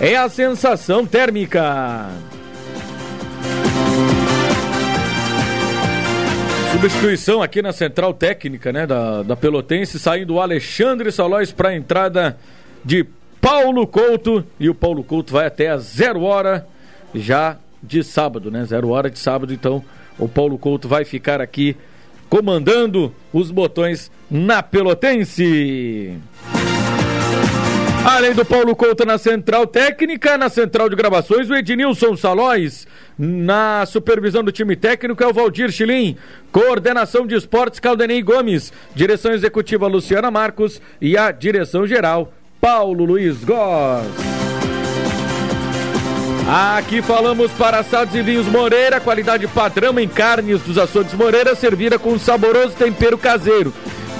é 0.00 0.16
a 0.16 0.28
sensação 0.28 1.06
térmica. 1.06 2.08
Substituição 6.72 7.42
aqui 7.42 7.62
na 7.62 7.72
central 7.72 8.12
técnica, 8.12 8.70
né, 8.70 8.86
da, 8.86 9.22
da 9.22 9.34
Pelotense, 9.34 9.98
saindo 9.98 10.34
o 10.34 10.40
Alexandre 10.40 11.10
Salóis 11.10 11.50
para 11.50 11.70
a 11.70 11.76
entrada 11.76 12.36
de 12.84 13.06
Paulo 13.40 13.86
Couto. 13.86 14.44
E 14.60 14.68
o 14.68 14.74
Paulo 14.74 15.02
Couto 15.02 15.32
vai 15.32 15.46
até 15.46 15.68
a 15.68 15.78
zero 15.78 16.22
hora 16.22 16.66
já 17.14 17.56
de 17.82 18.04
sábado, 18.04 18.50
né? 18.50 18.64
Zero 18.64 18.90
hora 18.90 19.08
de 19.08 19.18
sábado, 19.18 19.54
então 19.54 19.82
o 20.18 20.28
Paulo 20.28 20.58
Couto 20.58 20.86
vai 20.86 21.04
ficar 21.04 21.40
aqui 21.40 21.76
comandando 22.28 23.14
os 23.32 23.50
botões 23.50 24.10
na 24.30 24.62
Pelotense. 24.62 26.18
Além 28.08 28.34
do 28.34 28.44
Paulo 28.44 28.76
Couto 28.76 29.04
na 29.04 29.18
central 29.18 29.66
técnica, 29.66 30.38
na 30.38 30.48
central 30.48 30.88
de 30.88 30.94
gravações, 30.94 31.50
o 31.50 31.54
Ednilson 31.56 32.16
Salóis. 32.16 32.86
Na 33.18 33.84
supervisão 33.84 34.44
do 34.44 34.52
time 34.52 34.76
técnico 34.76 35.24
é 35.24 35.26
o 35.26 35.32
Valdir 35.32 35.72
Chilim. 35.72 36.16
Coordenação 36.52 37.26
de 37.26 37.34
esportes 37.34 37.80
Caldenei 37.80 38.22
Gomes. 38.22 38.72
Direção 38.94 39.32
executiva 39.32 39.88
Luciana 39.88 40.30
Marcos. 40.30 40.80
E 41.00 41.18
a 41.18 41.32
direção 41.32 41.84
geral 41.84 42.32
Paulo 42.60 43.04
Luiz 43.04 43.42
Goss. 43.42 44.06
Aqui 46.78 47.02
falamos 47.02 47.50
para 47.54 47.80
assados 47.80 48.14
e 48.14 48.22
vinhos 48.22 48.46
Moreira, 48.46 49.00
qualidade 49.00 49.48
padrão 49.48 49.98
em 49.98 50.06
carnes 50.06 50.62
dos 50.62 50.78
açougues 50.78 51.12
Moreira, 51.12 51.56
servida 51.56 51.98
com 51.98 52.12
um 52.12 52.20
saboroso 52.20 52.76
tempero 52.76 53.18
caseiro 53.18 53.74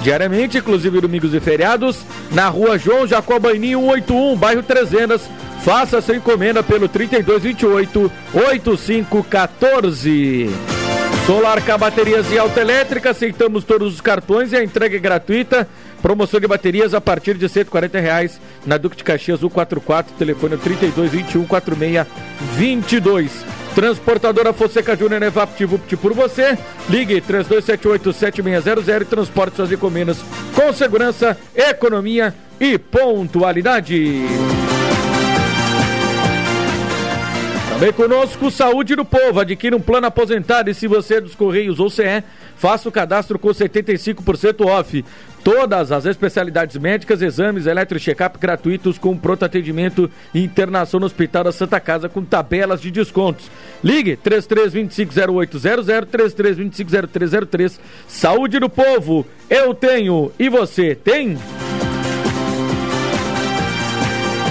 diariamente, 0.07 0.59
inclusive 0.59 1.01
domingos 1.01 1.33
e 1.33 1.39
feriados, 1.41 1.97
na 2.31 2.47
rua 2.47 2.77
João 2.77 3.05
Jacó 3.05 3.37
Baininho 3.37 3.81
181, 3.81 4.37
bairro 4.37 4.63
Trezenas. 4.63 5.29
Faça 5.65 5.99
sua 5.99 6.15
encomenda 6.15 6.63
pelo 6.63 6.87
3228 6.87 8.09
8514. 8.33 10.49
Solar 11.25 11.61
K 11.61 11.77
Baterias 11.77 12.31
e 12.31 12.37
Autoelétrica, 12.37 13.09
aceitamos 13.09 13.65
todos 13.65 13.95
os 13.95 13.99
cartões 13.99 14.53
e 14.53 14.55
a 14.55 14.63
entrega 14.63 14.95
é 14.95 14.99
gratuita. 14.99 15.67
Promoção 16.01 16.39
de 16.39 16.47
baterias 16.47 16.93
a 16.93 17.01
partir 17.01 17.33
de 17.33 17.49
140 17.49 17.99
reais 17.99 18.39
na 18.65 18.77
Duque 18.77 18.95
de 18.95 19.03
Caxias 19.03 19.41
144, 19.41 20.15
telefone 20.15 20.55
3221 20.55 21.43
4622. 21.43 23.56
Transportadora 23.77 24.51
Fonseca 24.53 24.95
Júnior 24.95 25.21
EvaptVupt 25.21 25.97
por 25.97 26.11
você. 26.11 26.57
Ligue 26.89 27.21
32787600 27.21 29.01
e 29.03 29.05
transporte 29.05 29.57
suas 29.57 29.71
encomendas 29.71 30.17
com 30.55 30.73
segurança, 30.73 31.37
economia 31.55 32.33
e 32.59 32.79
pontualidade. 32.79 34.25
Também 37.77 37.93
conosco, 37.93 38.49
Saúde 38.49 38.95
do 38.95 39.05
Povo. 39.05 39.39
Adquira 39.39 39.75
um 39.75 39.79
plano 39.79 40.07
aposentado 40.07 40.67
e 40.67 40.73
se 40.73 40.87
você 40.87 41.17
é 41.17 41.21
dos 41.21 41.35
Correios 41.35 41.79
ou 41.79 41.91
CE, 41.91 42.23
faça 42.55 42.89
o 42.89 42.91
cadastro 42.91 43.37
com 43.37 43.49
75% 43.49 44.65
off. 44.65 45.05
Todas 45.43 45.91
as 45.91 46.07
especialidades 46.07 46.75
médicas, 46.75 47.21
exames, 47.21 47.67
eletro 47.67 47.99
check-up 47.99 48.39
gratuitos 48.39 48.97
com 48.97 49.15
pronto 49.15 49.45
atendimento 49.45 50.09
e 50.33 50.43
internação 50.43 50.99
no 50.99 51.05
Hospital 51.05 51.43
da 51.43 51.51
Santa 51.51 51.79
Casa 51.79 52.09
com 52.09 52.25
tabelas 52.25 52.81
de 52.81 52.89
descontos. 52.89 53.47
Ligue 53.83 54.17
33250800, 54.17 55.85
33250303. 56.07 57.79
Saúde 58.07 58.57
do 58.57 58.69
povo, 58.69 59.23
eu 59.47 59.75
tenho 59.75 60.31
e 60.39 60.49
você 60.49 60.95
tem? 60.95 61.37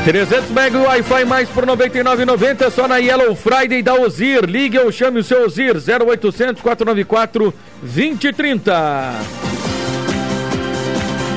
300 0.07 0.51
MB 0.51 0.77
Wi-Fi 0.87 1.25
mais 1.25 1.49
por 1.49 1.67
99,90 1.67 2.71
só 2.71 2.87
na 2.87 2.99
Yellow 2.99 3.35
Friday 3.35 3.83
da 3.83 3.93
Ozir. 3.93 4.45
Ligue 4.45 4.79
ou 4.79 4.93
chame 4.93 5.19
o 5.19 5.25
seu 5.25 5.45
Ozir 5.45 5.75
0800 5.75 6.63
494 6.63 7.53
2030. 7.83 9.13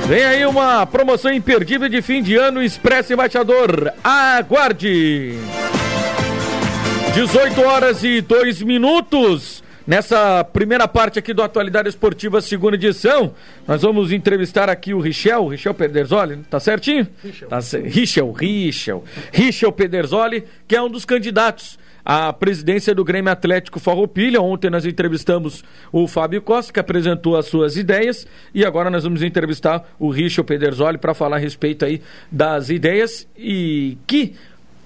Vem 0.06 0.24
aí 0.24 0.46
uma 0.46 0.86
promoção 0.86 1.34
imperdível 1.34 1.90
de 1.90 2.00
fim 2.04 2.22
de 2.22 2.36
ano 2.36 2.62
Expresso 2.62 3.12
Embaixador. 3.12 3.92
Aguarde! 4.04 5.34
18 7.16 7.62
horas 7.64 8.04
e 8.04 8.22
2 8.22 8.62
minutos. 8.62 9.64
Nessa 9.90 10.44
primeira 10.44 10.88
parte 10.88 11.18
aqui 11.18 11.34
do 11.34 11.42
Atualidade 11.42 11.90
Esportiva, 11.90 12.40
segunda 12.42 12.76
edição, 12.76 13.34
nós 13.68 13.82
vamos 13.82 14.12
entrevistar 14.12 14.70
aqui 14.70 14.94
o 14.94 15.00
Richel, 15.00 15.48
Richel 15.48 15.74
Pederzoli, 15.74 16.38
tá 16.48 16.60
certinho? 16.60 17.08
Richel. 17.24 17.50
Tá, 17.50 17.58
Richel, 17.84 18.32
Richel. 18.32 19.04
Richel 19.34 19.72
Pederzoli, 19.72 20.44
que 20.68 20.76
é 20.76 20.82
um 20.84 20.92
dos 20.92 21.06
candidatos 21.06 21.80
à 22.06 22.32
presidência 22.32 22.94
do 22.94 23.04
Grêmio 23.04 23.32
Atlético 23.32 23.80
Farroupilha. 23.80 24.40
Ontem 24.40 24.70
nós 24.70 24.86
entrevistamos 24.86 25.64
o 25.92 26.08
Fábio 26.08 26.44
Costa, 26.44 26.72
que 26.72 26.80
apresentou 26.80 27.36
as 27.36 27.48
suas 27.48 27.76
ideias, 27.76 28.28
e 28.54 28.64
agora 28.64 28.92
nós 28.92 29.06
vamos 29.06 29.24
entrevistar 29.24 29.92
o 29.98 30.12
Richel 30.12 30.44
Pederzoli 30.44 31.00
para 31.00 31.16
falar 31.16 31.38
a 31.38 31.40
respeito 31.40 31.84
aí 31.84 32.00
das 32.32 32.70
ideias 32.70 33.28
e 33.36 33.98
que 34.06 34.36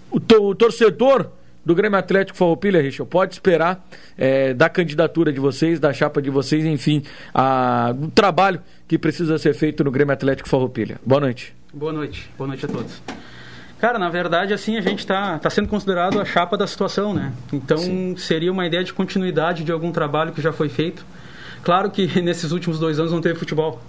o, 0.09 0.21
o 0.39 0.55
torcedor 0.55 1.29
do 1.65 1.73
Grêmio 1.73 1.97
Atlético 1.97 2.37
Farroupilha, 2.37 2.81
Richard, 2.81 3.09
pode 3.09 3.33
esperar 3.33 3.85
é, 4.17 4.53
da 4.53 4.69
candidatura 4.69 5.31
de 5.31 5.39
vocês, 5.39 5.79
da 5.79 5.93
chapa 5.93 6.21
de 6.21 6.29
vocês, 6.29 6.65
enfim, 6.65 7.03
a, 7.33 7.95
o 7.99 8.11
trabalho 8.11 8.61
que 8.87 8.97
precisa 8.97 9.37
ser 9.37 9.53
feito 9.53 9.83
no 9.83 9.91
Grêmio 9.91 10.13
Atlético 10.13 10.49
Farroupilha. 10.49 10.99
Boa 11.05 11.21
noite. 11.21 11.53
Boa 11.73 11.93
noite. 11.93 12.29
Boa 12.37 12.47
noite 12.47 12.65
a 12.65 12.69
todos. 12.69 13.01
Cara, 13.79 13.99
na 13.99 14.09
verdade, 14.09 14.53
assim, 14.53 14.77
a 14.77 14.81
gente 14.81 14.99
está 14.99 15.37
tá 15.39 15.49
sendo 15.49 15.67
considerado 15.67 16.19
a 16.19 16.23
chapa 16.23 16.55
da 16.55 16.65
situação, 16.65 17.13
né? 17.13 17.33
Então, 17.51 17.77
Sim. 17.77 18.15
seria 18.15 18.51
uma 18.51 18.65
ideia 18.65 18.83
de 18.83 18.93
continuidade 18.93 19.63
de 19.63 19.71
algum 19.71 19.91
trabalho 19.91 20.31
que 20.31 20.41
já 20.41 20.53
foi 20.53 20.69
feito. 20.69 21.05
Claro 21.63 21.91
que 21.91 22.07
nesses 22.21 22.51
últimos 22.51 22.79
dois 22.79 22.99
anos 22.99 23.11
não 23.11 23.19
teve 23.19 23.37
futebol. 23.37 23.81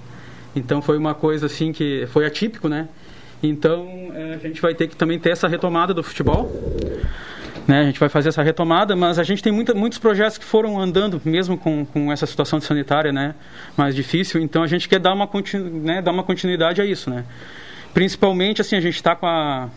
Então, 0.57 0.83
foi 0.83 0.97
uma 0.97 1.15
coisa, 1.15 1.47
assim, 1.47 1.73
que 1.73 2.07
foi 2.09 2.27
atípico, 2.27 2.69
né? 2.69 2.89
Então, 3.41 3.87
é, 4.15 4.35
a 4.35 4.39
gente 4.39 4.61
vai 4.61 4.75
ter 4.75 4.89
que 4.89 4.97
também 4.97 5.19
ter 5.19 5.31
essa 5.31 5.47
retomada 5.47 5.93
do 5.95 6.03
futebol. 6.03 6.51
Né, 7.67 7.81
a 7.81 7.85
gente 7.85 7.99
vai 7.99 8.11
fazer 8.11 8.29
essa 8.29 8.43
retomada, 8.43 8.95
mas 8.95 9.19
a 9.19 9.23
gente 9.23 9.43
tem 9.43 9.51
muita, 9.51 9.73
muitos 9.73 9.99
projetos 9.99 10.37
que 10.37 10.45
foram 10.45 10.79
andando, 10.79 11.21
mesmo 11.25 11.57
com, 11.57 11.85
com 11.87 12.13
essa 12.13 12.27
situação 12.27 12.61
sanitária 12.61 13.11
né, 13.11 13.35
mais 13.75 13.95
difícil, 13.95 14.43
então 14.43 14.63
a 14.63 14.67
gente 14.67 14.87
quer 14.87 15.01
dar 15.01 15.15
uma, 15.15 15.27
continu, 15.27 15.71
né, 15.81 16.03
dar 16.03 16.11
uma 16.11 16.23
continuidade 16.23 16.83
a 16.83 16.85
isso. 16.85 17.09
Né? 17.09 17.25
Principalmente, 17.95 18.61
assim, 18.61 18.77
a 18.77 18.81
gente 18.81 18.97
está 18.97 19.17
com 19.17 19.27
a, 19.27 19.71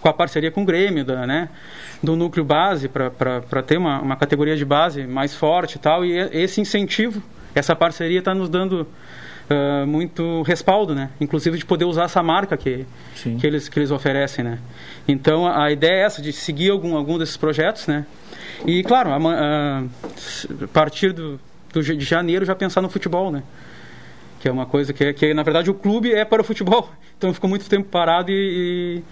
com 0.00 0.08
a 0.08 0.12
parceria 0.12 0.52
com 0.52 0.62
o 0.62 0.64
Grêmio, 0.64 1.04
da, 1.04 1.26
né, 1.26 1.48
do 2.00 2.14
núcleo 2.14 2.44
base, 2.44 2.88
para 2.88 3.62
ter 3.62 3.78
uma, 3.78 4.00
uma 4.00 4.14
categoria 4.14 4.56
de 4.56 4.64
base 4.64 5.04
mais 5.04 5.34
forte 5.34 5.76
e 5.76 5.78
tal, 5.80 6.04
e 6.04 6.16
esse 6.16 6.60
incentivo, 6.60 7.20
essa 7.52 7.74
parceria 7.74 8.20
está 8.20 8.32
nos 8.32 8.48
dando 8.48 8.86
uh, 9.52 9.86
muito 9.86 10.42
respaldo, 10.42 10.94
né? 10.94 11.10
Inclusive 11.20 11.58
de 11.58 11.64
poder 11.64 11.84
usar 11.84 12.04
essa 12.04 12.22
marca 12.22 12.56
que, 12.56 12.86
que, 13.38 13.46
eles, 13.46 13.68
que 13.68 13.78
eles 13.78 13.90
oferecem, 13.90 14.44
né? 14.44 14.58
Então 15.06 15.46
a, 15.46 15.70
ideia 15.70 16.02
é 16.02 16.04
essa, 16.04 16.22
de 16.22 16.32
seguir 16.32 16.70
algum, 16.70 16.96
algum 16.96 17.18
desses 17.18 17.36
projetos, 17.36 17.86
né? 17.86 18.06
E 18.66 18.82
claro, 18.82 19.10
a, 19.10 19.16
a, 19.16 19.78
a 20.64 20.68
partir 20.72 21.12
do, 21.12 21.38
do, 21.72 21.82
de 21.82 22.04
janeiro 22.04 22.44
já 22.44 22.54
pensar 22.54 22.80
no 22.80 22.88
futebol, 22.88 23.30
né? 23.30 23.42
Que 24.40 24.48
é 24.48 24.52
uma 24.52 24.66
coisa 24.66 24.92
que, 24.92 25.12
que 25.12 25.34
na 25.34 25.42
verdade 25.42 25.70
o 25.70 25.74
clube 25.74 26.12
é 26.12 26.24
para 26.24 26.40
o 26.42 26.44
futebol. 26.44 26.90
Então 27.22 27.32
ficou 27.32 27.48
muito 27.48 27.68
tempo 27.68 27.88
parado 27.88 28.32
e, 28.32 28.98
e 28.98 29.02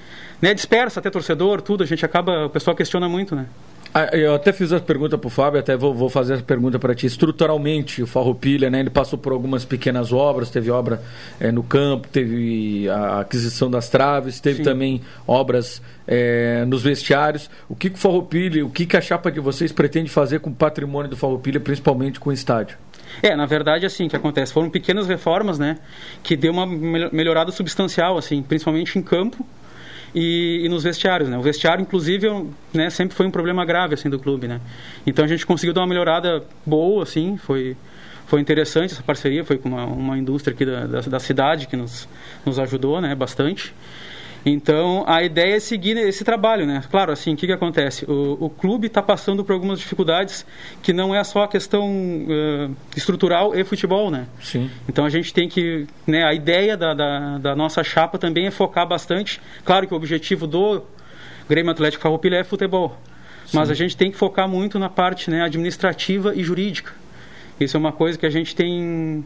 né, 0.42 0.52
dispersa 0.52 0.98
até 0.98 1.08
torcedor, 1.08 1.62
tudo. 1.62 1.84
A 1.84 1.86
gente 1.86 2.04
acaba, 2.04 2.46
o 2.46 2.50
pessoal 2.50 2.74
questiona 2.74 3.08
muito, 3.08 3.36
né? 3.36 3.46
Ah, 3.92 4.16
eu 4.16 4.34
até 4.34 4.52
fiz 4.52 4.72
a 4.72 4.78
pergunta 4.78 5.18
para 5.18 5.26
o 5.26 5.30
Fábio, 5.30 5.58
até 5.58 5.76
vou, 5.76 5.92
vou 5.92 6.08
fazer 6.08 6.34
essa 6.34 6.42
pergunta 6.42 6.78
para 6.78 6.94
ti. 6.94 7.06
Estruturalmente, 7.06 8.02
o 8.02 8.06
Farroupilha, 8.06 8.70
né, 8.70 8.78
ele 8.78 8.90
passou 8.90 9.18
por 9.18 9.32
algumas 9.32 9.64
pequenas 9.64 10.12
obras, 10.12 10.48
teve 10.48 10.70
obra 10.70 11.02
é, 11.40 11.50
no 11.50 11.64
campo, 11.64 12.06
teve 12.06 12.88
a 12.88 13.20
aquisição 13.20 13.68
das 13.68 13.88
traves, 13.88 14.38
teve 14.38 14.58
Sim. 14.58 14.62
também 14.62 15.00
obras 15.26 15.82
é, 16.06 16.64
nos 16.66 16.82
vestiários. 16.82 17.50
O 17.68 17.74
que, 17.74 17.90
que 17.90 17.96
o 17.96 17.98
Farroupilha, 17.98 18.64
o 18.64 18.70
que, 18.70 18.86
que 18.86 18.96
a 18.96 19.00
chapa 19.00 19.30
de 19.30 19.40
vocês 19.40 19.72
pretende 19.72 20.08
fazer 20.08 20.38
com 20.38 20.50
o 20.50 20.54
patrimônio 20.54 21.10
do 21.10 21.16
Farroupilha, 21.16 21.58
principalmente 21.58 22.20
com 22.20 22.30
o 22.30 22.32
estádio? 22.32 22.78
É, 23.20 23.34
na 23.34 23.44
verdade, 23.44 23.84
assim, 23.84 24.08
que 24.08 24.14
acontece? 24.14 24.52
Foram 24.52 24.70
pequenas 24.70 25.08
reformas, 25.08 25.58
né, 25.58 25.78
que 26.22 26.36
deu 26.36 26.52
uma 26.52 26.64
melhorada 26.64 27.50
substancial, 27.50 28.16
assim, 28.16 28.40
principalmente 28.40 28.96
em 28.96 29.02
campo, 29.02 29.44
e, 30.14 30.62
e, 30.64 30.68
nos 30.68 30.82
vestiários, 30.82 31.28
né? 31.28 31.38
O 31.38 31.42
vestiário, 31.42 31.82
inclusive, 31.82 32.28
né, 32.72 32.90
sempre 32.90 33.16
foi 33.16 33.26
um 33.26 33.30
problema 33.30 33.64
grave, 33.64 33.94
assim, 33.94 34.08
do 34.08 34.18
clube, 34.18 34.48
né? 34.48 34.60
Então 35.06 35.24
a 35.24 35.28
gente 35.28 35.46
conseguiu 35.46 35.72
dar 35.72 35.82
uma 35.82 35.86
melhorada 35.86 36.42
boa, 36.66 37.02
assim, 37.02 37.36
foi 37.36 37.76
foi 38.26 38.40
interessante 38.40 38.92
essa 38.92 39.02
parceria, 39.02 39.44
foi 39.44 39.58
com 39.58 39.68
uma, 39.68 39.84
uma 39.84 40.16
indústria 40.16 40.54
aqui 40.54 40.64
da, 40.64 40.86
da, 40.86 41.00
da, 41.00 41.18
cidade 41.18 41.66
que 41.66 41.76
nos, 41.76 42.08
nos 42.46 42.60
ajudou, 42.60 43.00
né, 43.00 43.12
bastante. 43.12 43.74
Então, 44.44 45.04
a 45.06 45.22
ideia 45.22 45.56
é 45.56 45.60
seguir 45.60 45.96
esse 45.98 46.24
trabalho, 46.24 46.66
né? 46.66 46.82
Claro, 46.90 47.12
assim, 47.12 47.34
o 47.34 47.36
que, 47.36 47.46
que 47.46 47.52
acontece? 47.52 48.04
O, 48.10 48.46
o 48.46 48.50
clube 48.50 48.86
está 48.86 49.02
passando 49.02 49.44
por 49.44 49.52
algumas 49.52 49.78
dificuldades 49.78 50.46
que 50.82 50.92
não 50.92 51.14
é 51.14 51.22
só 51.24 51.42
a 51.42 51.48
questão 51.48 51.86
uh, 51.86 52.74
estrutural 52.96 53.54
e 53.54 53.62
futebol, 53.64 54.10
né? 54.10 54.26
Sim. 54.40 54.70
Então, 54.88 55.04
a 55.04 55.10
gente 55.10 55.34
tem 55.34 55.48
que... 55.48 55.86
Né, 56.06 56.24
a 56.24 56.32
ideia 56.32 56.76
da, 56.76 56.94
da, 56.94 57.38
da, 57.38 57.56
nossa 57.56 57.84
chapa 57.84 58.18
também 58.18 58.46
é 58.46 58.50
focar 58.50 58.88
bastante. 58.88 59.40
Claro 59.64 59.86
que 59.86 59.92
o 59.92 59.96
objetivo 59.96 60.46
do, 60.46 60.82
Grêmio 61.48 61.72
Atlético 61.72 62.02
Farroupilha 62.02 62.36
é 62.36 62.44
futebol. 62.44 62.96
Sim. 63.44 63.56
Mas 63.56 63.70
a 63.70 63.74
gente 63.74 63.96
tem 63.96 64.10
que 64.10 64.16
focar 64.16 64.48
muito 64.48 64.78
na 64.78 64.88
parte 64.88 65.28
né, 65.30 65.42
administrativa 65.42 66.34
e 66.34 66.44
jurídica. 66.44 66.92
Isso 67.58 67.76
é 67.76 67.80
uma 67.80 67.92
coisa 67.92 68.16
que 68.16 68.24
a 68.24 68.30
gente 68.30 68.54
tem, 68.54 69.24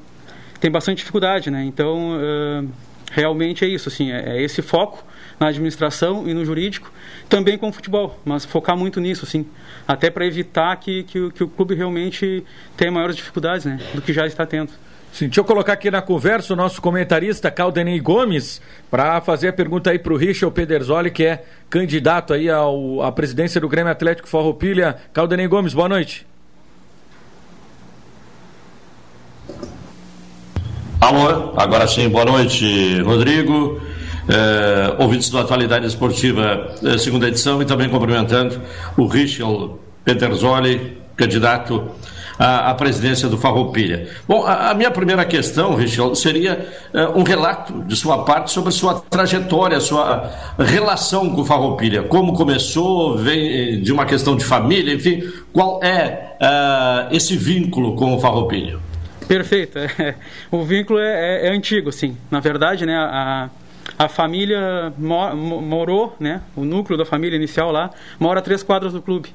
tem 0.59 0.71
bastante 0.71 0.99
dificuldade, 0.99 1.51
né? 1.51 1.63
Então, 1.65 2.17
uh, 2.17 2.69
realmente 3.15 3.65
é 3.65 3.69
isso, 3.69 3.89
assim, 3.89 4.11
é, 4.11 4.37
é, 4.37 4.43
esse 4.43 4.61
foco 4.61 5.05
na 5.39 5.49
administração 5.49 6.29
e 6.29 6.35
no 6.35 6.45
jurídico, 6.45 6.93
também 7.29 7.57
com 7.57 7.69
o 7.69 7.73
futebol, 7.73 8.19
mas 8.25 8.45
focar 8.45 8.77
muito 8.77 9.01
nisso, 9.01 9.25
assim, 9.25 9.47
até 9.87 10.11
para 10.11 10.27
evitar 10.27 10.75
que, 10.77 11.05
que, 11.05 11.31
que, 11.31 11.45
o 11.45 11.49
clube 11.49 11.75
realmente 11.75 12.45
tenha 12.77 12.91
maiores 12.91 13.17
dificuldades, 13.17 13.65
né, 13.65 13.79
do 13.95 14.03
que 14.03 14.13
já 14.13 14.27
está 14.27 14.45
tendo. 14.45 14.73
Sim, 15.13 15.27
deixa 15.27 15.41
eu 15.41 15.45
colocar 15.45 15.75
aqui 15.75 15.93
na 15.93 16.03
conversa 16.03 16.55
o 16.55 16.57
nosso 16.57 16.83
comentarista 16.83 17.49
Caldenei 17.49 18.01
Gomes 18.01 18.61
para 18.91 19.21
fazer 19.21 19.47
a 19.47 19.53
pergunta 19.53 19.91
aí 19.91 19.99
para 19.99 20.13
o 20.13 20.17
Richard 20.17 20.53
Pederzoli, 20.53 21.09
que 21.09 21.25
é 21.25 21.45
candidato 21.71 22.35
aí 22.35 22.51
ao, 22.51 23.01
à 23.01 23.13
presidência 23.13 23.61
do 23.61 23.69
Grêmio 23.69 23.93
Atlético 23.93 24.29
Farroupilha. 24.29 24.97
Caldenei 25.13 25.47
Gomes, 25.47 25.73
boa 25.73 25.89
noite. 25.89 26.27
Alô, 31.05 31.53
agora 31.55 31.87
sim, 31.87 32.09
boa 32.09 32.25
noite, 32.25 32.99
Rodrigo. 33.03 33.79
É, 34.27 35.03
ouvintes 35.03 35.29
da 35.29 35.43
Atualidade 35.43 35.87
Esportiva, 35.87 36.75
é, 36.83 36.97
segunda 36.97 37.29
edição, 37.29 37.61
e 37.61 37.67
também 37.67 37.91
cumprimentando 37.91 38.59
o 38.97 39.07
Richel 39.07 39.79
Peterzoli, 40.03 40.97
candidato 41.15 41.91
à, 42.39 42.71
à, 42.71 42.75
presidência 42.75 43.29
do 43.29 43.37
Farroupilha. 43.37 44.09
Bom, 44.27 44.47
a, 44.47 44.71
a 44.71 44.75
minha 44.75 44.91
primeira 44.91 45.27
questão, 45.27 45.75
Richel, 45.75 46.15
seria 46.15 46.67
é, 46.95 47.07
um 47.09 47.23
relato 47.23 47.83
de 47.83 47.97
sua 47.97 48.25
parte 48.25 48.51
sobre 48.51 48.73
sua 48.73 48.95
trajetória, 48.95 49.81
sua 49.81 50.31
relação 50.59 51.29
com 51.35 51.43
o 51.43 51.45
Farroupilha. 51.45 52.05
Como 52.05 52.33
começou, 52.33 53.19
vem 53.19 53.79
de 53.83 53.93
uma 53.93 54.07
questão 54.07 54.35
de 54.35 54.45
família, 54.47 54.95
enfim, 54.95 55.23
qual 55.53 55.85
é 55.85 56.31
esse 57.11 57.37
vínculo 57.37 57.95
com 57.95 58.15
o 58.15 58.21
Farroupilha? 58.21 58.79
Perfeito. 59.27 59.79
É, 59.79 60.15
o 60.51 60.63
vínculo 60.65 60.99
é, 60.99 61.43
é, 61.43 61.47
é, 61.47 61.51
antigo, 61.51 61.91
sim. 61.93 62.17
Na 62.31 62.41
verdade, 62.41 62.85
né, 62.85 62.97
a, 62.97 63.51
a 63.99 64.09
família 64.09 64.93
mor, 64.99 65.35
morou, 65.35 66.17
né, 66.19 66.43
o 66.57 66.65
núcleo 66.65 66.99
da 66.99 67.05
família 67.05 67.37
inicial 67.37 67.71
lá, 67.71 67.91
mora 68.19 68.41
a 68.41 68.43
três 68.43 68.63
quadras 68.63 68.93
do 68.93 69.01
clube. 69.01 69.31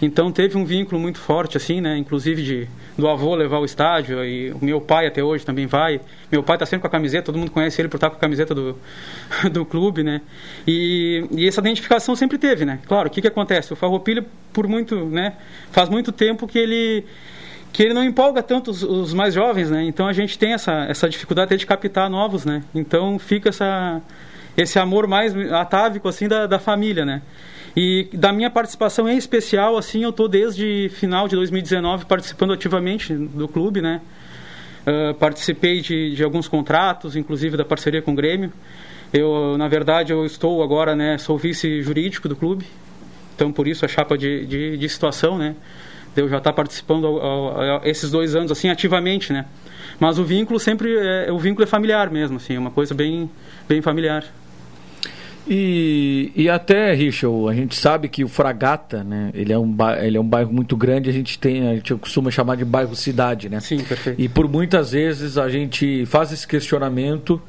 Então 0.00 0.30
teve 0.30 0.58
um 0.58 0.64
vínculo 0.64 1.00
muito 1.00 1.18
forte, 1.18 1.56
assim, 1.56 1.80
né? 1.80 1.96
Inclusive 1.96 2.42
de, 2.42 2.68
do 2.98 3.08
avô 3.08 3.34
levar 3.34 3.56
ao 3.56 3.64
estádio 3.64 4.22
e 4.24 4.50
o 4.50 4.62
meu 4.62 4.78
pai 4.78 5.06
até 5.06 5.24
hoje 5.24 5.44
também 5.44 5.66
vai. 5.66 6.00
Meu 6.30 6.42
pai 6.42 6.56
está 6.56 6.66
sempre 6.66 6.82
com 6.82 6.86
a 6.86 6.90
camiseta, 6.90 7.26
todo 7.26 7.38
mundo 7.38 7.50
conhece 7.50 7.80
ele 7.80 7.88
por 7.88 7.96
estar 7.96 8.10
com 8.10 8.16
a 8.16 8.20
camiseta 8.20 8.54
do, 8.54 8.76
do 9.50 9.64
clube, 9.64 10.02
né? 10.02 10.20
E, 10.66 11.26
e 11.32 11.48
essa 11.48 11.60
identificação 11.60 12.14
sempre 12.14 12.36
teve, 12.36 12.66
né? 12.66 12.78
Claro, 12.86 13.08
o 13.08 13.10
que 13.10 13.22
que 13.22 13.28
acontece? 13.28 13.72
O 13.72 13.76
Farroupilha, 13.76 14.24
por 14.52 14.68
muito, 14.68 15.06
né? 15.06 15.32
Faz 15.72 15.88
muito 15.88 16.12
tempo 16.12 16.46
que 16.46 16.58
ele 16.58 17.04
que 17.76 17.82
ele 17.82 17.92
não 17.92 18.02
empolga 18.02 18.42
tanto 18.42 18.70
os, 18.70 18.82
os, 18.82 19.12
mais 19.12 19.34
jovens, 19.34 19.70
né? 19.70 19.84
Então 19.84 20.08
a 20.08 20.12
gente 20.14 20.38
tem 20.38 20.54
essa, 20.54 20.86
essa 20.88 21.06
dificuldade 21.10 21.48
até 21.48 21.56
de 21.56 21.66
captar 21.66 22.08
novos, 22.08 22.46
né? 22.46 22.64
Então 22.74 23.18
fica 23.18 23.50
essa, 23.50 24.00
esse 24.56 24.78
amor 24.78 25.06
mais 25.06 25.36
atávico, 25.52 26.08
assim, 26.08 26.26
da, 26.26 26.46
da 26.46 26.58
família, 26.58 27.04
né? 27.04 27.20
E 27.76 28.08
da 28.14 28.32
minha 28.32 28.48
participação 28.48 29.06
em 29.06 29.18
especial, 29.18 29.76
assim, 29.76 30.02
eu 30.02 30.08
estou 30.08 30.26
desde 30.26 30.90
final 30.94 31.28
de 31.28 31.36
2019 31.36 32.06
participando 32.06 32.54
ativamente 32.54 33.12
do 33.14 33.46
clube, 33.46 33.82
né? 33.82 34.00
Uh, 34.86 35.12
participei 35.12 35.82
de, 35.82 36.14
de 36.14 36.24
alguns 36.24 36.48
contratos, 36.48 37.14
inclusive 37.14 37.58
da 37.58 37.64
parceria 37.64 38.00
com 38.00 38.12
o 38.12 38.14
Grêmio. 38.14 38.50
Eu, 39.12 39.58
na 39.58 39.68
verdade, 39.68 40.14
eu 40.14 40.24
estou 40.24 40.62
agora, 40.62 40.96
né, 40.96 41.18
sou 41.18 41.36
vice 41.36 41.82
jurídico 41.82 42.26
do 42.26 42.36
clube, 42.36 42.64
então 43.34 43.52
por 43.52 43.68
isso 43.68 43.84
a 43.84 43.88
chapa 43.88 44.16
de, 44.16 44.46
de, 44.46 44.78
de 44.78 44.88
situação, 44.88 45.36
né? 45.36 45.54
Eu 46.16 46.28
já 46.28 46.38
estar 46.38 46.50
tá 46.50 46.56
participando 46.56 47.20
esses 47.84 48.10
dois 48.10 48.34
anos 48.34 48.50
assim 48.50 48.68
ativamente, 48.68 49.32
né? 49.32 49.46
Mas 49.98 50.18
o 50.18 50.24
vínculo 50.24 50.58
sempre 50.60 50.96
é, 50.96 51.30
o 51.32 51.38
vínculo 51.38 51.64
é 51.64 51.66
familiar 51.66 52.10
mesmo, 52.10 52.36
assim, 52.36 52.56
é 52.56 52.58
uma 52.58 52.70
coisa 52.70 52.94
bem 52.94 53.30
bem 53.68 53.80
familiar. 53.80 54.24
E, 55.48 56.32
e 56.34 56.50
até, 56.50 56.92
Richard, 56.92 57.48
a 57.48 57.54
gente 57.54 57.76
sabe 57.76 58.08
que 58.08 58.24
o 58.24 58.28
Fragata, 58.28 59.04
né, 59.04 59.30
ele 59.32 59.52
é, 59.52 59.58
um, 59.58 59.76
ele 60.02 60.16
é 60.16 60.20
um 60.20 60.26
bairro 60.26 60.52
muito 60.52 60.76
grande, 60.76 61.08
a 61.08 61.12
gente 61.12 61.38
tem, 61.38 61.68
a 61.68 61.74
gente 61.76 61.94
costuma 61.94 62.32
chamar 62.32 62.56
de 62.56 62.64
bairro 62.64 62.96
cidade, 62.96 63.48
né? 63.48 63.60
Sim, 63.60 63.78
perfeito. 63.78 64.20
E 64.20 64.28
por 64.28 64.48
muitas 64.48 64.90
vezes 64.90 65.38
a 65.38 65.48
gente 65.48 66.04
faz 66.06 66.32
esse 66.32 66.48
questionamento 66.48 67.40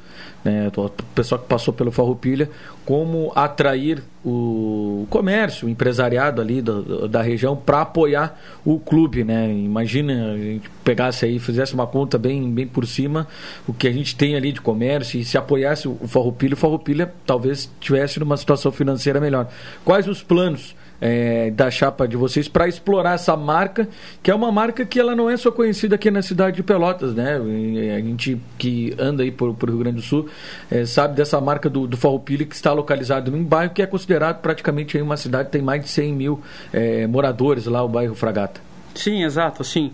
né, 0.44 0.70
o 0.76 0.88
pessoal 1.14 1.40
que 1.40 1.46
passou 1.46 1.74
pelo 1.74 1.90
Farroupilha, 1.90 2.48
como 2.84 3.32
atrair 3.34 4.02
o 4.24 5.06
comércio, 5.10 5.66
o 5.66 5.70
empresariado 5.70 6.40
ali 6.40 6.62
da, 6.62 7.06
da 7.08 7.22
região 7.22 7.56
para 7.56 7.82
apoiar 7.82 8.38
o 8.64 8.78
clube, 8.78 9.24
né? 9.24 9.52
Imagina 9.52 10.32
a 10.32 10.36
gente 10.36 10.70
pegasse 10.84 11.24
aí, 11.24 11.38
fizesse 11.38 11.74
uma 11.74 11.86
conta 11.86 12.18
bem, 12.18 12.50
bem 12.50 12.66
por 12.66 12.86
cima, 12.86 13.26
o 13.66 13.72
que 13.72 13.86
a 13.88 13.92
gente 13.92 14.16
tem 14.16 14.36
ali 14.36 14.52
de 14.52 14.60
comércio 14.60 15.18
e 15.18 15.24
se 15.24 15.36
apoiasse 15.36 15.88
o 15.88 15.98
Farroupilha, 16.06 16.54
o 16.54 16.56
Farroupilha 16.56 17.12
talvez 17.26 17.70
tivesse 17.80 18.18
numa 18.20 18.36
situação 18.36 18.72
financeira 18.72 19.20
melhor. 19.20 19.48
Quais 19.84 20.08
os 20.08 20.22
planos 20.22 20.74
é, 21.00 21.50
da 21.50 21.70
chapa 21.70 22.06
de 22.06 22.16
vocês 22.16 22.48
para 22.48 22.66
explorar 22.66 23.14
essa 23.14 23.36
marca, 23.36 23.88
que 24.22 24.30
é 24.30 24.34
uma 24.34 24.50
marca 24.50 24.84
que 24.84 24.98
ela 24.98 25.14
não 25.14 25.30
é 25.30 25.36
só 25.36 25.50
conhecida 25.50 25.94
aqui 25.94 26.10
na 26.10 26.22
cidade 26.22 26.56
de 26.56 26.62
Pelotas, 26.62 27.14
né? 27.14 27.36
A 27.36 28.00
gente 28.00 28.40
que 28.56 28.94
anda 28.98 29.22
aí 29.22 29.30
por, 29.30 29.54
por 29.54 29.68
Rio 29.68 29.78
Grande 29.78 29.96
do 29.96 30.02
Sul 30.02 30.28
é, 30.70 30.84
sabe 30.84 31.14
dessa 31.14 31.40
marca 31.40 31.68
do, 31.68 31.86
do 31.86 31.96
Farroupilha 31.96 32.44
que 32.44 32.54
está 32.54 32.72
localizado 32.72 33.30
num 33.30 33.44
bairro 33.44 33.72
que 33.72 33.82
é 33.82 33.86
considerado 33.86 34.40
praticamente 34.40 35.00
uma 35.00 35.16
cidade 35.16 35.50
tem 35.50 35.62
mais 35.62 35.82
de 35.82 35.88
100 35.88 36.12
mil 36.12 36.40
é, 36.72 37.06
moradores 37.06 37.66
lá, 37.66 37.82
o 37.82 37.88
bairro 37.88 38.14
Fragata. 38.14 38.60
Sim, 38.94 39.22
exato, 39.22 39.62
sim. 39.62 39.92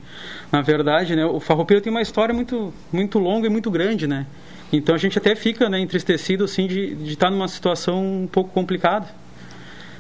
Na 0.50 0.62
verdade, 0.62 1.14
né, 1.14 1.26
o 1.26 1.38
Farroupilha 1.38 1.80
tem 1.80 1.90
uma 1.90 2.00
história 2.00 2.34
muito, 2.34 2.72
muito 2.90 3.18
longa 3.18 3.46
e 3.46 3.50
muito 3.50 3.70
grande, 3.70 4.06
né? 4.06 4.26
Então 4.72 4.94
a 4.94 4.98
gente 4.98 5.18
até 5.18 5.34
fica 5.34 5.68
né, 5.68 5.78
entristecido 5.78 6.44
assim 6.44 6.66
de, 6.66 6.94
de 6.94 7.12
estar 7.12 7.30
numa 7.30 7.46
situação 7.46 8.22
um 8.22 8.26
pouco 8.26 8.50
complicada 8.50 9.06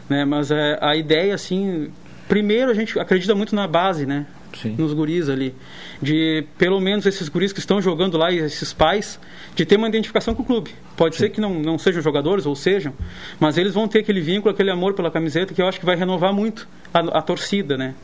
né? 0.08 0.24
Mas 0.24 0.50
é, 0.50 0.78
a 0.80 0.96
ideia, 0.96 1.34
assim, 1.34 1.90
primeiro 2.28 2.70
a 2.70 2.74
gente 2.74 2.98
acredita 2.98 3.34
muito 3.34 3.54
na 3.54 3.66
base, 3.66 4.06
né? 4.06 4.26
Sim. 4.60 4.76
Nos 4.78 4.92
guris 4.92 5.28
ali. 5.28 5.54
De 6.00 6.44
pelo 6.56 6.80
menos 6.80 7.06
esses 7.06 7.28
guris 7.28 7.52
que 7.52 7.58
estão 7.58 7.80
jogando 7.82 8.16
lá 8.16 8.30
e 8.30 8.38
esses 8.38 8.72
pais, 8.72 9.18
de 9.54 9.64
ter 9.64 9.76
uma 9.76 9.88
identificação 9.88 10.34
com 10.34 10.42
o 10.42 10.46
clube. 10.46 10.70
Pode 10.96 11.16
Sim. 11.16 11.22
ser 11.22 11.30
que 11.30 11.40
não, 11.40 11.54
não 11.54 11.78
sejam 11.78 12.00
jogadores 12.00 12.46
ou 12.46 12.54
sejam, 12.54 12.92
mas 13.40 13.58
eles 13.58 13.74
vão 13.74 13.88
ter 13.88 14.00
aquele 14.00 14.20
vínculo, 14.20 14.54
aquele 14.54 14.70
amor 14.70 14.94
pela 14.94 15.10
camiseta 15.10 15.52
que 15.52 15.60
eu 15.60 15.66
acho 15.66 15.80
que 15.80 15.86
vai 15.86 15.96
renovar 15.96 16.32
muito 16.32 16.68
a, 16.92 17.18
a 17.18 17.22
torcida, 17.22 17.76
né? 17.76 17.94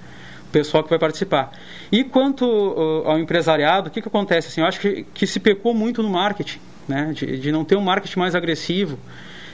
O 0.48 0.50
pessoal 0.50 0.82
que 0.82 0.90
vai 0.90 0.98
participar. 0.98 1.52
E 1.92 2.02
quanto 2.02 2.44
uh, 2.44 3.08
ao 3.08 3.18
empresariado, 3.18 3.88
o 3.88 3.90
que, 3.90 4.02
que 4.02 4.08
acontece? 4.08 4.48
Assim, 4.48 4.60
eu 4.60 4.66
acho 4.66 4.80
que, 4.80 5.06
que 5.14 5.26
se 5.26 5.38
pecou 5.38 5.72
muito 5.72 6.02
no 6.02 6.10
marketing, 6.10 6.58
né? 6.88 7.12
De, 7.14 7.38
de 7.38 7.52
não 7.52 7.64
ter 7.64 7.76
um 7.76 7.80
marketing 7.80 8.18
mais 8.18 8.34
agressivo 8.34 8.98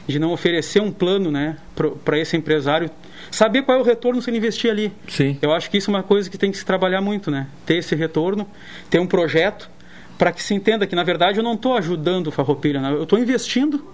de 0.06 0.18
não 0.18 0.32
oferecer 0.32 0.80
um 0.80 0.90
plano 0.90 1.30
né, 1.30 1.56
para 2.04 2.18
esse 2.18 2.36
empresário 2.36 2.90
saber 3.30 3.62
qual 3.62 3.78
é 3.78 3.80
o 3.80 3.84
retorno 3.84 4.22
se 4.22 4.30
ele 4.30 4.38
investir 4.38 4.70
ali. 4.70 4.92
Sim. 5.08 5.38
Eu 5.42 5.52
acho 5.52 5.70
que 5.70 5.78
isso 5.78 5.90
é 5.90 5.94
uma 5.94 6.02
coisa 6.02 6.30
que 6.30 6.38
tem 6.38 6.50
que 6.50 6.58
se 6.58 6.64
trabalhar 6.64 7.00
muito, 7.00 7.30
né? 7.30 7.48
Ter 7.64 7.76
esse 7.76 7.94
retorno, 7.94 8.48
ter 8.88 9.00
um 9.00 9.06
projeto 9.06 9.68
para 10.16 10.32
que 10.32 10.42
se 10.42 10.54
entenda 10.54 10.86
que, 10.86 10.94
na 10.94 11.02
verdade, 11.02 11.38
eu 11.38 11.44
não 11.44 11.54
estou 11.54 11.76
ajudando 11.76 12.28
o 12.28 12.30
Farroupilha, 12.30 12.80
né? 12.80 12.90
eu 12.90 13.02
estou 13.02 13.18
investindo 13.18 13.84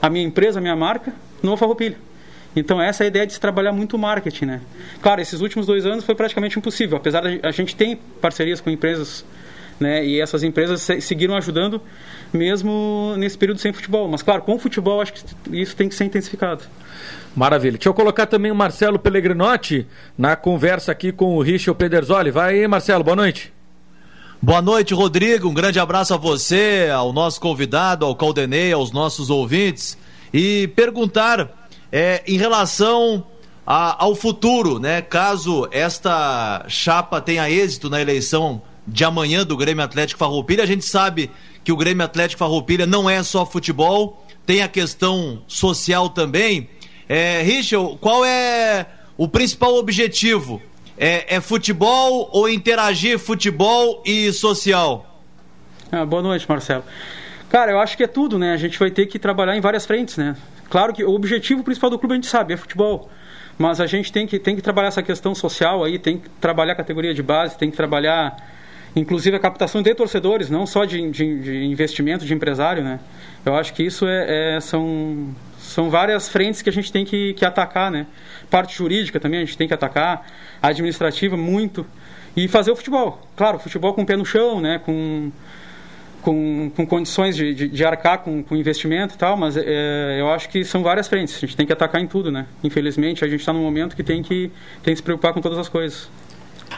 a 0.00 0.08
minha 0.08 0.24
empresa, 0.24 0.58
a 0.58 0.62
minha 0.62 0.76
marca, 0.76 1.12
no 1.42 1.56
Farroupilha. 1.56 1.96
Então, 2.54 2.80
essa 2.80 3.02
é 3.02 3.06
a 3.06 3.08
ideia 3.08 3.26
de 3.26 3.34
se 3.34 3.40
trabalhar 3.40 3.72
muito 3.72 3.98
marketing, 3.98 4.46
né? 4.46 4.60
Claro, 5.02 5.20
esses 5.20 5.42
últimos 5.42 5.66
dois 5.66 5.84
anos 5.84 6.04
foi 6.04 6.14
praticamente 6.14 6.58
impossível, 6.58 6.96
apesar 6.96 7.20
de 7.20 7.40
a 7.42 7.50
gente 7.50 7.76
tem 7.76 7.96
parcerias 8.20 8.62
com 8.62 8.70
empresas 8.70 9.26
né? 9.78 10.04
E 10.04 10.20
essas 10.20 10.42
empresas 10.42 10.86
seguiram 11.00 11.36
ajudando 11.36 11.80
mesmo 12.32 13.14
nesse 13.16 13.36
período 13.36 13.60
sem 13.60 13.72
futebol. 13.72 14.08
Mas 14.08 14.22
claro, 14.22 14.42
com 14.42 14.54
o 14.54 14.58
futebol 14.58 15.00
acho 15.00 15.12
que 15.12 15.22
isso 15.52 15.76
tem 15.76 15.88
que 15.88 15.94
ser 15.94 16.04
intensificado. 16.04 16.64
Maravilha. 17.34 17.72
Deixa 17.72 17.88
eu 17.88 17.94
colocar 17.94 18.26
também 18.26 18.50
o 18.50 18.54
Marcelo 18.54 18.98
Pellegrinotti 18.98 19.86
na 20.16 20.36
conversa 20.36 20.92
aqui 20.92 21.12
com 21.12 21.36
o 21.36 21.42
Richard 21.42 21.78
Pederzoli. 21.78 22.30
Vai 22.30 22.54
aí, 22.60 22.68
Marcelo, 22.68 23.04
boa 23.04 23.16
noite. 23.16 23.52
Boa 24.40 24.62
noite, 24.62 24.94
Rodrigo. 24.94 25.48
Um 25.48 25.54
grande 25.54 25.78
abraço 25.78 26.14
a 26.14 26.16
você, 26.16 26.90
ao 26.94 27.12
nosso 27.12 27.40
convidado, 27.40 28.04
ao 28.04 28.14
Caldenei, 28.14 28.72
aos 28.72 28.92
nossos 28.92 29.28
ouvintes. 29.28 29.98
E 30.32 30.68
perguntar 30.68 31.68
é, 31.90 32.22
em 32.26 32.38
relação 32.38 33.26
a, 33.66 34.02
ao 34.04 34.14
futuro, 34.14 34.78
né? 34.78 35.02
Caso 35.02 35.68
esta 35.70 36.64
chapa 36.68 37.20
tenha 37.20 37.50
êxito 37.50 37.90
na 37.90 38.00
eleição 38.00 38.62
de 38.86 39.04
amanhã 39.04 39.44
do 39.44 39.56
Grêmio 39.56 39.82
Atlético 39.82 40.18
Farroupilha. 40.18 40.62
A 40.62 40.66
gente 40.66 40.84
sabe 40.84 41.30
que 41.64 41.72
o 41.72 41.76
Grêmio 41.76 42.04
Atlético 42.04 42.38
Farroupilha 42.38 42.86
não 42.86 43.10
é 43.10 43.22
só 43.22 43.44
futebol, 43.44 44.24
tem 44.44 44.62
a 44.62 44.68
questão 44.68 45.42
social 45.48 46.10
também. 46.10 46.68
É, 47.08 47.42
Richard, 47.42 47.98
qual 48.00 48.24
é 48.24 48.86
o 49.16 49.26
principal 49.26 49.74
objetivo? 49.74 50.62
É, 50.98 51.36
é 51.36 51.40
futebol 51.40 52.30
ou 52.32 52.48
interagir 52.48 53.18
futebol 53.18 54.02
e 54.06 54.32
social? 54.32 55.20
Ah, 55.90 56.04
boa 56.04 56.22
noite, 56.22 56.46
Marcelo. 56.48 56.84
Cara, 57.48 57.72
eu 57.72 57.78
acho 57.78 57.96
que 57.96 58.02
é 58.02 58.06
tudo, 58.06 58.38
né? 58.38 58.52
A 58.52 58.56
gente 58.56 58.78
vai 58.78 58.90
ter 58.90 59.06
que 59.06 59.18
trabalhar 59.18 59.56
em 59.56 59.60
várias 59.60 59.86
frentes, 59.86 60.16
né? 60.16 60.36
Claro 60.68 60.92
que 60.92 61.04
o 61.04 61.14
objetivo 61.14 61.62
principal 61.62 61.90
do 61.90 61.98
clube 61.98 62.12
a 62.12 62.16
gente 62.16 62.26
sabe, 62.26 62.54
é 62.54 62.56
futebol. 62.56 63.10
Mas 63.58 63.80
a 63.80 63.86
gente 63.86 64.12
tem 64.12 64.26
que, 64.26 64.38
tem 64.38 64.56
que 64.56 64.62
trabalhar 64.62 64.88
essa 64.88 65.02
questão 65.02 65.34
social 65.34 65.84
aí, 65.84 65.98
tem 65.98 66.18
que 66.18 66.28
trabalhar 66.40 66.72
a 66.72 66.76
categoria 66.76 67.14
de 67.14 67.22
base, 67.22 67.56
tem 67.56 67.70
que 67.70 67.76
trabalhar 67.76 68.36
inclusive 68.96 69.36
a 69.36 69.38
captação 69.38 69.82
de 69.82 69.94
torcedores, 69.94 70.48
não 70.48 70.66
só 70.66 70.86
de, 70.86 71.10
de, 71.10 71.40
de 71.40 71.64
investimento 71.64 72.24
de 72.24 72.32
empresário, 72.32 72.82
né? 72.82 72.98
Eu 73.44 73.54
acho 73.54 73.74
que 73.74 73.82
isso 73.82 74.06
é, 74.08 74.56
é, 74.56 74.60
são, 74.60 75.28
são 75.58 75.90
várias 75.90 76.28
frentes 76.28 76.62
que 76.62 76.70
a 76.70 76.72
gente 76.72 76.90
tem 76.90 77.04
que, 77.04 77.34
que 77.34 77.44
atacar, 77.44 77.90
né? 77.90 78.06
Parte 78.50 78.74
jurídica 78.74 79.20
também 79.20 79.40
a 79.40 79.44
gente 79.44 79.56
tem 79.56 79.68
que 79.68 79.74
atacar, 79.74 80.26
administrativa 80.62 81.36
muito 81.36 81.86
e 82.34 82.48
fazer 82.48 82.70
o 82.70 82.76
futebol, 82.76 83.20
claro, 83.36 83.58
futebol 83.58 83.92
com 83.92 84.02
o 84.02 84.06
pé 84.06 84.16
no 84.16 84.24
chão, 84.24 84.60
né? 84.60 84.78
Com 84.78 85.30
com, 86.22 86.72
com 86.74 86.84
condições 86.84 87.36
de, 87.36 87.54
de, 87.54 87.68
de 87.68 87.84
arcar 87.84 88.18
com, 88.18 88.42
com, 88.42 88.56
investimento 88.56 89.14
e 89.14 89.16
tal, 89.16 89.36
mas 89.36 89.56
é, 89.56 90.16
eu 90.18 90.28
acho 90.28 90.48
que 90.48 90.64
são 90.64 90.82
várias 90.82 91.06
frentes. 91.06 91.36
A 91.36 91.38
gente 91.38 91.56
tem 91.56 91.64
que 91.64 91.72
atacar 91.72 92.00
em 92.00 92.06
tudo, 92.08 92.32
né? 92.32 92.46
Infelizmente, 92.64 93.24
a 93.24 93.28
gente 93.28 93.38
está 93.38 93.52
num 93.52 93.62
momento 93.62 93.94
que 93.94 94.02
tem 94.02 94.24
que 94.24 94.50
tem 94.82 94.92
que 94.92 94.96
se 94.96 95.02
preocupar 95.04 95.32
com 95.32 95.40
todas 95.40 95.56
as 95.56 95.68
coisas. 95.68 96.10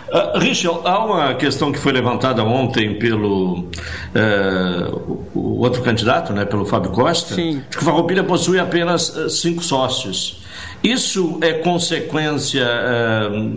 Uh, 0.09 0.39
Richard, 0.39 0.81
há 0.85 1.05
uma 1.05 1.35
questão 1.35 1.71
que 1.71 1.79
foi 1.79 1.93
levantada 1.93 2.43
ontem 2.43 2.99
pelo 2.99 3.61
uh, 3.61 5.27
o 5.35 5.61
outro 5.61 5.83
candidato, 5.83 6.33
né, 6.33 6.47
pelo 6.47 6.65
Fábio 6.65 6.91
Costa, 6.93 7.35
Sim. 7.35 7.63
de 7.69 7.77
que 7.77 7.83
o 7.83 7.85
Farroupilha 7.85 8.25
possui 8.25 8.59
apenas 8.59 9.11
uh, 9.11 9.29
cinco 9.29 9.63
sócios. 9.63 10.43
Isso 10.83 11.39
é 11.41 11.55
consequência 11.55 12.65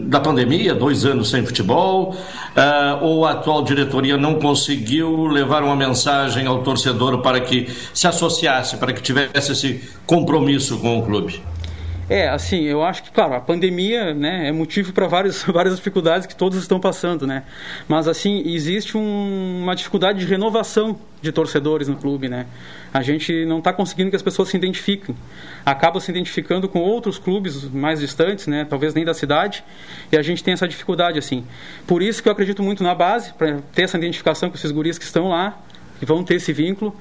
da 0.07 0.19
pandemia, 0.19 0.73
dois 0.73 1.05
anos 1.05 1.29
sem 1.29 1.45
futebol, 1.45 2.15
ou 2.99 3.25
a 3.27 3.31
atual 3.31 3.63
diretoria 3.63 4.17
não 4.17 4.35
conseguiu 4.39 5.27
levar 5.27 5.63
uma 5.63 5.75
mensagem 5.75 6.47
ao 6.47 6.63
torcedor 6.63 7.19
para 7.19 7.39
que 7.39 7.69
se 7.93 8.07
associasse, 8.07 8.77
para 8.77 8.91
que 8.91 9.03
tivesse 9.03 9.51
esse 9.51 9.81
compromisso 10.07 10.79
com 10.79 10.97
o 10.97 11.03
clube? 11.03 11.43
É, 12.11 12.27
assim, 12.27 12.63
eu 12.63 12.83
acho 12.83 13.03
que, 13.03 13.09
claro, 13.09 13.35
a 13.35 13.39
pandemia 13.39 14.13
né, 14.13 14.49
é 14.49 14.51
motivo 14.51 14.91
para 14.91 15.07
várias, 15.07 15.43
várias 15.47 15.77
dificuldades 15.77 16.27
que 16.27 16.35
todos 16.35 16.59
estão 16.59 16.77
passando, 16.77 17.25
né? 17.25 17.43
Mas, 17.87 18.05
assim, 18.05 18.43
existe 18.47 18.97
um, 18.97 19.61
uma 19.63 19.73
dificuldade 19.73 20.19
de 20.19 20.25
renovação 20.25 20.99
de 21.21 21.31
torcedores 21.31 21.87
no 21.87 21.95
clube, 21.95 22.27
né? 22.27 22.47
A 22.93 23.01
gente 23.01 23.45
não 23.45 23.59
está 23.59 23.71
conseguindo 23.71 24.09
que 24.09 24.17
as 24.17 24.21
pessoas 24.21 24.49
se 24.49 24.57
identifiquem. 24.57 25.15
Acaba 25.65 26.01
se 26.01 26.11
identificando 26.11 26.67
com 26.67 26.79
outros 26.79 27.17
clubes 27.17 27.63
mais 27.69 28.01
distantes, 28.01 28.45
né? 28.45 28.67
Talvez 28.69 28.93
nem 28.93 29.05
da 29.05 29.13
cidade, 29.13 29.63
e 30.11 30.17
a 30.17 30.21
gente 30.21 30.43
tem 30.43 30.53
essa 30.53 30.67
dificuldade, 30.67 31.17
assim. 31.17 31.45
Por 31.87 32.01
isso 32.01 32.21
que 32.21 32.27
eu 32.27 32.33
acredito 32.33 32.61
muito 32.61 32.83
na 32.83 32.93
base, 32.93 33.31
para 33.31 33.59
ter 33.73 33.83
essa 33.83 33.97
identificação 33.97 34.49
com 34.49 34.57
esses 34.57 34.71
guris 34.71 34.97
que 34.97 35.05
estão 35.05 35.29
lá, 35.29 35.57
que 35.97 36.05
vão 36.05 36.25
ter 36.25 36.35
esse 36.35 36.51
vínculo 36.51 36.93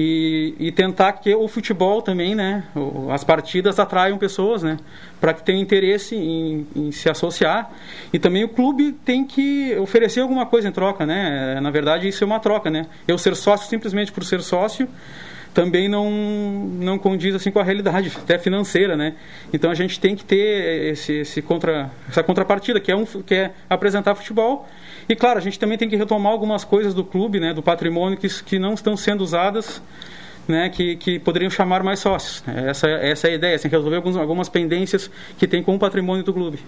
e, 0.00 0.54
e 0.60 0.70
tentar 0.70 1.12
que 1.14 1.34
o 1.34 1.48
futebol 1.48 2.00
também, 2.00 2.32
né, 2.32 2.62
as 3.10 3.24
partidas 3.24 3.80
atraiam 3.80 4.16
pessoas, 4.16 4.62
né, 4.62 4.76
para 5.20 5.34
que 5.34 5.42
tenham 5.42 5.60
interesse 5.60 6.14
em, 6.14 6.64
em, 6.76 6.92
se 6.92 7.10
associar. 7.10 7.68
E 8.12 8.18
também 8.18 8.44
o 8.44 8.48
clube 8.48 8.92
tem 9.04 9.24
que 9.24 9.76
oferecer 9.76 10.20
alguma 10.20 10.46
coisa 10.46 10.68
em 10.68 10.72
troca, 10.72 11.04
né, 11.04 11.58
na 11.60 11.70
verdade 11.72 12.06
isso 12.06 12.22
é 12.22 12.26
uma 12.28 12.38
troca, 12.38 12.70
né, 12.70 12.86
eu 13.08 13.18
ser 13.18 13.34
sócio 13.34 13.68
simplesmente 13.68 14.12
por 14.12 14.22
ser 14.24 14.40
sócio 14.40 14.88
também 15.52 15.88
não 15.88 16.08
não 16.08 16.98
condiz 16.98 17.34
assim 17.34 17.50
com 17.50 17.58
a 17.58 17.64
realidade 17.64 18.12
até 18.16 18.38
financeira, 18.38 18.96
né? 18.96 19.14
Então 19.52 19.70
a 19.70 19.74
gente 19.74 19.98
tem 19.98 20.14
que 20.14 20.22
ter 20.24 20.92
esse, 20.92 21.12
esse 21.14 21.42
contra 21.42 21.90
essa 22.08 22.22
contrapartida 22.22 22.78
que 22.78 22.92
é 22.92 22.94
um 22.94 23.04
que 23.04 23.34
é 23.34 23.50
apresentar 23.68 24.14
futebol 24.14 24.68
e 25.08 25.16
claro, 25.16 25.38
a 25.38 25.42
gente 25.42 25.58
também 25.58 25.78
tem 25.78 25.88
que 25.88 25.96
retomar 25.96 26.32
algumas 26.32 26.64
coisas 26.64 26.92
do 26.92 27.04
clube, 27.04 27.40
né, 27.40 27.54
do 27.54 27.62
patrimônio 27.62 28.18
que, 28.18 28.28
que 28.44 28.58
não 28.58 28.74
estão 28.74 28.96
sendo 28.96 29.22
usadas, 29.22 29.80
né, 30.46 30.68
que, 30.68 30.96
que 30.96 31.18
poderiam 31.18 31.50
chamar 31.50 31.82
mais 31.82 32.00
sócios. 32.00 32.42
Essa, 32.46 32.88
essa 32.88 33.28
é 33.28 33.32
a 33.32 33.34
ideia, 33.34 33.56
assim, 33.56 33.68
resolver 33.68 33.96
alguns, 33.96 34.16
algumas 34.16 34.48
pendências 34.48 35.10
que 35.38 35.46
tem 35.46 35.62
com 35.62 35.74
o 35.74 35.78
patrimônio 35.78 36.24
do 36.24 36.32
clube. 36.32 36.58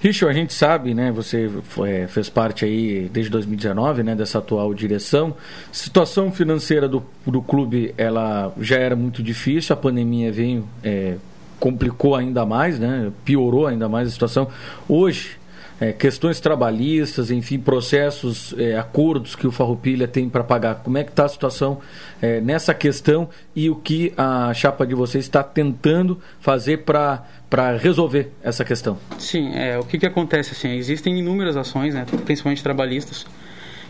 Richard, 0.00 0.36
a 0.36 0.38
gente 0.38 0.52
sabe, 0.52 0.94
né? 0.94 1.10
Você 1.10 1.50
foi, 1.64 1.90
é, 1.90 2.06
fez 2.06 2.28
parte 2.28 2.64
aí 2.64 3.08
desde 3.12 3.30
2019, 3.30 4.02
né? 4.02 4.14
Dessa 4.14 4.38
atual 4.38 4.72
direção. 4.74 5.34
Situação 5.72 6.30
financeira 6.30 6.86
do, 6.86 7.02
do 7.26 7.40
clube, 7.40 7.94
ela 7.96 8.52
já 8.60 8.76
era 8.76 8.94
muito 8.94 9.22
difícil. 9.22 9.72
A 9.72 9.76
pandemia 9.76 10.30
veio, 10.30 10.68
é, 10.84 11.16
complicou 11.58 12.14
ainda 12.14 12.44
mais, 12.44 12.78
né? 12.78 13.10
Piorou 13.24 13.66
ainda 13.66 13.88
mais 13.88 14.08
a 14.08 14.10
situação. 14.10 14.48
Hoje, 14.86 15.38
é, 15.80 15.92
questões 15.92 16.40
trabalhistas, 16.40 17.30
enfim, 17.30 17.58
processos, 17.58 18.54
é, 18.58 18.76
acordos 18.76 19.34
que 19.36 19.46
o 19.46 19.52
Farroupilha 19.52 20.08
tem 20.08 20.28
para 20.28 20.42
pagar. 20.42 20.76
Como 20.76 20.96
é 20.96 21.04
que 21.04 21.10
está 21.10 21.24
a 21.24 21.28
situação 21.28 21.80
é, 22.20 22.40
nessa 22.40 22.72
questão 22.72 23.28
e 23.54 23.68
o 23.68 23.76
que 23.76 24.12
a 24.16 24.52
chapa 24.54 24.86
de 24.86 24.94
vocês 24.94 25.24
está 25.24 25.42
tentando 25.42 26.20
fazer 26.40 26.78
para 26.78 27.24
para 27.48 27.76
resolver 27.76 28.32
essa 28.42 28.64
questão? 28.64 28.98
Sim, 29.18 29.54
é, 29.54 29.78
o 29.78 29.84
que, 29.84 29.98
que 29.98 30.06
acontece 30.06 30.50
assim, 30.50 30.72
existem 30.76 31.16
inúmeras 31.16 31.56
ações, 31.56 31.94
né, 31.94 32.04
principalmente 32.24 32.60
trabalhistas, 32.60 33.24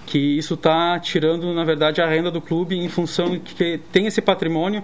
que 0.05 0.19
isso 0.19 0.55
está 0.55 1.01
tirando, 1.01 1.55
na 1.55 1.65
verdade, 1.65 2.03
a 2.03 2.07
renda 2.07 2.31
do 2.31 2.41
clube 2.41 2.77
em 2.77 2.89
função 2.91 3.39
que 3.39 3.81
tem 3.91 4.07
esse 4.07 4.21
patrimônio 4.21 4.83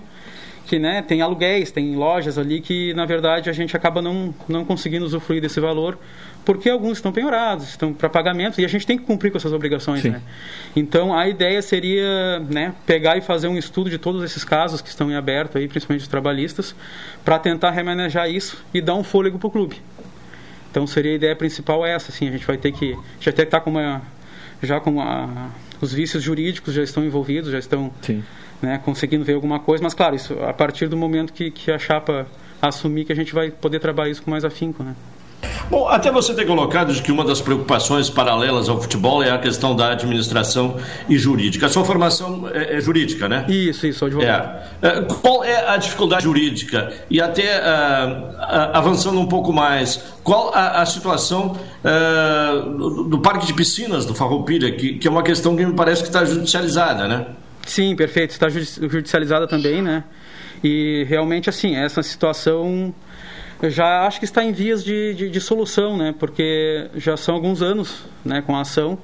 que 0.67 0.79
né, 0.79 1.03
tem 1.03 1.21
aluguéis, 1.21 1.71
tem 1.71 1.95
lojas 1.97 2.39
ali 2.39 2.61
que 2.61 2.95
na 2.95 3.05
verdade 3.05 3.51
a 3.51 3.53
gente 3.53 3.77
acaba 3.77 4.01
não, 4.01 4.35
não 4.49 4.65
conseguindo 4.65 5.05
usufruir 5.05 5.41
desse 5.41 5.61
valor 5.61 5.99
porque 6.45 6.69
alguns 6.69 6.99
estão 6.99 7.13
penhorados, 7.13 7.69
estão 7.69 7.93
para 7.93 8.09
pagamento 8.09 8.61
e 8.61 8.65
a 8.65 8.69
gente 8.69 8.87
tem 8.87 8.99
que 8.99 9.05
cumprir 9.05 9.31
com 9.31 9.39
essas 9.39 9.53
obrigações, 9.53 10.03
né? 10.05 10.21
Então 10.75 11.17
a 11.17 11.29
ideia 11.29 11.63
seria, 11.63 12.41
né, 12.41 12.75
pegar 12.85 13.17
e 13.17 13.21
fazer 13.21 13.49
um 13.49 13.57
estudo 13.57 13.89
de 13.89 13.99
todos 13.99 14.23
esses 14.25 14.43
casos 14.45 14.81
que 14.81 14.89
estão 14.89 15.11
em 15.11 15.15
aberto 15.15 15.59
aí, 15.59 15.69
principalmente 15.69 16.03
os 16.03 16.09
trabalhistas, 16.09 16.75
para 17.25 17.39
tentar 17.39 17.71
remanejar 17.71 18.29
isso 18.29 18.65
e 18.75 18.81
dar 18.81 18.95
um 18.95 19.05
fôlego 19.05 19.39
para 19.39 19.47
o 19.47 19.51
clube. 19.51 19.77
Então 20.71 20.87
seria 20.87 21.13
a 21.13 21.15
ideia 21.15 21.37
principal 21.37 21.85
essa, 21.85 22.11
assim, 22.11 22.29
a 22.29 22.33
gente 22.33 22.47
vai 22.47 22.57
ter 22.57 22.73
que 22.73 22.97
já 23.21 23.31
até 23.31 23.43
estar 23.43 23.59
tá 23.59 23.65
com 23.65 23.71
uma 23.71 24.03
já 24.63 24.81
com 24.81 25.01
a, 25.01 25.51
os 25.81 25.93
vícios 25.93 26.23
jurídicos 26.23 26.73
já 26.73 26.83
estão 26.83 27.05
envolvidos, 27.05 27.51
já 27.51 27.59
estão 27.59 27.93
né, 28.63 28.81
conseguindo 28.85 29.25
ver 29.25 29.35
alguma 29.35 29.59
coisa, 29.59 29.83
mas 29.83 29.93
claro, 29.93 30.15
isso 30.15 30.35
a 30.45 30.53
partir 30.53 30.87
do 30.87 30.97
momento 30.97 31.33
que, 31.33 31.51
que 31.51 31.71
a 31.71 31.79
chapa 31.79 32.27
assumir 32.61 33.05
que 33.05 33.13
a 33.13 33.17
gente 33.17 33.35
vai 33.35 33.51
poder 33.51 33.81
trabalhar 33.81 34.11
isso 34.11 34.23
com 34.23 34.31
mais 34.31 34.45
afinco, 34.45 34.85
né? 34.85 34.95
Bom, 35.71 35.89
até 35.89 36.11
você 36.11 36.35
ter 36.35 36.47
colocado 36.47 36.93
de 36.93 37.03
que 37.03 37.11
uma 37.11 37.25
das 37.25 37.41
preocupações 37.41 38.11
paralelas 38.11 38.69
ao 38.69 38.81
futebol 38.81 39.23
é 39.23 39.31
a 39.31 39.39
questão 39.39 39.75
da 39.75 39.93
administração 39.93 40.77
e 41.09 41.17
jurídica. 41.17 41.67
A 41.67 41.69
sua 41.69 41.85
formação 41.85 42.49
é, 42.53 42.77
é 42.77 42.81
jurídica, 42.81 43.29
né? 43.29 43.47
Isso, 43.49 43.87
isso, 43.87 44.05
advogado. 44.05 44.61
É. 44.83 44.89
é. 44.89 45.03
Qual 45.03 45.43
é 45.43 45.69
a 45.69 45.77
dificuldade 45.77 46.25
jurídica? 46.25 46.93
E 47.09 47.21
até 47.21 47.59
uh, 47.59 48.37
avançando 48.73 49.19
um 49.19 49.27
pouco 49.27 49.53
mais, 49.53 49.97
qual 50.23 50.53
a, 50.55 50.83
a 50.83 50.87
situação 50.87 51.57
uh, 51.85 52.71
do, 52.77 53.05
do, 53.05 53.19
parque 53.21 53.47
de 53.47 53.55
piscinas 53.55 54.05
do 54.05 54.15
Farroupilha, 54.15 54.71
que, 54.73 54.99
que 54.99 55.09
é 55.09 55.11
uma 55.11 55.23
questão 55.23 55.57
que 55.57 55.65
me 55.65 55.75
parece 55.75 56.03
que 56.03 56.09
está 56.09 56.25
judicializada, 56.25 57.09
né? 57.09 57.27
Sim, 57.67 57.97
perfeito. 57.97 58.33
Está 58.33 58.49
judicializada 58.49 59.47
também, 59.47 59.81
né? 59.81 60.05
E 60.63 61.05
realmente, 61.09 61.49
assim, 61.49 61.75
essa 61.75 62.03
situação 62.03 62.95
já 63.71 64.07
acho 64.07 64.19
que 64.19 64.25
está 64.25 64.45
em 64.45 64.53
vias 64.53 64.83
de, 64.85 65.15
de, 65.15 65.31
de, 65.31 65.41
solução, 65.41 65.97
né? 65.97 66.15
Porque 66.19 66.89
já 66.97 67.17
são 67.17 67.35
alguns 67.35 67.63
anos, 67.63 68.05
né, 68.25 68.43
com 68.43 68.57
a 68.57 68.63
ação 68.63 68.99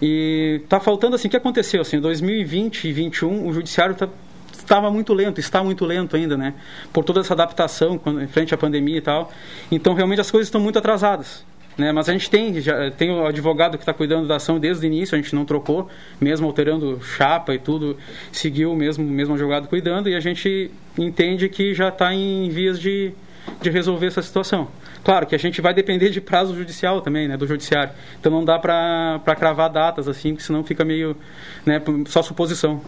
e 0.00 0.60
está 0.62 0.78
faltando 0.78 1.16
assim. 1.16 1.28
O 1.28 1.30
que 1.30 1.36
aconteceu 1.36 1.80
assim? 1.80 1.96
Em 1.96 2.00
2020 2.00 2.84
e 2.84 2.92
2021 2.92 3.46
o 3.48 3.52
judiciário 3.52 3.94
tá, 3.94 4.08
estava 4.52 4.90
muito 4.90 5.12
lento, 5.12 5.40
está 5.40 5.62
muito 5.62 5.84
lento 5.84 6.16
ainda, 6.16 6.36
né? 6.36 6.54
Por 6.92 7.04
toda 7.04 7.20
essa 7.20 7.34
adaptação 7.34 7.98
quando, 7.98 8.22
em 8.22 8.28
frente 8.28 8.54
à 8.54 8.58
pandemia 8.58 8.98
e 8.98 9.00
tal. 9.00 9.32
Então 9.70 9.94
realmente 9.94 10.20
as 10.20 10.30
coisas 10.30 10.46
estão 10.46 10.60
muito 10.60 10.78
atrasadas. 10.78 11.44
Né, 11.76 11.92
mas 11.92 12.08
a 12.08 12.12
gente 12.12 12.28
tem, 12.28 12.60
já, 12.60 12.90
tem 12.90 13.08
o 13.08 13.24
advogado 13.24 13.78
que 13.78 13.82
está 13.82 13.94
cuidando 13.94 14.26
da 14.26 14.34
ação 14.34 14.58
desde 14.58 14.84
o 14.84 14.88
início, 14.88 15.14
a 15.14 15.20
gente 15.20 15.32
não 15.32 15.44
trocou, 15.44 15.88
mesmo 16.20 16.44
alterando 16.44 17.00
chapa 17.00 17.54
e 17.54 17.58
tudo, 17.60 17.96
seguiu 18.32 18.72
o 18.72 18.74
mesmo, 18.76 19.04
mesmo 19.04 19.34
advogado 19.34 19.68
cuidando, 19.68 20.08
e 20.08 20.16
a 20.16 20.18
gente 20.18 20.72
entende 20.98 21.48
que 21.48 21.74
já 21.74 21.86
está 21.86 22.12
em 22.12 22.48
vias 22.48 22.80
de, 22.80 23.12
de 23.60 23.70
resolver 23.70 24.06
essa 24.06 24.22
situação. 24.22 24.68
Claro 25.04 25.26
que 25.26 25.34
a 25.34 25.38
gente 25.38 25.60
vai 25.60 25.72
depender 25.72 26.10
de 26.10 26.20
prazo 26.20 26.54
judicial 26.54 27.00
também, 27.00 27.28
né, 27.28 27.36
do 27.36 27.46
judiciário. 27.46 27.92
Então 28.18 28.30
não 28.30 28.44
dá 28.44 28.58
para 28.58 29.34
cravar 29.36 29.70
datas 29.70 30.08
assim, 30.08 30.30
porque 30.30 30.44
senão 30.44 30.64
fica 30.64 30.84
meio 30.84 31.16
né, 31.64 31.80
só 32.06 32.22
suposição. 32.22 32.80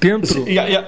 Dentro... 0.00 0.48
E 0.48 0.56
a, 0.58 0.70
e 0.70 0.76
a, 0.76 0.82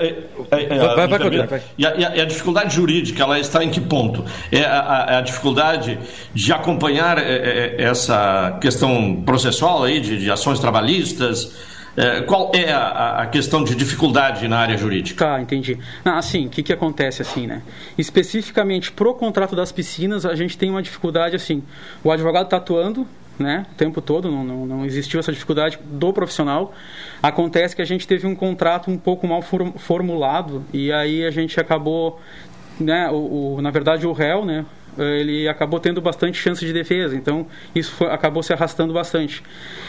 vai, 0.48 0.66
vai, 0.68 1.08
vai, 1.08 1.46
vai. 1.46 1.62
E 1.76 1.84
a, 1.84 1.96
e 1.96 2.20
a, 2.20 2.24
dificuldade 2.24 2.76
jurídica, 2.76 3.24
ela 3.24 3.40
está 3.40 3.64
em 3.64 3.68
que 3.68 3.80
ponto? 3.80 4.24
É 4.52 4.62
a, 4.62 5.18
a 5.18 5.20
dificuldade 5.20 5.98
de 6.32 6.52
acompanhar 6.52 7.18
é, 7.18 7.76
é, 7.78 7.82
essa 7.82 8.56
questão 8.60 9.22
processual 9.26 9.82
aí, 9.82 9.98
de, 9.98 10.16
de 10.18 10.30
ações 10.30 10.60
trabalhistas, 10.60 11.56
é, 11.96 12.20
qual 12.22 12.52
é 12.54 12.72
a, 12.72 13.22
a, 13.22 13.26
questão 13.26 13.64
de 13.64 13.74
dificuldade 13.74 14.46
na 14.46 14.58
área 14.58 14.76
jurídica? 14.76 15.24
Tá, 15.24 15.40
entendi. 15.40 15.78
Ah, 16.04 16.18
assim, 16.18 16.46
o 16.46 16.50
que, 16.50 16.62
que 16.62 16.72
acontece 16.72 17.20
assim, 17.20 17.46
né? 17.46 17.62
Especificamente 17.98 18.92
pro 18.92 19.14
contrato 19.14 19.56
das 19.56 19.72
piscinas, 19.72 20.24
a 20.24 20.34
gente 20.34 20.56
tem 20.56 20.70
uma 20.70 20.82
dificuldade 20.82 21.34
assim. 21.34 21.62
O 22.04 22.10
advogado 22.10 22.44
está 22.44 22.58
atuando, 22.58 23.06
né, 23.38 23.66
o 23.72 23.74
tempo 23.74 24.00
todo, 24.00 24.30
não, 24.30 24.44
não, 24.44 24.66
não 24.66 24.84
existiu 24.84 25.18
essa 25.18 25.32
dificuldade 25.32 25.78
do 25.82 26.12
profissional. 26.12 26.74
Acontece 27.22 27.74
que 27.74 27.82
a 27.82 27.86
gente 27.86 28.06
teve 28.06 28.26
um 28.26 28.34
contrato 28.34 28.90
um 28.90 28.98
pouco 28.98 29.26
mal 29.26 29.42
formulado 29.42 30.64
e 30.72 30.92
aí 30.92 31.24
a 31.24 31.30
gente 31.30 31.58
acabou, 31.58 32.20
né, 32.78 33.08
o, 33.10 33.56
o 33.56 33.62
na 33.62 33.70
verdade 33.70 34.06
o 34.06 34.12
réu, 34.12 34.44
né, 34.44 34.64
ele 35.02 35.48
acabou 35.48 35.80
tendo 35.80 36.00
bastante 36.00 36.38
chance 36.38 36.64
de 36.64 36.72
defesa, 36.72 37.16
então 37.16 37.46
isso 37.74 37.92
foi, 37.92 38.08
acabou 38.08 38.42
se 38.42 38.52
arrastando 38.52 38.92
bastante. 38.92 39.42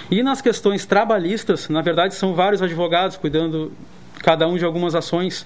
E 0.09 0.21
nas 0.23 0.41
questões 0.41 0.85
trabalhistas, 0.85 1.69
na 1.69 1.81
verdade 1.81 2.15
são 2.15 2.33
vários 2.33 2.61
advogados 2.61 3.17
cuidando 3.17 3.71
cada 4.21 4.47
um 4.47 4.57
de 4.57 4.65
algumas 4.65 4.95
ações 4.95 5.45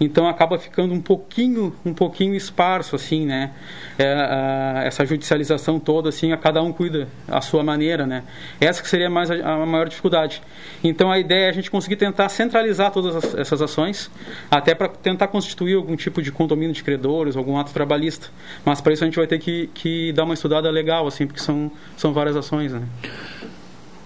então 0.00 0.28
acaba 0.28 0.58
ficando 0.58 0.92
um 0.92 1.00
pouquinho 1.00 1.74
um 1.84 1.94
pouquinho 1.94 2.34
esparso 2.34 2.96
assim 2.96 3.26
né? 3.26 3.52
É, 3.98 4.12
a, 4.12 4.82
essa 4.84 5.04
judicialização 5.04 5.78
toda 5.78 6.08
assim 6.08 6.32
a 6.32 6.36
cada 6.36 6.62
um 6.62 6.72
cuida 6.72 7.08
a 7.28 7.40
sua 7.40 7.62
maneira 7.62 8.06
né? 8.06 8.24
Essa 8.60 8.82
que 8.82 8.88
seria 8.88 9.08
mais 9.08 9.30
a, 9.30 9.34
a, 9.34 9.66
maior 9.66 9.88
dificuldade. 9.88 10.42
Então 10.82 11.10
a 11.10 11.18
ideia 11.18 11.46
é 11.46 11.48
a 11.48 11.52
gente 11.52 11.70
conseguir 11.70 11.96
tentar 11.96 12.28
centralizar 12.28 12.90
todas 12.90 13.16
as, 13.16 13.34
essas 13.34 13.62
ações 13.62 14.10
até 14.50 14.74
para 14.74 14.88
tentar 14.88 15.28
constituir 15.28 15.74
algum 15.74 15.96
tipo 15.96 16.20
de 16.22 16.32
condomínio 16.32 16.74
de 16.74 16.82
credores 16.82 17.36
algum 17.36 17.56
ato 17.58 17.72
trabalhista. 17.72 18.28
Mas 18.64 18.80
para 18.80 18.92
isso 18.92 19.04
a 19.04 19.06
gente 19.06 19.16
vai 19.16 19.26
ter 19.26 19.38
que, 19.38 19.68
que 19.74 20.12
dar 20.12 20.24
uma 20.24 20.34
estudada 20.34 20.70
legal 20.70 21.06
assim 21.06 21.26
porque 21.26 21.40
são 21.40 21.70
são 21.96 22.12
várias 22.12 22.36
ações 22.36 22.72
né? 22.72 22.82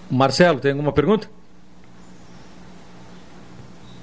Marcelo 0.09 0.59
tem 0.59 0.71
alguma 0.71 0.91
pergunta 0.91 1.38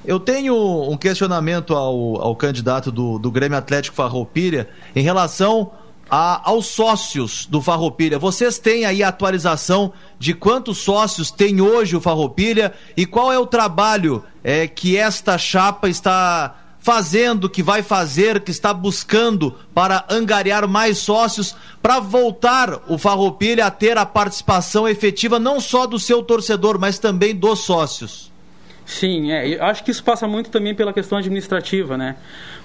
eu 0.07 0.21
tenho 0.21 0.55
um 0.89 0.97
questionamento 0.97 1.75
ao, 1.75 2.23
ao 2.23 2.37
candidato 2.37 2.93
do, 2.93 3.19
do 3.19 3.31
Grêmio 3.31 3.59
Atlético 3.59 3.97
Farroupilha 3.97 4.69
em 4.95 5.03
relação 5.03 5.73
a, 6.09 6.49
aos 6.49 6.67
sócios 6.67 7.45
do 7.47 7.61
Farroupilha. 7.61 8.19
Vocês 8.19 8.59
têm 8.59 8.85
aí 8.85 9.03
a 9.03 9.09
atualização 9.09 9.93
de 10.19 10.33
quantos 10.33 10.79
sócios 10.79 11.31
tem 11.31 11.61
hoje 11.61 11.97
o 11.97 12.01
Farroupilha 12.01 12.73
e 12.97 13.05
qual 13.05 13.33
é 13.33 13.39
o 13.39 13.47
trabalho 13.47 14.23
é, 14.45 14.69
que 14.69 14.97
esta 14.97 15.37
chapa 15.37 15.89
está 15.89 16.55
fazendo, 16.79 17.51
que 17.51 17.65
vai 17.65 17.83
fazer, 17.83 18.41
que 18.43 18.53
está 18.53 18.73
buscando 18.73 19.57
para 19.75 20.05
angariar 20.09 20.69
mais 20.69 20.99
sócios, 20.99 21.57
para 21.83 21.99
voltar 21.99 22.81
o 22.87 22.97
Farroupilha 22.97 23.67
a 23.67 23.73
ter 23.73 23.99
a 23.99 24.07
participação 24.07 24.87
efetiva 24.87 25.41
não 25.41 25.59
só 25.59 25.85
do 25.85 25.99
seu 25.99 26.23
torcedor, 26.23 26.79
mas 26.79 27.01
também 27.01 27.35
dos 27.35 27.59
sócios? 27.59 28.36
Sim, 28.87 29.33
é, 29.33 29.49
eu 29.49 29.64
acho 29.64 29.83
que 29.83 29.90
isso 29.90 30.02
passa 30.02 30.28
muito 30.28 30.49
também 30.49 30.73
pela 30.73 30.93
questão 30.93 31.19
administrativa, 31.19 31.99
né? 31.99 32.14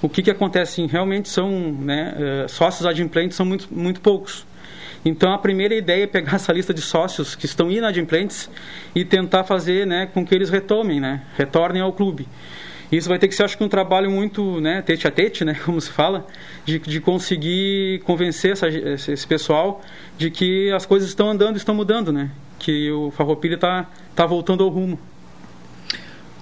O 0.04 0.08
que, 0.08 0.22
que 0.22 0.30
acontece, 0.30 0.86
realmente 0.86 1.28
são, 1.28 1.50
né, 1.50 2.14
uh, 2.46 2.50
sócios 2.50 2.86
adimplentes 2.86 3.36
são 3.36 3.46
muito, 3.46 3.68
muito 3.72 4.00
poucos. 4.02 4.46
Então 5.04 5.34
a 5.34 5.38
primeira 5.40 5.74
ideia 5.74 6.04
é 6.04 6.08
pegar 6.08 6.36
essa 6.38 6.54
lista 6.54 6.76
de 6.76 6.82
sócios 6.82 7.34
que 7.34 7.48
estão 7.48 7.72
inadimplentes 7.72 8.52
e 8.94 9.04
tentar 9.04 9.44
fazer, 9.46 9.88
né, 9.88 10.06
com 10.14 10.24
que 10.24 10.36
eles 10.36 10.52
retomem, 10.52 11.00
né, 11.00 11.24
retornem 11.36 11.82
ao 11.82 11.92
clube. 11.92 12.28
Isso 12.92 13.10
vai 13.10 13.18
ter 13.18 13.28
que 13.28 13.34
ser, 13.34 13.44
acho 13.44 13.58
que, 13.58 13.64
um 13.64 13.70
trabalho 13.70 14.12
muito, 14.12 14.62
né, 14.62 14.84
tete 14.84 15.08
a 15.08 15.12
tete, 15.12 15.44
né, 15.44 15.56
como 15.66 15.82
se 15.82 15.90
fala, 15.90 16.28
de, 16.64 16.78
de 16.78 17.02
conseguir 17.02 18.00
convencer 18.04 18.52
essa, 18.52 18.68
esse 18.68 19.26
pessoal 19.26 19.82
de 20.20 20.30
que 20.30 20.72
as 20.72 20.86
coisas 20.86 21.10
estão 21.10 21.32
andando, 21.32 21.58
estão 21.58 21.74
mudando, 21.74 22.14
né, 22.14 22.30
que 22.60 22.92
o 22.92 23.10
Farroupilha 23.10 23.56
está 23.56 23.90
tá 24.14 24.28
voltando 24.28 24.64
ao 24.64 24.70
rumo. 24.70 25.00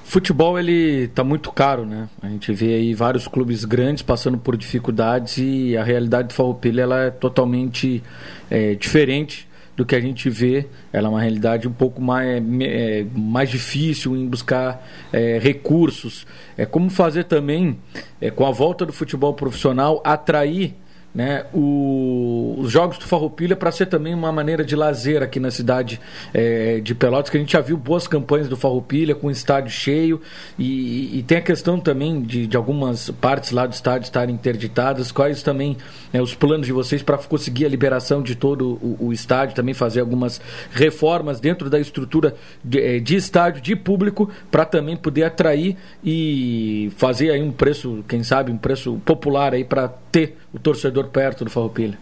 Futebol 0.09 0.57
ele 0.57 1.07
tá 1.09 1.23
muito 1.23 1.51
caro, 1.51 1.85
né? 1.85 2.09
A 2.19 2.27
gente 2.27 2.51
vê 2.51 2.73
aí 2.73 2.95
vários 2.95 3.27
clubes 3.27 3.63
grandes 3.63 4.01
passando 4.01 4.39
por 4.39 4.57
dificuldades 4.57 5.37
e 5.37 5.77
a 5.77 5.83
realidade 5.83 6.29
do 6.29 6.33
Farroupilha 6.33 6.81
ela 6.81 7.03
é 7.03 7.11
totalmente 7.11 8.01
é, 8.49 8.73
diferente 8.73 9.47
do 9.77 9.85
que 9.85 9.95
a 9.95 10.01
gente 10.01 10.27
vê. 10.27 10.65
Ela 10.91 11.09
é 11.09 11.11
uma 11.11 11.21
realidade 11.21 11.67
um 11.67 11.71
pouco 11.71 12.01
mais, 12.01 12.43
é, 12.59 13.05
mais 13.13 13.51
difícil 13.51 14.17
em 14.17 14.27
buscar 14.27 14.83
é, 15.13 15.37
recursos. 15.37 16.25
É 16.57 16.65
como 16.65 16.89
fazer 16.89 17.25
também, 17.25 17.77
é, 18.19 18.31
com 18.31 18.47
a 18.47 18.51
volta 18.51 18.87
do 18.87 18.91
futebol 18.91 19.35
profissional, 19.35 20.01
atrair 20.03 20.73
né, 21.13 21.45
o, 21.53 22.55
os 22.59 22.71
jogos 22.71 22.97
do 22.97 23.05
Farroupilha 23.05 23.55
para 23.55 23.71
ser 23.71 23.87
também 23.87 24.13
uma 24.13 24.31
maneira 24.31 24.63
de 24.63 24.75
lazer 24.75 25.23
aqui 25.23 25.39
na 25.39 25.49
cidade 25.49 25.99
é, 26.33 26.79
de 26.79 26.93
Pelotas, 26.93 27.29
que 27.29 27.37
a 27.37 27.39
gente 27.39 27.53
já 27.53 27.61
viu 27.61 27.77
boas 27.77 28.07
campanhas 28.07 28.47
do 28.47 28.55
Farroupilha 28.55 29.15
com 29.15 29.27
o 29.27 29.31
estádio 29.31 29.71
cheio 29.71 30.21
e, 30.57 31.17
e, 31.17 31.23
tem 31.23 31.39
a 31.39 31.41
questão 31.41 31.79
também 31.79 32.21
de, 32.21 32.45
de 32.45 32.55
algumas 32.55 33.09
partes 33.09 33.51
lá 33.51 33.65
do 33.65 33.73
estádio 33.73 34.05
estarem 34.05 34.35
interditadas, 34.35 35.11
quais 35.11 35.41
também 35.41 35.77
né, 36.13 36.21
os 36.21 36.35
planos 36.35 36.67
de 36.67 36.73
vocês 36.73 37.01
para 37.01 37.17
conseguir 37.17 37.65
a 37.65 37.69
liberação 37.69 38.21
de 38.21 38.35
todo 38.35 38.79
o, 38.81 39.07
o, 39.07 39.13
estádio, 39.13 39.55
também 39.55 39.73
fazer 39.73 40.01
algumas 40.01 40.39
reformas 40.71 41.39
dentro 41.39 41.69
da 41.69 41.79
estrutura 41.79 42.35
de, 42.63 42.79
é, 42.79 42.99
de 42.99 43.15
estádio, 43.15 43.61
de 43.61 43.75
público, 43.75 44.29
para 44.51 44.65
também 44.65 44.95
poder 44.95 45.23
atrair 45.23 45.75
e 46.03 46.91
fazer 46.97 47.31
aí 47.31 47.41
um 47.41 47.51
preço, 47.51 48.03
quem 48.07 48.23
sabe, 48.23 48.51
um 48.51 48.57
preço 48.57 49.01
popular 49.05 49.53
aí 49.53 49.63
para 49.63 49.87
ter 50.11 50.37
o 50.53 50.59
torcedor 50.59 51.08
perto 51.11 51.43
do 51.43 51.51
Farroupilha. 51.51 51.97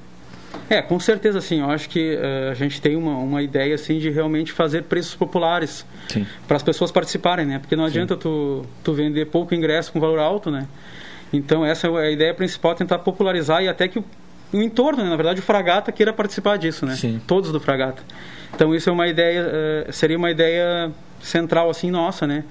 É, 0.70 0.82
com 0.82 1.00
certeza 1.00 1.40
sim. 1.40 1.62
Eu 1.62 1.70
acho 1.70 1.90
que 1.90 2.16
uh, 2.16 2.52
a 2.52 2.54
gente 2.54 2.82
tem 2.82 2.96
uma, 2.96 3.18
uma 3.18 3.42
ideia 3.42 3.76
assim 3.76 4.00
de 4.00 4.10
realmente 4.10 4.52
fazer 4.52 4.84
preços 4.84 5.16
populares 5.16 5.86
para 6.48 6.58
as 6.58 6.64
pessoas 6.64 6.92
participarem, 6.92 7.46
né? 7.46 7.60
Porque 7.60 7.76
não 7.76 7.86
adianta 7.86 8.16
tu, 8.16 8.66
tu 8.84 8.94
vender 8.94 9.26
pouco 9.28 9.54
ingresso 9.56 9.92
com 9.92 10.00
valor 10.00 10.20
alto, 10.20 10.52
né? 10.52 10.68
Então 11.32 11.66
essa 11.66 11.88
é 11.88 12.08
a 12.08 12.12
ideia 12.12 12.34
principal, 12.34 12.76
tentar 12.76 13.00
popularizar 13.00 13.64
e 13.64 13.68
até 13.68 13.88
que 13.88 14.00
o, 14.00 14.06
o 14.54 14.62
entorno, 14.62 15.04
né? 15.04 15.10
na 15.10 15.16
verdade 15.16 15.40
o 15.40 15.44
Fragata 15.44 15.92
queira 15.92 16.12
participar 16.12 16.58
disso, 16.58 16.86
né? 16.86 16.96
Sim. 16.96 17.22
Todos 17.26 17.52
do 17.52 17.60
Fragata. 17.60 18.02
Então 18.54 18.74
isso 18.74 18.90
é 18.90 18.94
uma 18.94 19.08
ideia, 19.08 19.46
uh, 19.88 19.94
seria 19.94 20.18
uma 20.18 20.32
ideia 20.32 20.92
central 21.22 21.70
assim 21.70 21.92
nossa, 21.92 22.28
né? 22.28 22.44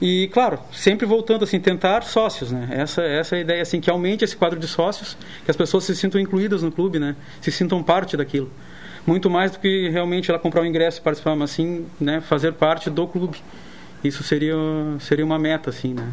E, 0.00 0.28
claro, 0.32 0.58
sempre 0.72 1.04
voltando 1.04 1.44
assim, 1.44 1.60
tentar 1.60 2.02
sócios, 2.02 2.50
né? 2.50 2.68
Essa, 2.70 3.02
essa 3.02 3.36
é 3.36 3.38
a 3.38 3.40
ideia, 3.42 3.62
assim, 3.62 3.80
que 3.80 3.90
aumente 3.90 4.24
esse 4.24 4.34
quadro 4.34 4.58
de 4.58 4.66
sócios, 4.66 5.16
que 5.44 5.50
as 5.50 5.56
pessoas 5.56 5.84
se 5.84 5.94
sintam 5.94 6.18
incluídas 6.18 6.62
no 6.62 6.72
clube, 6.72 6.98
né? 6.98 7.14
Se 7.40 7.52
sintam 7.52 7.82
parte 7.82 8.16
daquilo. 8.16 8.50
Muito 9.06 9.28
mais 9.28 9.50
do 9.50 9.58
que 9.58 9.88
realmente 9.90 10.30
ela 10.30 10.38
comprar 10.38 10.62
um 10.62 10.66
ingresso 10.66 11.00
e 11.00 11.02
participar, 11.02 11.36
mas 11.36 11.50
sim, 11.50 11.86
né, 12.00 12.20
fazer 12.20 12.52
parte 12.52 12.88
do 12.88 13.06
clube. 13.06 13.38
Isso 14.02 14.22
seria, 14.22 14.54
seria 15.00 15.24
uma 15.24 15.38
meta, 15.38 15.68
assim, 15.68 15.92
né? 15.92 16.08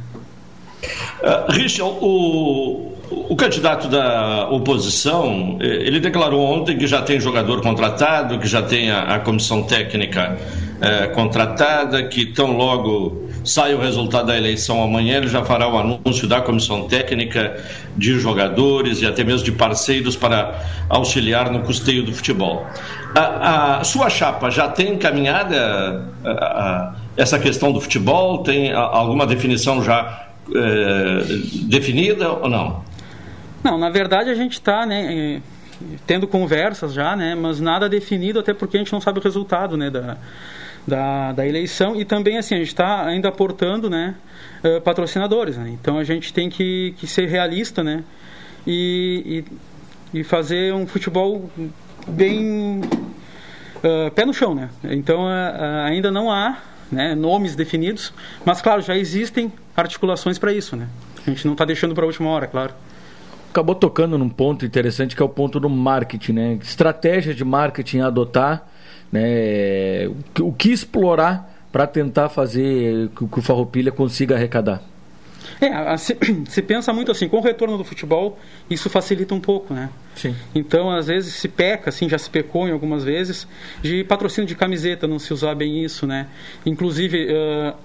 Uh, 1.22 1.52
Richard, 1.52 1.98
o, 2.02 2.94
o 3.30 3.36
candidato 3.36 3.88
da 3.88 4.50
oposição, 4.50 5.58
eh, 5.60 5.66
ele 5.66 6.00
declarou 6.00 6.42
ontem 6.42 6.78
que 6.78 6.86
já 6.86 7.02
tem 7.02 7.20
jogador 7.20 7.62
contratado, 7.62 8.38
que 8.40 8.48
já 8.48 8.62
tem 8.62 8.92
a, 8.92 9.16
a 9.16 9.20
comissão 9.20 9.64
técnica 9.64 10.38
eh, 10.80 11.08
contratada, 11.08 12.04
que 12.04 12.28
tão 12.28 12.56
logo 12.56 13.27
sai 13.48 13.74
o 13.74 13.80
resultado 13.80 14.28
da 14.28 14.38
eleição 14.38 14.84
amanhã, 14.84 15.18
ele 15.18 15.28
já 15.28 15.44
fará 15.44 15.68
o 15.68 15.78
anúncio 15.78 16.28
da 16.28 16.42
comissão 16.42 16.88
técnica 16.88 17.64
de 17.96 18.20
jogadores 18.20 19.02
e 19.02 19.06
até 19.06 19.24
mesmo 19.24 19.46
de 19.46 19.52
parceiros 19.52 20.16
para 20.16 20.64
auxiliar 20.90 21.50
no 21.50 21.62
custeio 21.62 22.04
do 22.04 22.14
futebol. 22.14 22.68
A, 23.16 23.80
a 23.80 23.84
sua 23.84 24.10
chapa 24.10 24.50
já 24.50 24.68
tem 24.68 24.94
encaminhada 24.94 26.06
essa 27.16 27.40
questão 27.40 27.72
do 27.72 27.82
futebol? 27.82 28.44
Tem 28.44 28.72
alguma 28.74 29.26
definição 29.26 29.84
já 29.84 30.28
é, 30.54 31.24
definida 31.64 32.32
ou 32.32 32.50
não? 32.50 32.84
Não, 33.64 33.78
na 33.78 33.90
verdade 33.90 34.30
a 34.30 34.36
gente 34.36 34.54
está 34.54 34.86
né, 34.86 35.42
tendo 36.06 36.28
conversas 36.28 36.94
já, 36.94 37.16
né, 37.16 37.36
mas 37.36 37.60
nada 37.60 37.90
definido, 37.90 38.40
até 38.40 38.54
porque 38.54 38.78
a 38.78 38.80
gente 38.80 38.94
não 38.94 39.02
sabe 39.02 39.20
o 39.20 39.22
resultado 39.22 39.76
né, 39.76 39.90
da, 39.90 40.18
da, 40.88 41.34
da 41.34 41.46
eleição 41.46 42.00
e 42.00 42.06
também 42.06 42.38
assim 42.38 42.56
a 42.56 42.60
gente 42.60 42.70
está 42.70 43.06
ainda 43.06 43.28
aportando 43.28 43.90
né 43.90 44.16
uh, 44.64 44.80
patrocinadores 44.82 45.58
né? 45.58 45.70
então 45.70 45.98
a 45.98 46.04
gente 46.04 46.34
tem 46.34 46.50
que, 46.50 46.96
que 46.98 47.06
ser 47.06 47.28
realista 47.28 47.84
né 47.84 48.06
e, 48.66 49.44
e, 50.14 50.20
e 50.20 50.24
fazer 50.24 50.74
um 50.74 50.88
futebol 50.88 51.52
bem 52.08 52.80
uh, 52.80 54.12
pé 54.16 54.26
no 54.26 54.34
chão 54.34 54.56
né. 54.56 54.70
Então 54.86 55.26
uh, 55.26 55.86
ainda 55.86 56.10
não 56.10 56.32
há 56.32 56.58
né, 56.90 57.14
nomes 57.14 57.54
definidos 57.54 58.14
mas 58.46 58.62
claro 58.62 58.82
já 58.82 58.96
existem 58.96 59.52
articulações 59.76 60.40
para 60.40 60.54
isso 60.54 60.78
né. 60.78 60.88
A 61.26 61.30
gente 61.30 61.46
não 61.46 61.52
está 61.52 61.66
deixando 61.66 61.94
para 61.94 62.06
a 62.06 62.08
última 62.08 62.30
hora 62.30 62.48
claro. 62.48 62.74
Acabou 63.50 63.76
tocando 63.76 64.18
num 64.18 64.30
ponto 64.30 64.66
interessante 64.66 65.14
que 65.16 65.22
é 65.22 65.26
o 65.26 65.30
ponto 65.30 65.60
do 65.60 65.70
marketing 65.70 66.32
né. 66.32 66.60
Estratégia 66.62 67.34
de 67.34 67.44
marketing 67.44 68.00
a 68.00 68.08
adotar 68.08 68.66
né, 69.12 70.08
o 70.40 70.52
que 70.52 70.72
explorar 70.72 71.54
para 71.72 71.86
tentar 71.86 72.30
fazer 72.30 73.10
que 73.10 73.40
o 73.40 73.42
Farroupilha 73.42 73.92
consiga 73.92 74.36
arrecadar? 74.36 74.82
É, 75.62 75.98
se, 75.98 76.62
pensa 76.62 76.94
muito 76.94 77.12
assim, 77.12 77.28
com 77.28 77.38
o 77.38 77.42
retorno 77.42 77.78
do 77.78 77.84
futebol, 77.84 78.38
isso 78.70 78.90
facilita 78.90 79.34
um 79.34 79.40
pouco, 79.40 79.74
né? 79.74 79.90
Sim. 80.16 80.36
Então, 80.54 80.90
às 80.90 81.08
vezes 81.08 81.34
se 81.34 81.48
peca, 81.48 81.90
assim, 81.90 82.10
já 82.10 82.18
se 82.18 82.30
pecou 82.30 82.68
em 82.68 82.72
algumas 82.72 83.04
vezes, 83.04 83.48
de 83.82 84.04
patrocínio 84.04 84.48
de 84.48 84.56
camiseta, 84.56 85.08
não 85.08 85.20
se 85.20 85.34
usar 85.34 85.56
bem 85.56 85.84
isso, 85.84 86.06
né? 86.06 86.28
Inclusive, 86.66 87.28
uh, 87.28 87.76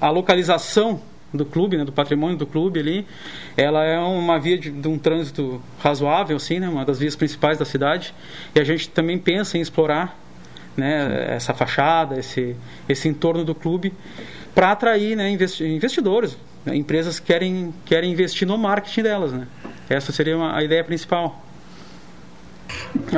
a 0.00 0.10
localização 0.10 1.00
do 1.32 1.44
clube, 1.44 1.76
né, 1.76 1.84
do 1.84 1.92
patrimônio 1.92 2.36
do 2.36 2.46
clube 2.46 2.80
ali, 2.80 3.06
ela 3.56 3.84
é 3.84 3.98
uma 3.98 4.38
via 4.38 4.56
de, 4.56 4.70
de, 4.70 4.88
um 4.88 4.98
trânsito 4.98 5.60
razoável, 5.80 6.36
assim, 6.36 6.60
né, 6.60 6.68
uma 6.68 6.84
das 6.84 6.98
vias 6.98 7.16
principais 7.16 7.58
da 7.58 7.64
cidade, 7.64 8.14
e 8.54 8.60
a 8.60 8.64
gente 8.64 8.88
também 8.88 9.18
pensa 9.18 9.58
em 9.58 9.60
explorar 9.60 10.18
né, 10.76 11.26
essa 11.28 11.54
fachada, 11.54 12.18
esse, 12.18 12.56
esse 12.88 13.08
entorno 13.08 13.44
do 13.44 13.54
clube, 13.54 13.92
para 14.54 14.72
atrair 14.72 15.16
né, 15.16 15.30
investidores, 15.30 16.36
né, 16.64 16.74
empresas 16.76 17.18
que 17.20 17.26
querem, 17.26 17.74
querem 17.84 18.12
investir 18.12 18.46
no 18.46 18.56
marketing 18.56 19.02
delas. 19.02 19.32
Né? 19.32 19.46
Essa 19.88 20.12
seria 20.12 20.36
uma, 20.36 20.56
a 20.56 20.62
ideia 20.62 20.82
principal. 20.84 21.42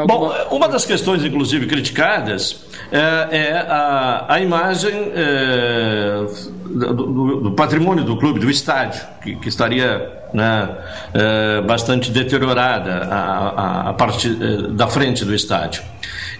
Bom, 0.06 0.32
uma 0.50 0.68
das 0.68 0.84
questões, 0.84 1.24
inclusive, 1.24 1.66
criticadas 1.66 2.66
é, 2.92 3.38
é 3.38 3.58
a, 3.58 4.26
a, 4.28 4.40
imagem 4.40 5.12
é, 5.14 6.26
do, 6.66 7.40
do, 7.40 7.52
patrimônio 7.52 8.04
do 8.04 8.16
clube, 8.16 8.38
do 8.38 8.50
estádio, 8.50 9.00
que, 9.22 9.36
que 9.36 9.48
estaria 9.48 10.10
né, 10.32 10.68
é, 11.14 11.60
bastante 11.62 12.10
deteriorada 12.10 13.08
a, 13.10 13.48
a, 13.48 13.90
a 13.90 13.92
parte 13.94 14.28
é, 14.28 14.72
da 14.72 14.86
frente 14.86 15.24
do 15.24 15.34
estádio. 15.34 15.82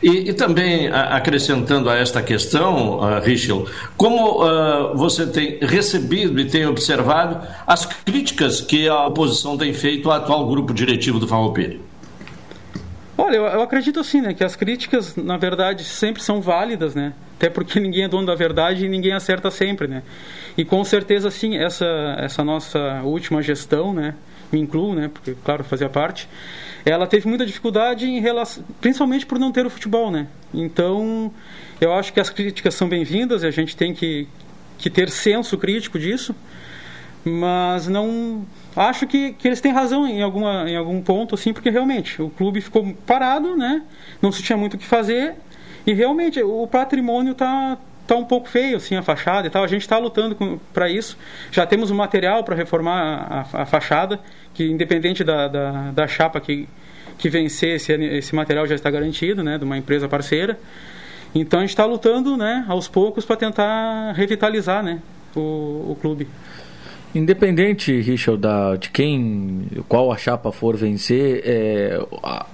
E, 0.03 0.31
e, 0.31 0.33
também 0.33 0.89
acrescentando 0.89 1.91
a 1.91 1.97
esta 1.97 2.23
questão, 2.23 3.01
uh, 3.01 3.21
Richel, 3.21 3.67
como 3.97 4.45
uh, 4.45 4.97
você 4.97 5.27
tem 5.27 5.59
recebido 5.61 6.39
e 6.39 6.45
tem 6.45 6.67
observado 6.67 7.45
as 7.67 7.85
críticas 7.85 8.61
que 8.61 8.89
a 8.89 9.07
oposição 9.09 9.59
tem 9.59 9.73
feito 9.73 10.09
ao 10.09 10.17
atual 10.17 10.47
grupo 10.47 10.73
diretivo 10.73 11.19
do 11.19 11.27
Farroupilha? 11.27 11.81
Olha, 13.17 13.35
eu, 13.35 13.45
eu, 13.47 13.63
acredito 13.63 13.99
assim, 13.99 14.21
né, 14.21 14.33
que 14.33 14.45
as 14.45 14.55
críticas, 14.55 15.17
na 15.17 15.37
verdade, 15.37 15.83
sempre 15.83 16.23
são 16.23 16.41
válidas, 16.41 16.95
né? 16.95 17.13
Até 17.37 17.51
porque 17.51 17.79
ninguém 17.81 18.05
é 18.05 18.09
dono 18.09 18.25
da 18.25 18.37
verdade 18.37 18.87
e 18.87 18.89
ninguém 18.89 19.13
acerta 19.13 19.51
sempre, 19.51 19.89
né? 19.89 20.05
E 20.57 20.65
com 20.65 20.85
certeza, 20.85 21.29
sim, 21.29 21.57
essa, 21.57 21.85
essa 22.21 22.45
nossa 22.45 23.03
última 23.03 23.43
gestão, 23.43 23.93
né? 23.93 24.15
Me 24.51 24.61
incluo, 24.61 24.95
né? 24.95 25.11
Porque, 25.13 25.35
claro, 25.45 25.63
fazia 25.65 25.89
parte. 25.89 26.29
Ela 26.85 27.07
teve 27.07 27.29
muita 27.29 27.45
dificuldade 27.45 28.07
em 28.07 28.21
relação, 28.21 28.65
principalmente 28.81 29.27
por 29.27 29.39
não 29.39 29.53
ter 29.53 29.67
o 29.67 29.71
futebol, 29.71 30.11
né? 30.11 30.27
Então, 30.55 31.33
eu 31.81 31.93
acho 31.93 32.13
que 32.13 32.21
as 32.21 32.31
críticas 32.31 32.75
são 32.75 32.89
bem-vindas 32.89 33.43
e 33.43 33.47
a 33.47 33.51
gente 33.51 33.77
tem 33.77 33.93
que, 33.93 34.27
que 34.79 34.89
ter 34.89 35.11
senso 35.11 35.59
crítico 35.59 35.99
disso, 35.99 36.35
mas 37.25 37.89
não 37.89 38.47
acho 38.75 39.07
que, 39.07 39.33
que 39.33 39.47
eles 39.47 39.61
têm 39.61 39.73
razão 39.73 40.07
em, 40.07 40.23
alguma, 40.23 40.71
em 40.71 40.77
algum 40.77 41.01
ponto, 41.03 41.35
assim, 41.35 41.53
porque 41.53 41.69
realmente 41.69 42.23
o 42.23 42.31
clube 42.31 42.61
ficou 42.61 42.95
parado, 43.07 43.57
né? 43.57 43.83
Não 44.23 44.33
se 44.33 44.43
tinha 44.43 44.57
muito 44.57 44.75
o 44.75 44.79
que 44.79 44.87
fazer 44.87 45.35
e 45.87 45.93
realmente 45.93 46.43
o 46.43 46.67
patrimônio 46.67 47.35
tá 47.35 47.79
tá 48.09 48.17
um 48.17 48.25
pouco 48.25 48.49
feio 48.49 48.77
assim 48.77 48.97
a 48.97 49.03
fachada 49.03 49.47
e 49.47 49.51
tal. 49.51 49.63
A 49.63 49.67
gente 49.67 49.83
está 49.83 49.99
lutando 49.99 50.61
para 50.73 50.89
isso. 50.89 51.17
Já 51.51 51.67
temos 51.67 51.91
o 51.91 51.95
material 51.95 52.43
para 52.43 52.57
reformar 52.57 53.47
a, 53.53 53.63
a, 53.63 53.67
fachada, 53.67 54.19
que 54.55 54.65
independente 54.65 55.23
da, 55.23 55.47
da, 55.49 55.91
da, 55.93 56.09
chapa 56.09 56.41
que 56.41 56.69
que 57.19 57.29
vencer 57.29 57.77
esse, 57.77 57.93
esse 57.93 58.35
material 58.35 58.67
já 58.67 58.77
está 58.77 58.89
garantido, 58.89 59.43
né, 59.43 59.59
de 59.59 59.65
uma 59.65 59.77
empresa 59.77 60.09
parceira. 60.09 60.59
Então 61.35 61.59
a 61.59 61.63
gente 61.63 61.71
está 61.71 61.85
lutando, 61.85 62.37
né, 62.37 62.65
aos 62.69 62.87
poucos 62.87 63.25
para 63.25 63.37
tentar 63.37 64.13
revitalizar, 64.13 64.83
né, 64.83 65.03
o, 65.35 65.41
o 65.91 65.99
clube. 66.01 66.29
Independente, 67.15 68.01
Richard, 68.01 68.41
da, 68.41 68.77
de 68.77 68.91
quem, 68.91 69.67
qual 69.89 70.13
a 70.13 70.17
chapa 70.17 70.53
for 70.53 70.77
vencer, 70.77 71.43
é, 71.45 72.01
a, 72.23 72.47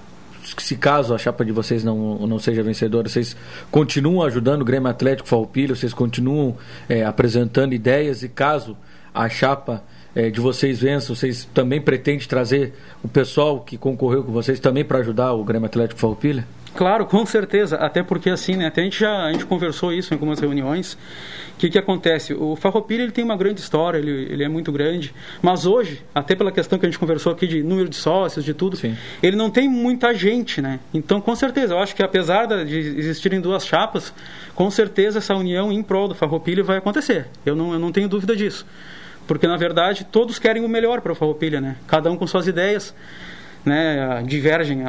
se 0.58 0.76
caso 0.76 1.14
a 1.14 1.18
chapa 1.18 1.44
de 1.44 1.52
vocês 1.52 1.82
não, 1.82 2.26
não 2.26 2.38
seja 2.38 2.62
vencedora, 2.62 3.08
vocês 3.08 3.36
continuam 3.70 4.22
ajudando 4.26 4.62
o 4.62 4.64
Grêmio 4.64 4.88
Atlético 4.88 5.28
Falpilho, 5.28 5.74
vocês 5.74 5.94
continuam 5.94 6.56
é, 6.88 7.04
apresentando 7.04 7.74
ideias 7.74 8.22
e 8.22 8.28
caso 8.28 8.76
a 9.12 9.28
chapa 9.28 9.82
é, 10.14 10.30
de 10.30 10.40
vocês 10.40 10.78
vença, 10.80 11.14
vocês 11.14 11.48
também 11.52 11.80
pretendem 11.80 12.26
trazer 12.26 12.74
o 13.02 13.08
pessoal 13.08 13.60
que 13.60 13.76
concorreu 13.76 14.22
com 14.22 14.32
vocês 14.32 14.60
também 14.60 14.84
para 14.84 14.98
ajudar 14.98 15.32
o 15.32 15.44
Grêmio 15.44 15.66
Atlético 15.66 16.00
Falpilha? 16.00 16.46
Claro, 16.76 17.06
com 17.06 17.24
certeza. 17.24 17.76
Até 17.76 18.02
porque 18.02 18.28
assim, 18.28 18.56
né? 18.56 18.66
Até 18.66 18.80
a 18.80 18.84
gente 18.84 18.98
já 18.98 19.24
a 19.24 19.32
gente 19.32 19.46
conversou 19.46 19.92
isso 19.92 20.12
em 20.12 20.16
algumas 20.16 20.40
reuniões. 20.40 20.94
O 21.54 21.56
que, 21.56 21.70
que 21.70 21.78
acontece? 21.78 22.34
O 22.34 22.56
Farroupilha 22.56 23.02
ele 23.02 23.12
tem 23.12 23.24
uma 23.24 23.36
grande 23.36 23.60
história, 23.60 23.98
ele, 23.98 24.10
ele 24.10 24.42
é 24.42 24.48
muito 24.48 24.72
grande. 24.72 25.14
Mas 25.40 25.66
hoje, 25.66 26.02
até 26.12 26.34
pela 26.34 26.50
questão 26.50 26.78
que 26.78 26.84
a 26.84 26.88
gente 26.88 26.98
conversou 26.98 27.32
aqui 27.32 27.46
de 27.46 27.62
número 27.62 27.88
de 27.88 27.94
sócios, 27.94 28.44
de 28.44 28.52
tudo, 28.52 28.76
Sim. 28.76 28.96
ele 29.22 29.36
não 29.36 29.50
tem 29.50 29.68
muita 29.68 30.12
gente, 30.12 30.60
né? 30.60 30.80
Então, 30.92 31.20
com 31.20 31.34
certeza, 31.36 31.74
eu 31.74 31.78
acho 31.78 31.94
que 31.94 32.02
apesar 32.02 32.46
de 32.46 32.76
existirem 32.76 33.40
duas 33.40 33.64
chapas, 33.64 34.12
com 34.54 34.68
certeza 34.68 35.18
essa 35.18 35.34
união 35.34 35.70
em 35.70 35.80
prol 35.80 36.08
do 36.08 36.14
Farroupilha 36.14 36.64
vai 36.64 36.78
acontecer. 36.78 37.26
Eu 37.46 37.54
não, 37.54 37.72
eu 37.72 37.78
não 37.78 37.92
tenho 37.92 38.08
dúvida 38.08 38.34
disso. 38.34 38.66
Porque, 39.28 39.46
na 39.46 39.56
verdade, 39.56 40.04
todos 40.04 40.40
querem 40.40 40.64
o 40.64 40.68
melhor 40.68 41.00
para 41.00 41.12
o 41.12 41.14
Farroupilha, 41.14 41.60
né? 41.60 41.76
Cada 41.86 42.10
um 42.10 42.16
com 42.16 42.26
suas 42.26 42.48
ideias 42.48 42.92
né, 43.64 44.22
divergem 44.26 44.82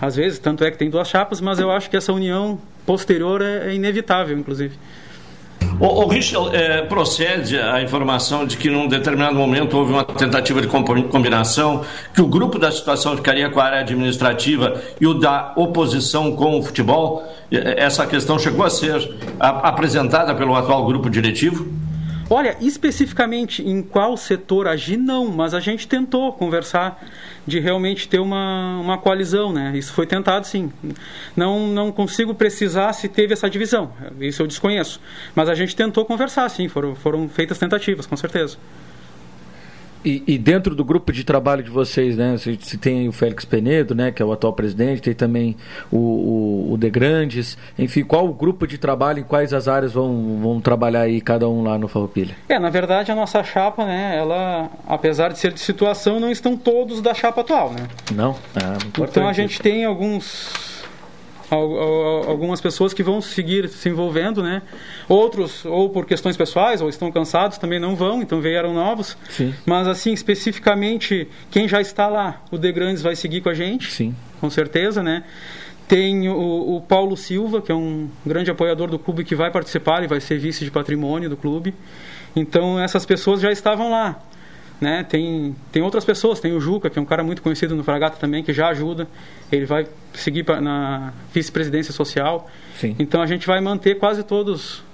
às 0.00 0.16
vezes, 0.16 0.38
tanto 0.38 0.64
é 0.64 0.70
que 0.70 0.78
tem 0.78 0.90
duas 0.90 1.08
chapas, 1.08 1.40
mas 1.40 1.58
eu 1.58 1.70
acho 1.70 1.88
que 1.88 1.96
essa 1.96 2.12
união 2.12 2.58
posterior 2.84 3.42
é, 3.42 3.70
é 3.70 3.74
inevitável, 3.74 4.38
inclusive. 4.38 4.76
O, 5.80 6.06
o 6.06 6.54
é, 6.54 6.82
procede 6.82 7.58
a 7.58 7.80
informação 7.80 8.44
de 8.44 8.56
que 8.56 8.68
num 8.68 8.88
determinado 8.88 9.36
momento 9.36 9.76
houve 9.76 9.92
uma 9.92 10.04
tentativa 10.04 10.60
de 10.60 10.66
combinação, 10.66 11.84
que 12.12 12.20
o 12.20 12.26
grupo 12.26 12.58
da 12.58 12.72
situação 12.72 13.16
ficaria 13.16 13.48
com 13.48 13.60
a 13.60 13.64
área 13.64 13.80
administrativa 13.80 14.80
e 15.00 15.06
o 15.06 15.14
da 15.14 15.52
oposição 15.56 16.34
com 16.34 16.58
o 16.58 16.62
futebol. 16.62 17.24
Essa 17.50 18.06
questão 18.06 18.38
chegou 18.38 18.64
a 18.64 18.70
ser 18.70 19.08
apresentada 19.38 20.34
pelo 20.34 20.56
atual 20.56 20.84
grupo 20.84 21.08
diretivo? 21.08 21.87
Olha, 22.30 22.58
especificamente 22.60 23.66
em 23.66 23.82
qual 23.82 24.14
setor 24.16 24.68
agir, 24.68 24.98
não, 24.98 25.28
mas 25.28 25.54
a 25.54 25.60
gente 25.60 25.88
tentou 25.88 26.30
conversar 26.34 27.02
de 27.46 27.58
realmente 27.58 28.06
ter 28.06 28.18
uma, 28.18 28.78
uma 28.78 28.98
coalizão, 28.98 29.50
né? 29.50 29.72
Isso 29.74 29.94
foi 29.94 30.06
tentado, 30.06 30.46
sim. 30.46 30.70
Não, 31.34 31.66
não 31.66 31.90
consigo 31.90 32.34
precisar 32.34 32.92
se 32.92 33.08
teve 33.08 33.32
essa 33.32 33.48
divisão, 33.48 33.92
isso 34.20 34.42
eu 34.42 34.46
desconheço. 34.46 35.00
Mas 35.34 35.48
a 35.48 35.54
gente 35.54 35.74
tentou 35.74 36.04
conversar, 36.04 36.46
sim, 36.50 36.68
foram, 36.68 36.94
foram 36.94 37.28
feitas 37.30 37.56
tentativas, 37.56 38.04
com 38.04 38.16
certeza. 38.16 38.58
E, 40.04 40.22
e, 40.26 40.38
dentro 40.38 40.74
do 40.74 40.84
grupo 40.84 41.12
de 41.12 41.24
trabalho 41.24 41.62
de 41.62 41.70
vocês, 41.70 42.16
né? 42.16 42.36
Se, 42.38 42.78
tem 42.78 43.08
o 43.08 43.12
Félix 43.12 43.44
Penedo, 43.44 43.94
né? 43.94 44.12
Que 44.12 44.22
é 44.22 44.24
o 44.24 44.32
atual 44.32 44.52
presidente, 44.52 45.02
tem 45.02 45.14
também 45.14 45.56
o, 45.90 45.96
o, 45.96 46.72
o 46.72 46.78
De 46.78 46.88
Grandes. 46.88 47.58
Enfim, 47.78 48.04
qual 48.04 48.26
o 48.26 48.32
grupo 48.32 48.66
de 48.66 48.78
trabalho, 48.78 49.20
em 49.20 49.24
quais 49.24 49.52
as 49.52 49.68
áreas 49.68 49.92
vão, 49.92 50.38
vão 50.40 50.60
trabalhar 50.60 51.02
aí 51.02 51.20
cada 51.20 51.48
um 51.48 51.62
lá 51.62 51.78
no 51.78 51.88
Farroupilha? 51.88 52.36
É, 52.48 52.58
na 52.58 52.70
verdade 52.70 53.10
a 53.10 53.14
nossa 53.14 53.42
chapa, 53.42 53.84
né? 53.84 54.16
Ela, 54.16 54.70
apesar 54.86 55.32
de 55.32 55.38
ser 55.38 55.52
de 55.52 55.60
situação, 55.60 56.20
não 56.20 56.30
estão 56.30 56.56
todos 56.56 57.00
da 57.00 57.14
chapa 57.14 57.40
atual, 57.40 57.72
né? 57.72 57.88
Não. 58.14 58.36
Ah, 58.54 58.78
então 59.00 59.28
a 59.28 59.32
gente 59.32 59.60
tem 59.60 59.84
alguns 59.84 60.77
algumas 61.50 62.60
pessoas 62.60 62.92
que 62.92 63.02
vão 63.02 63.20
seguir 63.20 63.68
se 63.68 63.88
envolvendo, 63.88 64.42
né? 64.42 64.62
Outros, 65.08 65.64
ou 65.64 65.88
por 65.88 66.04
questões 66.04 66.36
pessoais, 66.36 66.80
ou 66.80 66.88
estão 66.88 67.10
cansados, 67.10 67.58
também 67.58 67.80
não 67.80 67.96
vão, 67.96 68.20
então 68.22 68.40
vieram 68.40 68.74
novos. 68.74 69.16
Sim. 69.30 69.54
Mas, 69.64 69.88
assim, 69.88 70.12
especificamente, 70.12 71.26
quem 71.50 71.66
já 71.66 71.80
está 71.80 72.06
lá, 72.06 72.42
o 72.50 72.58
De 72.58 72.70
Grandes 72.70 73.02
vai 73.02 73.16
seguir 73.16 73.40
com 73.40 73.48
a 73.48 73.54
gente. 73.54 73.90
Sim. 73.90 74.14
Com 74.40 74.50
certeza, 74.50 75.02
né? 75.02 75.24
Tem 75.86 76.28
o, 76.28 76.76
o 76.76 76.80
Paulo 76.82 77.16
Silva, 77.16 77.62
que 77.62 77.72
é 77.72 77.74
um 77.74 78.10
grande 78.26 78.50
apoiador 78.50 78.90
do 78.90 78.98
clube, 78.98 79.24
que 79.24 79.34
vai 79.34 79.50
participar 79.50 80.04
e 80.04 80.06
vai 80.06 80.20
ser 80.20 80.38
vice 80.38 80.64
de 80.64 80.70
patrimônio 80.70 81.30
do 81.30 81.36
clube. 81.36 81.74
Então, 82.36 82.78
essas 82.78 83.06
pessoas 83.06 83.40
já 83.40 83.50
estavam 83.50 83.90
lá. 83.90 84.20
Né? 84.80 85.02
Tem, 85.02 85.56
tem 85.72 85.82
outras 85.82 86.04
pessoas, 86.04 86.38
tem 86.38 86.52
o 86.52 86.60
Juca, 86.60 86.88
que 86.88 86.98
é 86.98 87.02
um 87.02 87.04
cara 87.04 87.24
muito 87.24 87.42
conhecido 87.42 87.74
no 87.74 87.82
Fragata 87.82 88.16
também, 88.18 88.44
que 88.44 88.52
já 88.52 88.68
ajuda. 88.68 89.08
Ele 89.50 89.66
vai 89.66 89.86
seguir 90.14 90.44
pra, 90.44 90.60
na 90.60 91.12
vice-presidência 91.34 91.92
social. 91.92 92.48
Sim. 92.76 92.94
Então 92.98 93.20
a 93.20 93.26
gente 93.26 93.46
vai 93.46 93.60
manter 93.60 93.96
quase 93.96 94.22
todos 94.22 94.86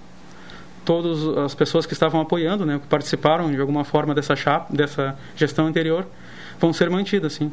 todas 0.85 1.27
as 1.39 1.55
pessoas 1.55 1.87
que 1.87 1.95
estavam 1.95 2.21
apoiando, 2.21 2.67
né, 2.67 2.79
que 2.79 2.87
participaram 2.87 3.51
de 3.51 3.59
alguma 3.59 3.85
forma 3.85 4.15
dessa 4.15 4.37
chapa, 4.37 4.71
dessa 4.71 5.19
gestão 5.35 5.67
anterior, 5.67 6.07
vão 6.61 6.73
ser 6.73 6.91
mantidas, 6.91 7.33
sim. 7.33 7.51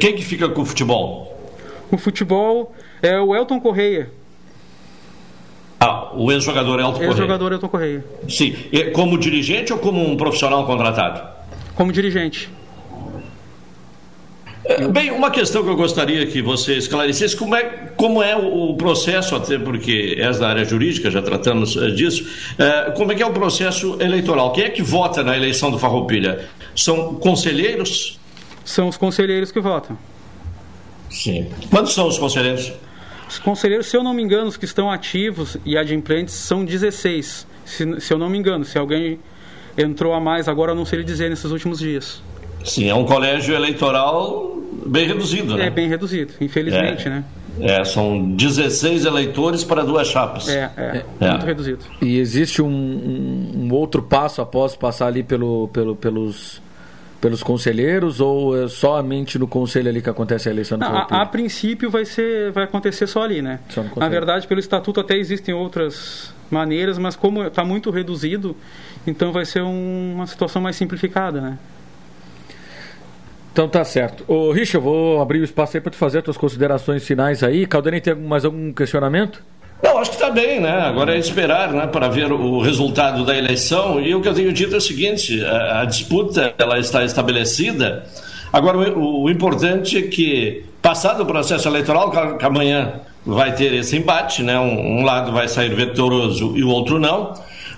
Quem 0.00 0.14
que 0.14 0.24
fica 0.24 0.48
com 0.48 0.62
o 0.62 0.64
futebol? 0.64 1.52
O 1.90 1.98
futebol 1.98 2.74
é 3.02 3.20
o 3.20 3.34
Elton 3.34 3.60
Correia, 3.60 4.10
ah, 5.84 6.10
o 6.14 6.32
ex-jogador 6.32 6.80
Elton 6.80 6.92
Correia. 6.92 7.10
Ex-jogador 7.10 7.52
Elton 7.52 7.68
Correia. 7.68 8.04
Sim. 8.28 8.56
E 8.72 8.84
como 8.84 9.18
dirigente 9.18 9.72
ou 9.72 9.78
como 9.78 10.02
um 10.02 10.16
profissional 10.16 10.64
contratado? 10.64 11.20
Como 11.74 11.92
dirigente. 11.92 12.48
É, 14.64 14.88
bem, 14.88 15.10
uma 15.10 15.30
questão 15.30 15.62
que 15.62 15.68
eu 15.68 15.76
gostaria 15.76 16.24
que 16.26 16.40
você 16.40 16.78
esclarecesse, 16.78 17.36
como 17.36 17.54
é, 17.54 17.64
como 17.96 18.22
é 18.22 18.34
o 18.34 18.74
processo, 18.76 19.36
até 19.36 19.58
porque 19.58 20.16
és 20.18 20.38
da 20.38 20.48
área 20.48 20.64
jurídica, 20.64 21.10
já 21.10 21.20
tratamos 21.20 21.76
eh, 21.76 21.90
disso, 21.90 22.26
é, 22.58 22.90
como 22.92 23.12
é 23.12 23.14
que 23.14 23.22
é 23.22 23.26
o 23.26 23.32
processo 23.32 23.98
eleitoral? 24.00 24.52
Quem 24.52 24.64
é 24.64 24.70
que 24.70 24.82
vota 24.82 25.22
na 25.22 25.36
eleição 25.36 25.70
do 25.70 25.78
Farroupilha? 25.78 26.48
São 26.74 27.14
conselheiros? 27.16 28.18
São 28.64 28.88
os 28.88 28.96
conselheiros 28.96 29.52
que 29.52 29.60
votam. 29.60 29.98
Sim. 31.10 31.46
Quantos 31.68 31.92
são 31.92 32.08
os 32.08 32.16
conselheiros? 32.16 32.72
Os 33.28 33.38
conselheiros, 33.38 33.86
se 33.86 33.96
eu 33.96 34.02
não 34.02 34.14
me 34.14 34.22
engano, 34.22 34.48
os 34.48 34.56
que 34.56 34.64
estão 34.64 34.90
ativos 34.90 35.56
e 35.64 35.76
adimplentes 35.76 36.34
são 36.34 36.64
16. 36.64 37.46
Se, 37.64 38.00
se 38.00 38.12
eu 38.12 38.18
não 38.18 38.28
me 38.28 38.38
engano, 38.38 38.64
se 38.64 38.78
alguém 38.78 39.18
entrou 39.76 40.12
a 40.12 40.20
mais 40.20 40.48
agora, 40.48 40.72
eu 40.72 40.76
não 40.76 40.84
sei 40.84 41.00
lhe 41.00 41.04
dizer 41.04 41.30
nesses 41.30 41.50
últimos 41.50 41.78
dias. 41.78 42.22
Sim, 42.64 42.88
é 42.88 42.94
um 42.94 43.04
colégio 43.04 43.54
eleitoral 43.54 44.56
bem 44.86 45.06
reduzido, 45.06 45.56
né? 45.56 45.66
É 45.66 45.70
bem 45.70 45.88
reduzido, 45.88 46.32
infelizmente, 46.40 47.06
é. 47.06 47.10
né? 47.10 47.24
É, 47.60 47.84
são 47.84 48.32
16 48.32 49.04
eleitores 49.04 49.62
para 49.62 49.84
duas 49.84 50.08
chapas. 50.08 50.48
É, 50.48 50.70
é, 50.76 51.04
é. 51.20 51.30
muito 51.30 51.46
reduzido. 51.46 51.84
E 52.02 52.18
existe 52.18 52.60
um, 52.60 52.66
um, 52.66 53.66
um, 53.66 53.72
outro 53.72 54.02
passo 54.02 54.42
após 54.42 54.74
passar 54.74 55.06
ali 55.06 55.22
pelo, 55.22 55.68
pelo, 55.68 55.94
pelos, 55.94 56.60
pelos 57.24 57.42
conselheiros 57.42 58.20
ou 58.20 58.64
é 58.64 58.68
somente 58.68 59.38
no 59.38 59.48
conselho 59.48 59.88
ali 59.88 60.02
que 60.02 60.10
acontece 60.10 60.46
a 60.46 60.52
eleição 60.52 60.78
do 60.78 60.84
a, 60.84 61.06
a, 61.08 61.24
princípio 61.24 61.90
vai, 61.90 62.04
ser, 62.04 62.52
vai 62.52 62.64
acontecer 62.64 63.06
só 63.06 63.22
ali, 63.22 63.40
né? 63.40 63.60
Só 63.70 63.82
Na 63.96 64.10
verdade, 64.10 64.46
pelo 64.46 64.60
estatuto 64.60 65.00
até 65.00 65.16
existem 65.16 65.54
outras 65.54 66.34
maneiras, 66.50 66.98
mas 66.98 67.16
como 67.16 67.42
está 67.42 67.64
muito 67.64 67.90
reduzido, 67.90 68.54
então 69.06 69.32
vai 69.32 69.46
ser 69.46 69.62
um, 69.62 70.16
uma 70.16 70.26
situação 70.26 70.60
mais 70.60 70.76
simplificada, 70.76 71.40
né? 71.40 71.58
Então 73.54 73.70
tá 73.70 73.82
certo. 73.84 74.22
Ô, 74.28 74.52
Richard, 74.52 74.84
vou 74.84 75.22
abrir 75.22 75.40
o 75.40 75.44
espaço 75.44 75.78
aí 75.78 75.80
para 75.80 75.92
tu 75.92 75.96
fazer 75.96 76.18
as 76.18 76.24
tuas 76.24 76.36
considerações 76.36 77.06
finais 77.06 77.42
aí. 77.42 77.66
Caldenei, 77.66 78.02
tem 78.02 78.14
mais 78.14 78.44
algum 78.44 78.70
questionamento? 78.70 79.42
Não, 79.82 79.98
acho 79.98 80.10
que 80.10 80.16
está 80.16 80.30
bem, 80.30 80.60
né? 80.60 80.72
Agora 80.82 81.14
é 81.14 81.18
esperar 81.18 81.72
né, 81.72 81.86
para 81.86 82.08
ver 82.08 82.32
o 82.32 82.60
resultado 82.60 83.24
da 83.24 83.36
eleição. 83.36 84.00
E 84.00 84.14
o 84.14 84.20
que 84.20 84.28
eu 84.28 84.34
tenho 84.34 84.52
dito 84.52 84.74
é 84.74 84.78
o 84.78 84.80
seguinte: 84.80 85.44
a, 85.44 85.82
a 85.82 85.84
disputa 85.84 86.54
ela 86.58 86.78
está 86.78 87.04
estabelecida. 87.04 88.04
Agora, 88.52 88.78
o, 88.78 89.24
o, 89.24 89.30
importante 89.30 89.98
é 89.98 90.02
que, 90.02 90.64
passado 90.80 91.22
o 91.22 91.26
processo 91.26 91.68
eleitoral, 91.68 92.10
que 92.38 92.44
amanhã 92.44 93.00
vai 93.26 93.54
ter 93.54 93.74
esse 93.74 93.96
embate, 93.96 94.42
né? 94.42 94.58
Um, 94.58 95.00
um 95.00 95.04
lado 95.04 95.32
vai 95.32 95.48
sair 95.48 95.74
vitorioso 95.74 96.56
e 96.56 96.62
o 96.62 96.68
outro 96.68 96.98
não 96.98 97.34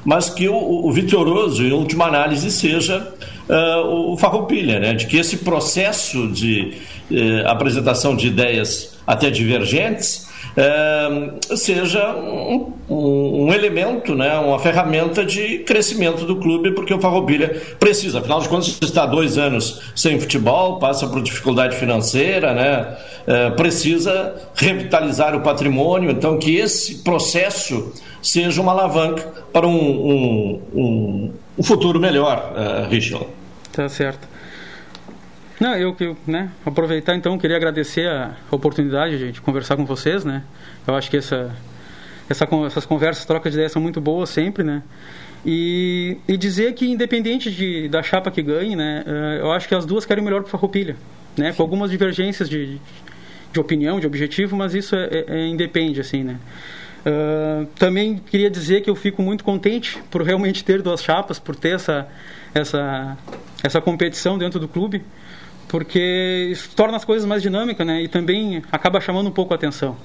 mas 0.06 0.30
que 0.30 0.48
o, 0.48 0.54
o 0.54 0.92
vitorioso, 0.92 1.64
em 1.64 1.72
última 1.72 2.06
análise, 2.06 2.48
seja 2.52 3.12
uh, 3.48 4.12
o 4.12 4.16
Farroupilha, 4.16 4.78
né? 4.78 4.94
de 4.94 5.04
que 5.08 5.16
esse 5.16 5.38
processo 5.38 6.28
de 6.28 6.74
uh, 7.10 7.48
apresentação 7.48 8.14
de 8.14 8.28
ideias 8.28 8.96
até 9.04 9.30
divergentes 9.30 10.28
uh, 10.56 11.56
seja 11.56 12.14
um, 12.14 12.72
um, 12.88 13.44
um, 13.44 13.52
elemento, 13.52 14.14
né? 14.14 14.38
uma 14.38 14.58
ferramenta 14.58 15.24
de 15.24 15.58
crescimento 15.58 16.24
do 16.24 16.36
clube, 16.36 16.72
porque 16.72 16.94
o 16.94 17.00
Farroupilha 17.00 17.60
precisa, 17.78 18.20
afinal 18.20 18.40
de 18.40 18.48
contas, 18.48 18.78
está 18.80 19.06
dois 19.06 19.38
anos 19.38 19.80
sem 19.94 20.18
futebol, 20.18 20.78
passa 20.78 21.06
por 21.06 21.22
dificuldade 21.22 21.76
financeira, 21.76 22.54
né? 22.54 22.96
precisa 23.56 24.36
revitalizar 24.54 25.34
o 25.34 25.40
patrimônio, 25.40 26.10
então 26.10 26.38
que 26.38 26.56
esse 26.56 27.02
processo 27.02 27.92
seja 28.22 28.60
uma 28.62 28.70
alavanca 28.72 29.26
para 29.52 29.66
um, 29.66 30.62
um, 30.74 31.32
futuro 31.62 31.98
melhor, 31.98 32.54
uh. 32.56 32.88
Tá 33.72 33.88
certo. 33.88 34.35
Não, 35.58 35.74
eu 35.74 35.96
né, 36.26 36.50
aproveitar 36.64 37.14
então, 37.14 37.38
queria 37.38 37.56
agradecer 37.56 38.06
a 38.06 38.36
oportunidade 38.50 39.32
de 39.32 39.40
conversar 39.40 39.76
com 39.76 39.86
vocês, 39.86 40.24
né? 40.24 40.42
Eu 40.86 40.94
acho 40.94 41.10
que 41.10 41.16
essa, 41.16 41.54
essa 42.28 42.46
essas 42.66 42.84
conversas, 42.84 43.24
trocas 43.24 43.52
de 43.52 43.58
ideias 43.58 43.72
são 43.72 43.80
muito 43.80 44.00
boas 44.00 44.28
sempre, 44.28 44.62
né? 44.62 44.82
E, 45.44 46.18
e 46.28 46.36
dizer 46.36 46.74
que 46.74 46.86
independente 46.86 47.50
de, 47.50 47.88
da 47.88 48.02
chapa 48.02 48.30
que 48.30 48.42
ganhe, 48.42 48.74
né, 48.74 49.04
eh, 49.06 49.38
eu 49.40 49.52
acho 49.52 49.68
que 49.68 49.74
as 49.74 49.86
duas 49.86 50.04
querem 50.04 50.22
melhor 50.22 50.42
para 50.42 50.50
Farroupilha, 50.50 50.96
né? 51.36 51.52
Com 51.52 51.62
algumas 51.62 51.90
divergências 51.90 52.50
de, 52.50 52.78
de 53.52 53.60
opinião, 53.60 53.98
de 53.98 54.06
objetivo, 54.06 54.56
mas 54.56 54.74
isso 54.74 54.94
é, 54.94 55.08
é, 55.10 55.24
é 55.28 55.46
independe, 55.46 56.00
assim, 56.00 56.22
né? 56.22 56.38
Uh, 57.06 57.66
também 57.78 58.18
queria 58.18 58.50
dizer 58.50 58.80
que 58.80 58.90
eu 58.90 58.96
fico 58.96 59.22
muito 59.22 59.44
contente 59.44 60.02
por 60.10 60.22
realmente 60.26 60.64
ter 60.64 60.82
duas 60.82 61.00
chapas, 61.00 61.38
por 61.38 61.54
ter 61.54 61.76
essa, 61.76 62.08
essa, 62.52 63.16
essa 63.62 63.80
competição 63.80 64.36
dentro 64.36 64.58
do 64.58 64.66
clube, 64.66 65.04
porque 65.68 66.48
isso 66.50 66.70
torna 66.74 66.96
as 66.96 67.04
coisas 67.04 67.26
mais 67.26 67.42
dinâmicas 67.42 67.86
né? 67.86 68.02
e 68.02 68.08
também 68.08 68.62
acaba 68.70 69.00
chamando 69.00 69.28
um 69.28 69.32
pouco 69.32 69.52
a 69.52 69.56
atenção. 69.56 69.96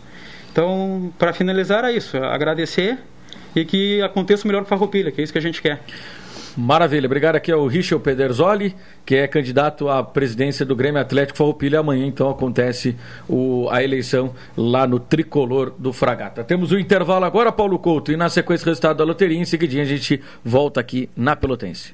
Então, 0.52 1.14
para 1.18 1.34
finalizar, 1.34 1.86
é 1.86 1.92
isso: 1.92 2.18
agradecer 2.18 2.98
e 3.56 3.66
que 3.66 4.02
aconteça 4.02 4.44
o 4.44 4.48
melhor 4.48 4.62
para 4.62 4.70
Farroupilha, 4.70 5.12
que 5.12 5.22
é 5.22 5.24
isso 5.24 5.34
que 5.34 5.40
a 5.40 5.42
gente 5.42 5.62
quer. 5.62 5.82
Maravilha, 6.58 7.06
obrigado 7.06 7.38
aqui 7.38 7.50
ao 7.50 7.66
Richard 7.66 8.04
Pederzoli, 8.04 8.76
que 9.06 9.16
é 9.16 9.26
candidato 9.26 9.88
à 9.88 10.04
presidência 10.04 10.66
do 10.66 10.76
Grêmio 10.76 11.00
Atlético 11.00 11.38
Farroupilha. 11.38 11.80
Amanhã, 11.80 12.06
então, 12.06 12.30
acontece 12.30 12.96
o, 13.28 13.70
a 13.70 13.82
eleição 13.82 14.34
lá 14.58 14.86
no 14.86 15.00
Tricolor 15.00 15.72
do 15.78 15.94
Fragata. 15.94 16.44
Temos 16.44 16.72
o 16.72 16.80
intervalo 16.80 17.24
agora, 17.24 17.52
Paulo 17.52 17.80
Couto, 17.80 18.12
e 18.12 18.18
na 18.18 18.28
sequência 18.28 18.66
o 18.66 18.70
resultado 18.70 18.98
da 18.98 19.04
loteria. 19.06 19.38
Em 19.38 19.46
seguidinho 19.46 19.82
a 19.82 19.86
gente 19.86 20.22
volta 20.44 20.82
aqui 20.82 21.10
na 21.16 21.38
Pelotense. 21.38 21.94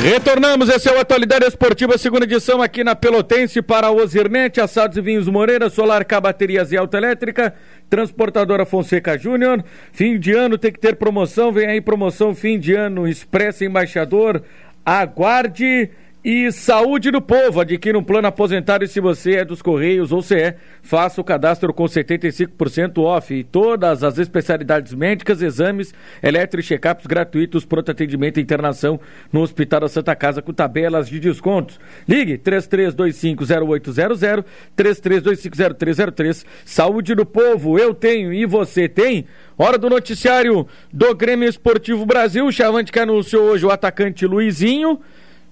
Retornamos, 0.00 0.68
esse 0.68 0.88
é 0.88 0.92
o 0.92 1.00
Atualidade 1.00 1.44
Esportiva, 1.44 1.98
segunda 1.98 2.24
edição 2.24 2.62
aqui 2.62 2.84
na 2.84 2.94
Pelotense 2.94 3.60
para 3.60 3.90
o 3.90 3.96
Ozirnet, 3.96 4.60
Assados 4.60 4.96
e 4.96 5.00
Vinhos 5.00 5.26
Moreira, 5.26 5.68
Solar 5.68 6.04
K 6.04 6.20
Baterias 6.20 6.70
e 6.70 6.76
Autoelétrica, 6.76 7.52
Transportadora 7.90 8.64
Fonseca 8.64 9.18
Júnior. 9.18 9.64
Fim 9.90 10.16
de 10.16 10.32
ano 10.32 10.56
tem 10.56 10.70
que 10.70 10.78
ter 10.78 10.94
promoção, 10.94 11.50
vem 11.50 11.66
aí 11.66 11.80
promoção 11.80 12.32
fim 12.32 12.60
de 12.60 12.74
ano 12.74 13.08
Expresso 13.08 13.64
Embaixador. 13.64 14.40
Aguarde 14.86 15.90
e 16.30 16.52
saúde 16.52 17.10
do 17.10 17.22
povo, 17.22 17.58
adquira 17.58 17.98
um 17.98 18.04
plano 18.04 18.28
aposentado 18.28 18.84
e 18.84 18.86
se 18.86 19.00
você 19.00 19.36
é 19.36 19.46
dos 19.46 19.62
Correios 19.62 20.12
ou 20.12 20.20
se 20.20 20.34
é, 20.34 20.56
faça 20.82 21.22
o 21.22 21.24
cadastro 21.24 21.72
com 21.72 21.84
75% 21.84 22.98
off 22.98 23.32
e 23.32 23.42
todas 23.42 24.04
as 24.04 24.18
especialidades 24.18 24.92
médicas, 24.92 25.40
exames, 25.40 25.94
eletro 26.22 26.60
e 26.60 26.62
check-ups 26.62 27.06
gratuitos, 27.06 27.64
pronto 27.64 27.90
atendimento 27.90 28.36
e 28.36 28.42
internação 28.42 29.00
no 29.32 29.40
Hospital 29.40 29.80
da 29.80 29.88
Santa 29.88 30.14
Casa 30.14 30.42
com 30.42 30.52
tabelas 30.52 31.08
de 31.08 31.18
descontos. 31.18 31.80
Ligue 32.06 32.36
33250800, 32.36 34.44
33250303. 34.76 36.44
Saúde 36.62 37.14
do 37.14 37.24
povo, 37.24 37.78
eu 37.78 37.94
tenho 37.94 38.34
e 38.34 38.44
você 38.44 38.86
tem? 38.86 39.24
Hora 39.56 39.78
do 39.78 39.88
noticiário 39.88 40.68
do 40.92 41.14
Grêmio 41.14 41.48
Esportivo 41.48 42.04
Brasil. 42.04 42.52
Chavante 42.52 42.92
que 42.92 43.00
anunciou 43.00 43.44
hoje 43.44 43.64
o 43.64 43.70
atacante 43.70 44.26
Luizinho 44.26 45.00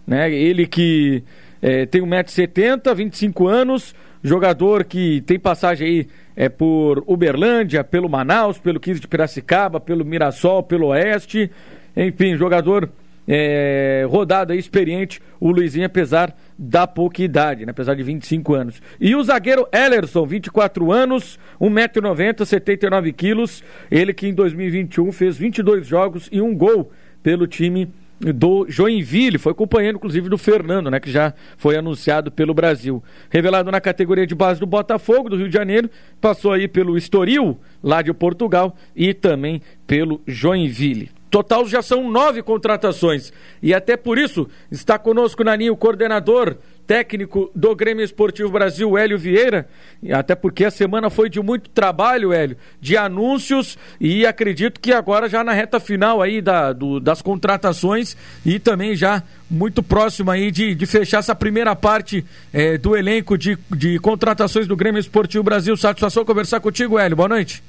né? 0.06 0.30
Ele 0.30 0.66
que 0.66 1.22
é, 1.60 1.86
tem 1.86 2.02
1,70m, 2.02 2.94
25 2.94 3.48
anos, 3.48 3.94
jogador 4.22 4.84
que 4.84 5.20
tem 5.22 5.38
passagem 5.38 5.86
aí 5.86 6.08
é, 6.36 6.48
por 6.48 7.02
Uberlândia, 7.06 7.82
pelo 7.82 8.08
Manaus, 8.08 8.58
pelo 8.58 8.78
15 8.78 9.00
de 9.00 9.08
Piracicaba, 9.08 9.80
pelo 9.80 10.04
Mirassol, 10.04 10.62
pelo 10.62 10.88
Oeste, 10.88 11.50
enfim, 11.96 12.36
jogador 12.36 12.90
é, 13.26 14.06
rodado 14.08 14.52
aí, 14.52 14.58
experiente, 14.58 15.20
o 15.40 15.50
Luizinho, 15.50 15.86
apesar 15.86 16.36
da 16.58 16.86
pouca 16.86 17.22
idade, 17.22 17.66
né? 17.66 17.70
apesar 17.70 17.94
de 17.94 18.02
25 18.02 18.54
anos. 18.54 18.80
E 19.00 19.16
o 19.16 19.22
zagueiro 19.22 19.66
Ellerson, 19.72 20.24
24 20.24 20.92
anos, 20.92 21.38
1,90m, 21.60 22.44
79 22.44 23.12
quilos, 23.12 23.64
ele 23.90 24.14
que 24.14 24.28
em 24.28 24.34
2021 24.34 25.10
fez 25.10 25.36
22 25.36 25.86
jogos 25.86 26.28
e 26.30 26.40
um 26.40 26.54
gol 26.54 26.92
pelo 27.22 27.46
time 27.46 27.88
do 28.20 28.66
Joinville, 28.68 29.38
foi 29.38 29.54
companheiro 29.54 29.96
inclusive 29.96 30.28
do 30.28 30.38
Fernando, 30.38 30.90
né, 30.90 30.98
que 30.98 31.10
já 31.10 31.34
foi 31.56 31.76
anunciado 31.76 32.30
pelo 32.30 32.54
Brasil. 32.54 33.02
Revelado 33.30 33.70
na 33.70 33.80
categoria 33.80 34.26
de 34.26 34.34
base 34.34 34.58
do 34.58 34.66
Botafogo, 34.66 35.28
do 35.28 35.36
Rio 35.36 35.48
de 35.48 35.54
Janeiro, 35.54 35.90
passou 36.20 36.52
aí 36.52 36.66
pelo 36.66 36.96
Estoril, 36.96 37.58
lá 37.82 38.02
de 38.02 38.12
Portugal, 38.12 38.76
e 38.94 39.12
também 39.12 39.60
pelo 39.86 40.20
Joinville. 40.26 41.15
Total 41.36 41.68
já 41.68 41.82
são 41.82 42.10
nove 42.10 42.42
contratações. 42.42 43.30
E 43.62 43.74
até 43.74 43.94
por 43.94 44.16
isso 44.16 44.48
está 44.70 44.98
conosco 44.98 45.44
Naninho, 45.44 45.74
o 45.74 45.76
coordenador 45.76 46.56
técnico 46.86 47.50
do 47.54 47.76
Grêmio 47.76 48.02
Esportivo 48.02 48.48
Brasil, 48.48 48.96
Hélio 48.96 49.18
Vieira, 49.18 49.68
até 50.14 50.34
porque 50.34 50.64
a 50.64 50.70
semana 50.70 51.10
foi 51.10 51.28
de 51.28 51.38
muito 51.42 51.68
trabalho, 51.68 52.32
Hélio, 52.32 52.56
de 52.80 52.96
anúncios 52.96 53.76
e 54.00 54.24
acredito 54.24 54.80
que 54.80 54.94
agora 54.94 55.28
já 55.28 55.44
na 55.44 55.52
reta 55.52 55.78
final 55.78 56.22
aí 56.22 56.40
da, 56.40 56.72
do, 56.72 56.98
das 56.98 57.20
contratações 57.20 58.16
e 58.42 58.58
também 58.58 58.96
já 58.96 59.22
muito 59.50 59.82
próximo 59.82 60.30
aí 60.30 60.50
de, 60.50 60.74
de 60.74 60.86
fechar 60.86 61.18
essa 61.18 61.34
primeira 61.34 61.76
parte 61.76 62.24
é, 62.50 62.78
do 62.78 62.96
elenco 62.96 63.36
de, 63.36 63.58
de 63.72 63.98
contratações 63.98 64.66
do 64.66 64.74
Grêmio 64.74 65.00
Esportivo 65.00 65.44
Brasil. 65.44 65.76
Satisfação 65.76 66.24
conversar 66.24 66.60
contigo, 66.60 66.98
Hélio. 66.98 67.14
Boa 67.14 67.28
noite. 67.28 67.62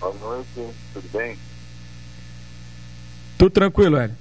Boa 0.00 0.12
noite, 0.14 0.74
tudo 0.92 1.08
bem? 1.12 1.36
Tudo 3.38 3.50
tranquilo, 3.50 3.96
Hélio. 3.96 4.16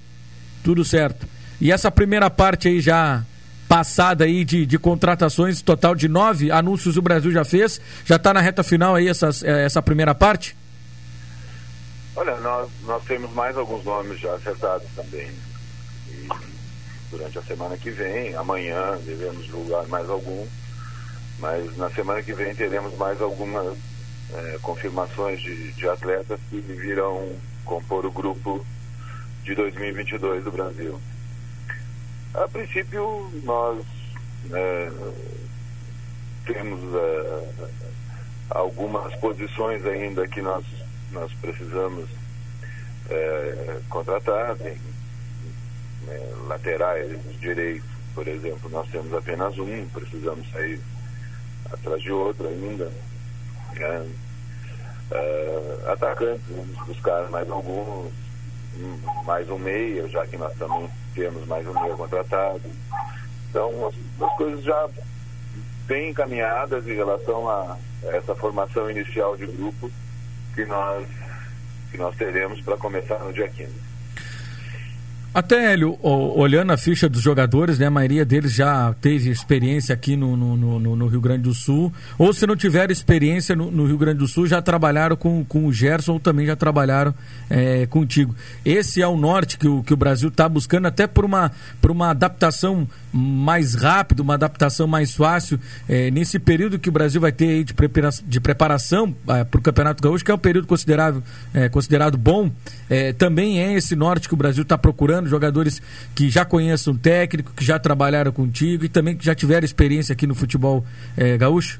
Tudo 0.63 0.83
certo. 0.83 1.27
E 1.59 1.71
essa 1.71 1.89
primeira 1.89 2.29
parte 2.29 2.67
aí 2.67 2.81
já 2.81 3.23
passada 3.67 4.25
aí 4.25 4.45
de, 4.45 4.65
de 4.65 4.77
contratações, 4.77 5.61
total 5.61 5.95
de 5.95 6.07
nove 6.07 6.51
anúncios 6.51 6.97
o 6.97 7.01
Brasil 7.01 7.31
já 7.31 7.43
fez. 7.43 7.79
Já 8.05 8.15
está 8.17 8.33
na 8.33 8.41
reta 8.41 8.63
final 8.63 8.95
aí 8.95 9.07
essas, 9.07 9.43
eh, 9.43 9.65
essa 9.65 9.81
primeira 9.81 10.13
parte? 10.13 10.55
Olha, 12.15 12.37
nós, 12.37 12.69
nós 12.83 13.03
temos 13.03 13.31
mais 13.33 13.57
alguns 13.57 13.83
nomes 13.83 14.19
já 14.19 14.33
acertados 14.35 14.87
também. 14.95 15.29
E 16.07 16.29
durante 17.11 17.37
a 17.37 17.41
semana 17.41 17.77
que 17.77 17.89
vem, 17.89 18.35
amanhã, 18.35 18.97
devemos 19.05 19.45
divulgar 19.45 19.85
mais 19.87 20.09
algum. 20.09 20.45
Mas 21.39 21.75
na 21.75 21.89
semana 21.89 22.21
que 22.21 22.33
vem 22.33 22.55
teremos 22.55 22.95
mais 22.97 23.21
algumas 23.21 23.77
é, 24.33 24.57
confirmações 24.61 25.41
de, 25.41 25.73
de 25.73 25.89
atletas 25.89 26.39
que 26.49 26.59
virão 26.59 27.35
compor 27.65 28.05
o 28.05 28.11
grupo 28.11 28.65
de 29.45 29.53
2022 29.53 30.43
do 30.43 30.51
Brasil. 30.51 30.99
A 32.33 32.47
princípio, 32.47 33.31
nós 33.43 33.85
né, 34.45 34.91
temos 36.45 36.81
uh, 36.81 37.69
algumas 38.49 39.15
posições 39.17 39.85
ainda 39.85 40.27
que 40.27 40.41
nós, 40.41 40.65
nós 41.11 41.31
precisamos 41.33 42.09
uh, 42.09 43.83
contratar, 43.87 44.55
tem 44.57 44.73
uh, 44.73 46.47
laterais 46.47 47.17
direitos, 47.39 47.87
por 48.15 48.27
exemplo, 48.27 48.69
nós 48.69 48.89
temos 48.89 49.13
apenas 49.13 49.57
um, 49.59 49.87
precisamos 49.89 50.49
sair 50.51 50.81
atrás 51.71 52.01
de 52.01 52.11
outro 52.11 52.47
ainda. 52.47 52.91
Né? 53.75 54.11
Uh, 55.11 55.89
atacantes, 55.91 56.45
vamos 56.49 56.87
buscar 56.87 57.29
mais 57.29 57.47
alguns, 57.49 58.11
mais 59.25 59.49
um 59.49 59.57
meia, 59.57 60.07
já 60.07 60.25
que 60.25 60.37
nós 60.37 60.53
também 60.57 60.89
temos 61.13 61.45
mais 61.47 61.67
um 61.67 61.73
meia 61.73 61.95
contratado. 61.95 62.61
Então, 63.49 63.87
as, 63.87 63.95
as 64.29 64.37
coisas 64.37 64.63
já 64.63 64.89
bem 65.85 66.09
encaminhadas 66.09 66.87
em 66.87 66.95
relação 66.95 67.49
a 67.49 67.77
essa 68.03 68.35
formação 68.35 68.89
inicial 68.89 69.37
de 69.37 69.45
grupo 69.45 69.89
que 70.53 70.65
nós, 70.65 71.07
que 71.91 71.97
nós 71.97 72.15
teremos 72.15 72.61
para 72.61 72.77
começar 72.77 73.19
no 73.19 73.33
dia 73.33 73.47
15. 73.47 73.94
Até, 75.35 75.73
Hélio, 75.73 75.99
olhando 76.01 76.71
a 76.71 76.77
ficha 76.77 77.09
dos 77.09 77.21
jogadores, 77.21 77.77
né, 77.77 77.87
a 77.87 77.91
maioria 77.91 78.23
deles 78.23 78.53
já 78.53 78.95
teve 79.01 79.29
experiência 79.29 79.93
aqui 79.93 80.15
no, 80.15 80.37
no, 80.37 80.79
no, 80.79 80.95
no 80.95 81.07
Rio 81.07 81.19
Grande 81.19 81.41
do 81.41 81.53
Sul, 81.53 81.91
ou 82.17 82.31
se 82.31 82.47
não 82.47 82.55
tiveram 82.55 82.93
experiência 82.93 83.53
no, 83.53 83.69
no, 83.69 83.85
Rio 83.85 83.97
Grande 83.97 84.19
do 84.19 84.29
Sul, 84.29 84.47
já 84.47 84.61
trabalharam 84.61 85.17
com, 85.17 85.43
com 85.43 85.65
o 85.65 85.73
Gerson 85.73 86.13
ou 86.13 86.19
também 86.21 86.45
já 86.45 86.55
trabalharam 86.55 87.13
é, 87.49 87.85
contigo. 87.85 88.33
Esse 88.63 89.01
é 89.01 89.07
o 89.09 89.17
norte 89.17 89.57
que 89.57 89.67
o, 89.67 89.83
que 89.83 89.93
o 89.93 89.97
Brasil 89.97 90.29
está 90.29 90.47
buscando, 90.47 90.85
até 90.85 91.05
por 91.05 91.25
uma, 91.25 91.51
por 91.81 91.91
uma 91.91 92.11
adaptação 92.11 92.87
mais 93.11 93.75
rápida, 93.75 94.23
uma 94.23 94.35
adaptação 94.35 94.87
mais 94.87 95.13
fácil, 95.15 95.59
é, 95.89 96.09
nesse 96.11 96.39
período 96.39 96.79
que 96.79 96.87
o 96.87 96.93
Brasil 96.93 97.19
vai 97.19 97.33
ter 97.33 97.65
de, 97.65 97.73
prepara 97.73 98.09
de 98.25 98.39
preparação 98.39 99.13
é, 99.27 99.43
para 99.43 99.59
o 99.59 99.61
Campeonato 99.61 100.01
Gaúcho, 100.01 100.23
que 100.23 100.31
é 100.31 100.33
um 100.33 100.37
período 100.37 100.65
considerável, 100.65 101.21
é, 101.53 101.67
considerado 101.67 102.17
bom, 102.17 102.49
é, 102.89 103.11
também 103.11 103.59
é 103.59 103.73
esse 103.73 103.97
norte 103.97 104.29
que 104.29 104.33
o 104.33 104.37
Brasil 104.37 104.63
está 104.63 104.77
procurando 104.77 105.24
jogadores 105.29 105.81
que 106.13 106.29
já 106.29 106.45
conheçam 106.45 106.93
o 106.93 106.97
técnico, 106.97 107.53
que 107.53 107.63
já 107.63 107.77
trabalharam 107.79 108.31
contigo 108.31 108.85
e 108.85 108.89
também 108.89 109.15
que 109.15 109.25
já 109.25 109.35
tiveram 109.35 109.65
experiência 109.65 110.13
aqui 110.13 110.27
no 110.27 110.35
futebol 110.35 110.85
é, 111.17 111.37
gaúcho? 111.37 111.79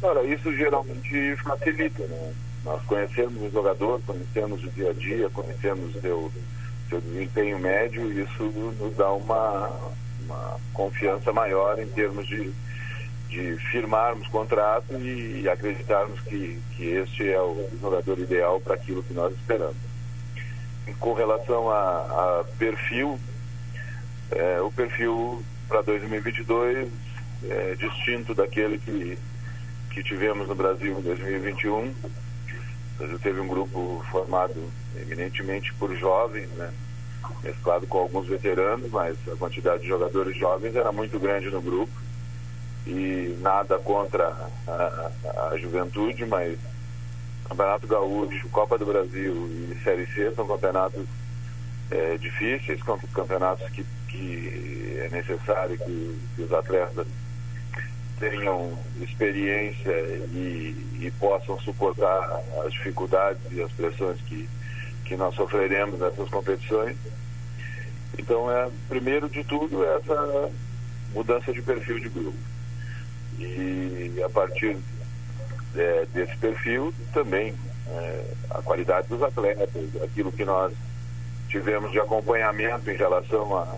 Cara, 0.00 0.24
isso 0.24 0.54
geralmente 0.56 1.36
facilita, 1.36 2.02
né? 2.06 2.32
Nós 2.64 2.82
conhecemos 2.84 3.42
o 3.42 3.50
jogador, 3.50 4.00
conhecemos 4.06 4.64
o 4.64 4.70
dia 4.70 4.90
a 4.90 4.92
dia, 4.94 5.30
conhecemos 5.30 5.94
o 5.94 6.00
seu, 6.00 6.32
seu 6.88 7.00
desempenho 7.00 7.58
médio 7.58 8.10
e 8.12 8.22
isso 8.22 8.44
nos 8.78 8.96
dá 8.96 9.10
uma, 9.12 9.70
uma 10.24 10.56
confiança 10.72 11.32
maior 11.32 11.78
em 11.78 11.86
termos 11.88 12.26
de, 12.26 12.50
de 13.28 13.56
firmarmos 13.70 14.28
contrato 14.28 14.94
e, 14.94 15.42
e 15.42 15.48
acreditarmos 15.48 16.20
que, 16.20 16.58
que 16.76 16.84
este 16.84 17.30
é 17.30 17.40
o 17.40 17.68
jogador 17.80 18.18
ideal 18.18 18.60
para 18.60 18.74
aquilo 18.74 19.02
que 19.02 19.14
nós 19.14 19.32
esperamos 19.34 19.89
com 20.98 21.12
relação 21.12 21.70
a, 21.70 22.40
a 22.40 22.44
perfil, 22.58 23.18
é, 24.30 24.60
o 24.60 24.70
perfil 24.70 25.42
para 25.68 25.82
2022 25.82 26.88
é 27.44 27.74
distinto 27.74 28.34
daquele 28.34 28.78
que, 28.78 29.18
que 29.90 30.02
tivemos 30.02 30.48
no 30.48 30.54
Brasil 30.54 30.98
em 30.98 31.02
2021. 31.02 31.88
O 31.88 31.94
Brasil 32.98 33.18
teve 33.18 33.40
um 33.40 33.48
grupo 33.48 34.04
formado 34.10 34.70
eminentemente 34.96 35.72
por 35.74 35.94
jovens, 35.96 36.48
né? 36.50 36.72
mesclado 37.42 37.86
com 37.86 37.98
alguns 37.98 38.26
veteranos, 38.26 38.90
mas 38.90 39.16
a 39.28 39.36
quantidade 39.36 39.82
de 39.82 39.88
jogadores 39.88 40.36
jovens 40.36 40.74
era 40.74 40.92
muito 40.92 41.18
grande 41.18 41.50
no 41.50 41.62
grupo. 41.62 41.92
E 42.86 43.36
nada 43.40 43.78
contra 43.78 44.50
a, 44.66 44.72
a, 44.72 45.48
a 45.50 45.58
juventude, 45.58 46.24
mas 46.24 46.58
Campeonato 47.50 47.86
Gaúcho, 47.88 48.48
Copa 48.50 48.78
do 48.78 48.86
Brasil 48.86 49.34
e 49.48 49.76
Série 49.82 50.06
C 50.06 50.32
são 50.36 50.46
campeonatos 50.46 51.04
é, 51.90 52.16
difíceis, 52.16 52.80
campeonatos 53.12 53.68
que, 53.70 53.84
que 54.06 54.96
é 55.00 55.08
necessário 55.10 55.76
que, 55.76 56.18
que, 56.36 56.42
os 56.42 56.52
atletas 56.52 57.08
tenham 58.20 58.78
experiência 59.00 59.90
e, 59.90 60.76
e, 61.00 61.12
possam 61.18 61.58
suportar 61.58 62.40
as 62.64 62.72
dificuldades 62.72 63.42
e 63.50 63.60
as 63.60 63.72
pressões 63.72 64.20
que, 64.20 64.48
que 65.04 65.16
nós 65.16 65.34
sofreremos 65.34 65.98
nessas 65.98 66.28
competições. 66.28 66.96
Então, 68.16 68.48
é, 68.48 68.70
primeiro 68.88 69.28
de 69.28 69.42
tudo, 69.42 69.84
essa 69.84 70.52
mudança 71.12 71.52
de 71.52 71.62
perfil 71.62 71.98
de 71.98 72.08
grupo. 72.10 72.38
E 73.40 74.22
a 74.24 74.28
partir 74.28 74.76
é, 75.76 76.06
desse 76.12 76.36
perfil 76.36 76.92
também 77.12 77.54
é, 77.88 78.24
a 78.50 78.62
qualidade 78.62 79.08
dos 79.08 79.22
atletas, 79.22 79.68
aquilo 80.02 80.32
que 80.32 80.44
nós 80.44 80.72
tivemos 81.48 81.90
de 81.90 81.98
acompanhamento 81.98 82.90
em 82.90 82.96
relação 82.96 83.56
a, 83.56 83.76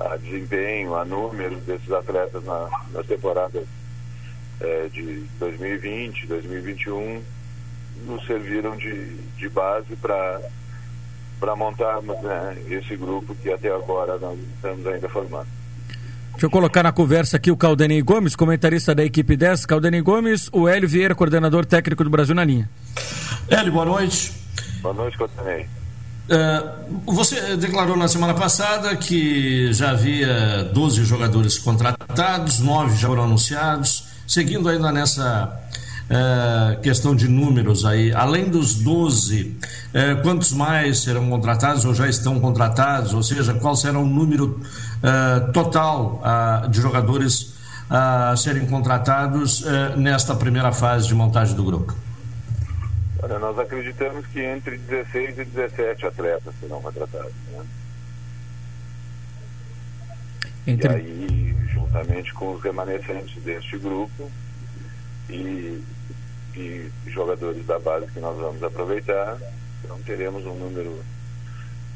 a 0.00 0.16
desempenho, 0.16 0.94
a 0.94 1.04
números 1.04 1.62
desses 1.64 1.90
atletas 1.90 2.44
na, 2.44 2.68
nas 2.92 3.06
temporadas 3.06 3.66
é, 4.60 4.88
de 4.88 5.24
2020, 5.38 6.26
2021, 6.26 7.22
nos 8.06 8.26
serviram 8.26 8.76
de, 8.76 9.16
de 9.36 9.48
base 9.48 9.96
para 9.96 10.40
para 11.40 11.56
montarmos 11.56 12.18
né, 12.22 12.56
esse 12.70 12.96
grupo 12.96 13.34
que 13.34 13.52
até 13.52 13.68
agora 13.68 14.16
nós 14.18 14.38
estamos 14.38 14.86
ainda 14.86 15.08
formando. 15.08 15.48
Deixa 16.34 16.46
eu 16.46 16.50
colocar 16.50 16.82
na 16.82 16.90
conversa 16.90 17.36
aqui 17.36 17.50
o 17.50 17.56
Caldenei 17.56 18.02
Gomes, 18.02 18.34
comentarista 18.34 18.92
da 18.92 19.04
equipe 19.04 19.36
10. 19.36 19.66
Caldenei 19.66 20.02
Gomes, 20.02 20.50
o 20.52 20.68
Hélio 20.68 20.88
Vieira, 20.88 21.14
coordenador 21.14 21.64
técnico 21.64 22.02
do 22.02 22.10
Brasil 22.10 22.34
na 22.34 22.44
linha. 22.44 22.68
Hélio, 23.48 23.72
boa 23.72 23.84
noite. 23.84 24.32
Boa 24.82 24.92
noite, 24.92 25.16
Caldenei. 25.16 25.66
Uh, 26.24 27.12
você 27.12 27.56
declarou 27.56 27.96
na 27.96 28.08
semana 28.08 28.34
passada 28.34 28.96
que 28.96 29.72
já 29.72 29.90
havia 29.90 30.64
12 30.74 31.04
jogadores 31.04 31.56
contratados, 31.56 32.58
9 32.58 32.96
já 32.96 33.08
foram 33.08 33.24
anunciados. 33.24 34.06
Seguindo 34.26 34.68
ainda 34.68 34.90
nessa 34.90 35.60
uh, 36.04 36.80
questão 36.80 37.14
de 37.14 37.28
números 37.28 37.84
aí, 37.84 38.12
além 38.12 38.48
dos 38.48 38.74
12, 38.76 39.56
uh, 39.62 40.22
quantos 40.22 40.52
mais 40.52 41.00
serão 41.00 41.28
contratados 41.28 41.84
ou 41.84 41.94
já 41.94 42.08
estão 42.08 42.40
contratados? 42.40 43.12
Ou 43.14 43.22
seja, 43.22 43.54
qual 43.54 43.76
será 43.76 43.98
o 43.98 44.06
número 44.06 44.60
uh, 45.04 45.52
total 45.52 46.22
uh, 46.22 46.68
de 46.68 46.80
jogadores 46.80 47.54
a 47.90 48.34
serem 48.36 48.66
contratados 48.66 49.60
uh, 49.60 49.96
nesta 49.96 50.34
primeira 50.34 50.72
fase 50.72 51.06
de 51.06 51.14
montagem 51.14 51.54
do 51.54 51.64
grupo? 51.64 51.94
Olha, 53.22 53.38
nós 53.38 53.58
acreditamos 53.58 54.26
que 54.26 54.40
entre 54.40 54.78
16 54.78 55.38
e 55.38 55.44
17 55.44 56.06
atletas 56.06 56.54
serão 56.60 56.80
contratados. 56.80 57.32
Né? 57.52 57.64
Entre... 60.66 60.88
E 60.88 60.94
aí, 60.94 61.56
juntamente 61.72 62.32
com 62.32 62.54
os 62.54 62.62
remanescentes 62.62 63.42
deste 63.42 63.78
grupo 63.78 64.30
e, 65.28 65.82
e 66.54 66.90
jogadores 67.06 67.64
da 67.66 67.78
base 67.78 68.06
que 68.06 68.20
nós 68.20 68.36
vamos 68.36 68.62
aproveitar, 68.62 69.36
então 69.84 69.98
teremos 70.00 70.44
um 70.46 70.54
número 70.54 71.02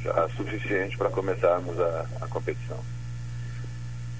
já 0.02 0.28
suficiente 0.30 0.96
para 0.96 1.10
começarmos 1.10 1.78
a, 1.80 2.06
a 2.20 2.28
competição. 2.28 2.78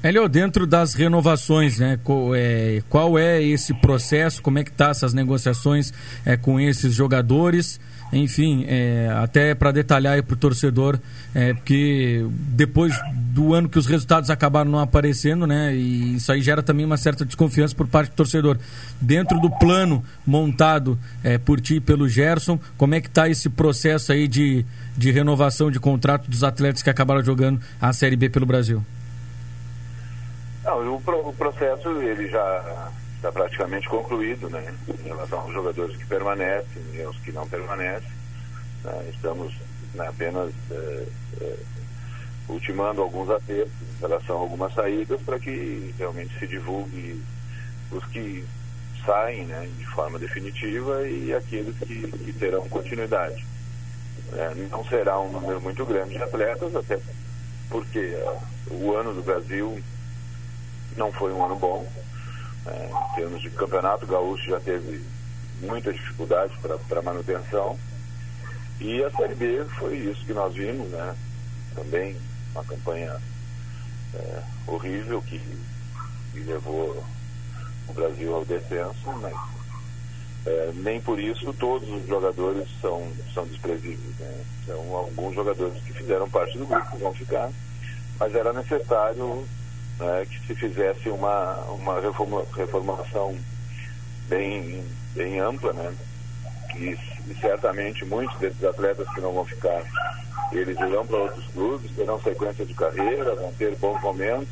Hélio, 0.01 0.29
dentro 0.29 0.65
das 0.65 0.95
renovações, 0.95 1.81
né, 1.81 1.99
é, 2.37 2.83
qual 2.89 3.19
é 3.19 3.43
esse 3.43 3.75
processo, 3.75 4.41
como 4.41 4.61
é 4.61 4.65
que 4.65 4.71
tá 4.71 4.91
essas 4.91 5.13
negociações 5.13 5.93
é, 6.25 6.37
com 6.37 6.61
esses 6.61 6.95
jogadores, 6.95 7.81
enfim, 8.13 8.65
é, 8.69 9.11
até 9.21 9.57
para 9.57 9.73
detalhar 9.73 10.15
aí 10.15 10.23
para 10.23 10.35
o 10.35 10.37
torcedor, 10.37 11.01
é, 11.35 11.53
porque 11.53 12.25
depois 12.31 12.95
do 13.13 13.53
ano 13.53 13.69
que 13.69 13.77
os 13.77 13.87
resultados 13.87 14.31
acabaram 14.31 14.71
não 14.71 14.79
aparecendo, 14.79 15.49
né, 15.49 15.75
e 15.75 16.15
isso 16.15 16.31
aí 16.31 16.41
gera 16.41 16.63
também 16.63 16.87
uma 16.87 16.97
certa 16.97 17.25
desconfiança 17.25 17.75
por 17.75 17.89
parte 17.89 18.11
do 18.11 18.15
torcedor. 18.15 18.57
Dentro 19.01 19.41
do 19.41 19.51
plano 19.51 20.05
montado 20.25 20.97
é, 21.25 21.39
por 21.39 21.61
ti 21.61 21.75
e 21.75 21.81
pelo 21.81 22.09
Gerson, 22.09 22.59
como 22.77 22.95
é 22.95 23.01
que 23.01 23.09
está 23.09 23.29
esse 23.29 23.49
processo 23.51 24.13
aí 24.13 24.29
de, 24.29 24.65
de 24.97 25.11
renovação 25.11 25.73
de 25.73 25.81
contrato 25.81 26.31
dos 26.31 26.45
atletas 26.45 26.83
que 26.83 26.91
acabaram 26.91 27.25
jogando 27.25 27.61
a 27.81 27.93
Série 27.93 28.15
B 28.15 28.29
pelo 28.29 28.47
Brasil? 28.47 28.81
Não, 30.69 30.87
o, 30.87 30.97
o 30.97 31.33
processo 31.33 31.89
ele 32.03 32.29
já 32.29 32.93
está 33.17 33.33
praticamente 33.33 33.89
concluído, 33.89 34.51
né? 34.51 34.75
Em 34.87 35.09
relação 35.09 35.41
aos 35.41 35.53
jogadores 35.55 35.97
que 35.97 36.05
permanecem 36.05 36.83
e 36.93 37.01
aos 37.01 37.17
que 37.21 37.33
não 37.33 37.49
permanecem. 37.49 38.11
Né? 38.85 39.11
Estamos 39.15 39.55
né, 39.95 40.07
apenas 40.07 40.53
é, 40.71 41.07
é, 41.41 41.57
ultimando 42.51 43.01
alguns 43.01 43.31
acertos 43.31 43.73
em 43.97 44.01
relação 44.01 44.37
a 44.37 44.41
algumas 44.41 44.75
saídas 44.75 45.19
para 45.23 45.39
que 45.39 45.95
realmente 45.97 46.39
se 46.39 46.47
divulgue 46.47 47.19
os 47.91 48.05
que 48.05 48.45
saem 49.07 49.47
né, 49.47 49.71
de 49.79 49.87
forma 49.87 50.19
definitiva 50.19 51.09
e 51.09 51.33
aqueles 51.33 51.79
que, 51.79 52.09
que 52.09 52.33
terão 52.35 52.69
continuidade. 52.69 53.43
É, 54.35 54.55
não 54.71 54.85
será 54.85 55.19
um 55.19 55.33
número 55.33 55.63
muito 55.63 55.87
grande 55.87 56.11
de 56.11 56.23
atletas, 56.23 56.77
até 56.77 57.01
porque 57.71 58.15
o 58.71 58.95
ano 58.95 59.15
do 59.15 59.23
Brasil 59.23 59.83
não 60.99 61.13
foi 61.13 61.33
um 61.33 61.45
ano 61.45 61.57
bom. 61.57 61.87
É, 62.67 62.91
em 62.91 63.15
termos 63.15 63.41
de 63.41 63.51
campeonato, 63.51 64.05
o 64.05 64.09
Gaúcho 64.09 64.51
já 64.51 64.61
teve 64.61 65.03
muita 65.63 65.93
dificuldade 65.93 66.53
para 66.89 67.03
manutenção. 67.03 67.79
E 68.81 69.03
a 69.03 69.11
Série 69.11 69.35
B 69.35 69.65
foi 69.79 69.97
isso 69.97 70.25
que 70.27 70.33
nós 70.33 70.55
vimos, 70.55 70.89
né? 70.91 71.17
Também 71.75 72.17
uma 72.53 72.65
campanha 72.65 73.17
é, 74.15 74.43
horrível 74.67 75.23
que, 75.23 75.41
que, 76.33 76.41
levou 76.41 77.05
o 77.89 77.93
Brasil 77.93 78.35
ao 78.35 78.45
descenso, 78.45 79.13
mas 79.21 79.35
é, 80.47 80.71
nem 80.75 81.01
por 81.01 81.19
isso 81.19 81.53
todos 81.55 81.89
os 81.89 82.07
jogadores 82.07 82.69
são, 82.81 83.11
são 83.35 83.47
desprezíveis. 83.47 84.17
Né? 84.19 84.45
São 84.67 84.95
alguns 84.95 85.35
jogadores 85.35 85.83
que 85.83 85.93
fizeram 85.93 86.29
parte 86.31 86.57
do 86.59 86.67
grupo 86.67 86.91
que 86.91 87.03
vão 87.03 87.15
ficar, 87.15 87.51
mas 88.19 88.35
era 88.35 88.53
necessário 88.53 89.47
né, 89.99 90.27
que 90.27 90.47
se 90.47 90.55
fizesse 90.55 91.09
uma, 91.09 91.55
uma 91.71 92.01
reformulação 92.55 93.37
bem, 94.29 94.85
bem 95.15 95.41
ampla, 95.41 95.73
né? 95.73 95.95
E, 96.77 96.97
e, 97.27 97.37
certamente 97.41 98.05
muitos 98.05 98.39
desses 98.39 98.63
atletas 98.63 99.09
que 99.15 99.21
não 99.21 99.33
vão 99.33 99.45
ficar, 99.45 99.83
eles 100.53 100.79
irão 100.79 101.07
para 101.07 101.17
outros 101.17 101.47
clubes, 101.49 101.91
terão 101.97 102.21
sequência 102.21 102.65
de 102.65 102.75
carreira, 102.75 103.35
vão 103.35 103.53
ter 103.55 103.75
bons 103.77 104.01
momentos, 104.01 104.49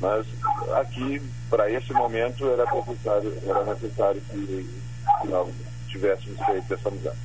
mas 0.00 0.26
aqui, 0.74 1.22
para 1.50 1.70
esse 1.70 1.92
momento, 1.92 2.48
era 2.48 2.64
necessário, 2.74 3.38
era 3.46 3.64
necessário 3.64 4.20
que, 4.22 4.68
que 5.20 5.28
tivéssemos 5.92 6.38
feito 6.44 6.74
essa 6.74 6.90
mudança. 6.90 7.16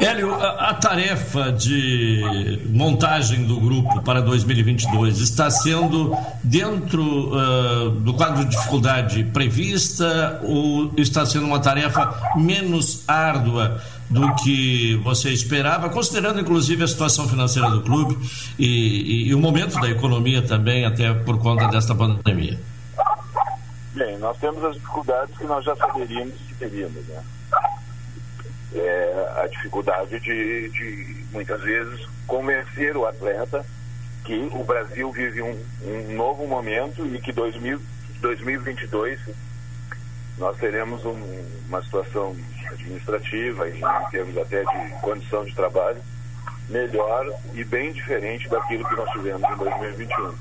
Hélio, 0.00 0.34
a, 0.34 0.70
a, 0.70 0.74
tarefa 0.74 1.52
de 1.52 2.60
montagem 2.70 3.44
do 3.46 3.60
grupo 3.60 4.02
para 4.02 4.20
2022 4.20 5.20
está 5.20 5.50
sendo 5.50 6.16
dentro 6.42 7.02
uh, 7.02 7.90
do 7.90 8.14
quadro 8.14 8.44
de 8.44 8.50
dificuldade 8.50 9.24
prevista 9.24 10.40
ou 10.42 10.92
está 10.96 11.24
sendo 11.26 11.46
uma 11.46 11.60
tarefa 11.60 12.32
menos 12.36 13.08
árdua 13.08 13.80
do 14.08 14.34
que 14.36 14.96
você 14.96 15.30
esperava, 15.30 15.88
considerando 15.88 16.40
inclusive 16.40 16.82
a 16.82 16.88
situação 16.88 17.28
financeira 17.28 17.70
do 17.70 17.82
clube 17.82 18.18
e, 18.58 18.66
e, 18.66 19.28
e 19.28 19.34
o 19.34 19.38
momento 19.38 19.80
da 19.80 19.88
economia 19.88 20.42
também, 20.42 20.84
até 20.84 21.12
por 21.14 21.38
conta 21.38 21.68
desta 21.68 21.94
pandemia? 21.94 22.58
Bem, 23.94 24.18
nós 24.18 24.36
temos 24.38 24.64
as 24.64 24.74
dificuldades 24.74 25.36
que 25.36 25.44
nós 25.44 25.64
já 25.64 25.76
saberíamos 25.76 26.34
que 26.48 26.54
teríamos, 26.54 27.06
né? 27.06 27.22
É, 28.74 29.42
a 29.42 29.46
dificuldade 29.46 30.18
de, 30.20 30.68
de, 30.70 31.24
muitas 31.32 31.60
vezes, 31.62 32.06
convencer 32.26 32.96
o 32.96 33.06
atleta 33.06 33.64
que 34.24 34.48
o 34.52 34.64
Brasil 34.64 35.10
vive 35.10 35.42
um, 35.42 35.58
um 35.84 36.14
novo 36.14 36.46
momento 36.46 37.04
e 37.06 37.20
que 37.20 37.32
2000, 37.32 37.80
2022 38.20 39.20
nós 40.38 40.56
teremos 40.56 41.04
um, 41.04 41.16
uma 41.66 41.82
situação 41.82 42.36
administrativa 42.70 43.68
e 43.68 43.78
em 43.78 44.10
termos 44.10 44.38
até 44.38 44.62
de 44.64 45.00
condição 45.00 45.44
de 45.44 45.54
trabalho 45.54 46.00
melhor 46.68 47.26
e 47.52 47.64
bem 47.64 47.92
diferente 47.92 48.48
daquilo 48.48 48.88
que 48.88 48.94
nós 48.94 49.10
tivemos 49.10 49.50
em 49.50 49.56
2021. 49.56 50.34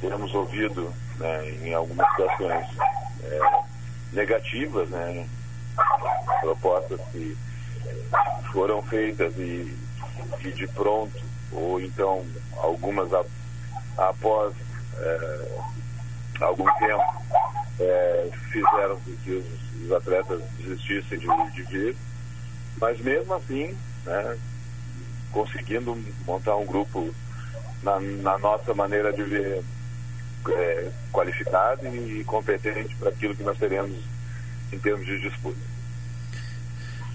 Temos 0.00 0.34
ouvido 0.34 0.92
né, 1.18 1.50
em 1.62 1.74
algumas 1.74 2.08
situações 2.10 2.66
é, 3.24 3.40
negativas, 4.12 4.88
né, 4.90 5.26
propostas 6.40 7.00
que 7.12 7.36
foram 8.52 8.82
feitas 8.82 9.34
e, 9.36 9.76
e 10.40 10.52
de 10.52 10.66
pronto, 10.68 11.22
ou 11.52 11.80
então 11.80 12.24
algumas 12.56 13.12
a, 13.12 13.24
após 13.96 14.54
é, 14.98 15.48
algum 16.40 16.70
tempo, 16.78 17.02
é, 17.80 18.30
fizeram 18.50 18.96
com 19.00 19.16
que 19.16 19.32
os, 19.32 19.46
os, 19.82 19.92
atletas 19.92 20.42
desistissem 20.58 21.18
de, 21.18 21.26
de 21.52 21.62
vir, 21.62 21.96
mas 22.80 23.00
mesmo 23.00 23.34
assim, 23.34 23.76
né, 24.04 24.38
conseguindo 25.32 25.96
montar 26.26 26.56
um 26.56 26.66
grupo 26.66 27.14
na, 27.82 28.00
na 28.00 28.38
nossa 28.38 28.74
maneira 28.74 29.12
de 29.12 29.22
ver 29.22 29.62
é, 30.48 30.90
qualificado 31.12 31.86
e 31.86 32.24
competente 32.24 32.94
para 32.96 33.10
aquilo 33.10 33.34
que 33.34 33.42
nós 33.42 33.58
teremos 33.58 33.96
em 34.72 34.78
termos 34.78 35.06
de 35.06 35.20
disputa. 35.20 35.77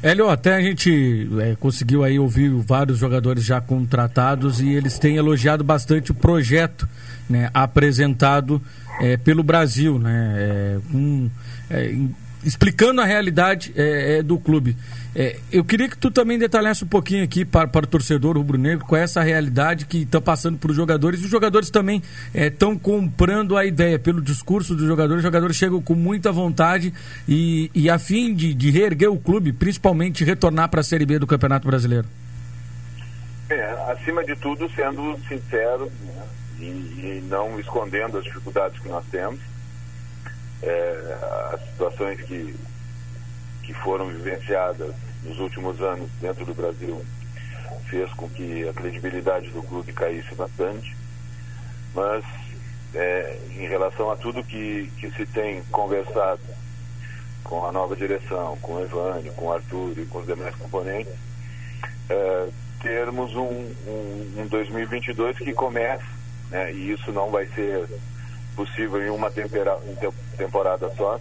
Hélio, 0.03 0.29
até 0.29 0.55
a 0.55 0.61
gente 0.61 1.29
é, 1.39 1.55
conseguiu 1.55 2.03
aí 2.03 2.19
ouvir 2.19 2.49
vários 2.49 2.97
jogadores 2.97 3.41
já 3.41 3.61
contratados 3.61 4.59
e 4.59 4.67
eles 4.67 4.99
têm 4.99 5.15
elogiado 5.15 5.63
bastante 5.63 6.11
o 6.11 6.13
projeto 6.13 6.85
né, 7.29 7.49
apresentado 7.53 8.61
é, 8.99 9.15
pelo 9.15 9.41
Brasil, 9.41 9.97
né, 9.97 10.35
é, 10.37 10.77
um, 10.93 11.29
é, 11.69 11.95
explicando 12.45 13.01
a 13.01 13.05
realidade 13.05 13.73
é, 13.75 14.17
é, 14.17 14.23
do 14.23 14.37
clube. 14.37 14.75
É, 15.15 15.37
eu 15.51 15.63
queria 15.63 15.87
que 15.87 15.97
tu 15.97 16.09
também 16.09 16.39
detalhasse 16.39 16.83
um 16.83 16.87
pouquinho 16.87 17.23
aqui 17.23 17.45
para, 17.45 17.67
para 17.67 17.85
o 17.85 17.87
torcedor 17.87 18.35
rubro-negro 18.35 18.85
com 18.85 18.95
essa 18.95 19.21
realidade 19.21 19.85
que 19.85 19.99
está 19.99 20.19
passando 20.19 20.57
para 20.57 20.71
os 20.71 20.75
jogadores. 20.75 21.23
Os 21.23 21.29
jogadores 21.29 21.69
também 21.69 22.01
estão 22.33 22.71
é, 22.73 22.75
comprando 22.75 23.55
a 23.55 23.65
ideia 23.65 23.99
pelo 23.99 24.21
discurso 24.21 24.75
dos 24.75 24.87
jogadores. 24.87 25.19
Os 25.19 25.23
jogadores 25.23 25.55
chegam 25.55 25.81
com 25.81 25.93
muita 25.93 26.31
vontade 26.31 26.93
e, 27.27 27.69
e 27.75 27.89
a 27.89 27.99
fim 27.99 28.33
de, 28.33 28.53
de 28.53 28.71
reerguer 28.71 29.11
o 29.11 29.19
clube, 29.19 29.53
principalmente 29.53 30.23
retornar 30.23 30.69
para 30.69 30.81
a 30.81 30.83
Série 30.83 31.05
B 31.05 31.19
do 31.19 31.27
Campeonato 31.27 31.67
Brasileiro. 31.67 32.07
É, 33.49 33.91
acima 33.91 34.23
de 34.23 34.35
tudo, 34.37 34.69
sendo 34.71 35.17
sincero 35.27 35.91
né, 36.05 36.23
e, 36.59 36.63
e, 36.63 37.23
não 37.29 37.59
escondendo 37.59 38.17
as 38.17 38.23
dificuldades 38.23 38.79
que 38.79 38.87
nós 38.87 39.05
temos, 39.11 39.39
é, 40.63 41.17
as 41.53 41.61
situações 41.69 42.21
que 42.21 42.55
que 43.63 43.73
foram 43.73 44.07
vivenciadas 44.07 44.93
nos 45.23 45.39
últimos 45.39 45.81
anos 45.81 46.09
dentro 46.21 46.45
do 46.45 46.53
Brasil 46.53 47.03
fez 47.89 48.11
com 48.13 48.29
que 48.29 48.67
a 48.67 48.73
credibilidade 48.73 49.49
do 49.49 49.63
clube 49.63 49.93
caísse 49.93 50.35
bastante. 50.35 50.95
Mas 51.95 52.23
é, 52.93 53.39
em 53.51 53.67
relação 53.67 54.11
a 54.11 54.17
tudo 54.17 54.43
que, 54.43 54.91
que 54.97 55.09
se 55.11 55.25
tem 55.27 55.63
conversado 55.71 56.41
com 57.43 57.65
a 57.65 57.71
nova 57.71 57.95
direção, 57.95 58.57
com 58.61 58.75
o 58.75 58.83
Evânio, 58.83 59.33
com 59.33 59.45
o 59.45 59.53
Arthur 59.53 59.93
e 59.97 60.05
com 60.05 60.19
os 60.19 60.25
demais 60.25 60.55
componentes, 60.55 61.13
é, 62.09 62.49
termos 62.81 63.33
um, 63.35 63.73
um, 63.87 64.33
um 64.39 64.47
2022 64.47 65.37
que 65.37 65.53
comece, 65.53 66.03
né, 66.49 66.73
e 66.73 66.91
isso 66.91 67.11
não 67.11 67.29
vai 67.29 67.45
ser 67.47 67.87
possível 68.53 69.01
em 69.05 69.09
uma 69.09 69.31
temporada 70.37 70.89
só, 70.95 71.19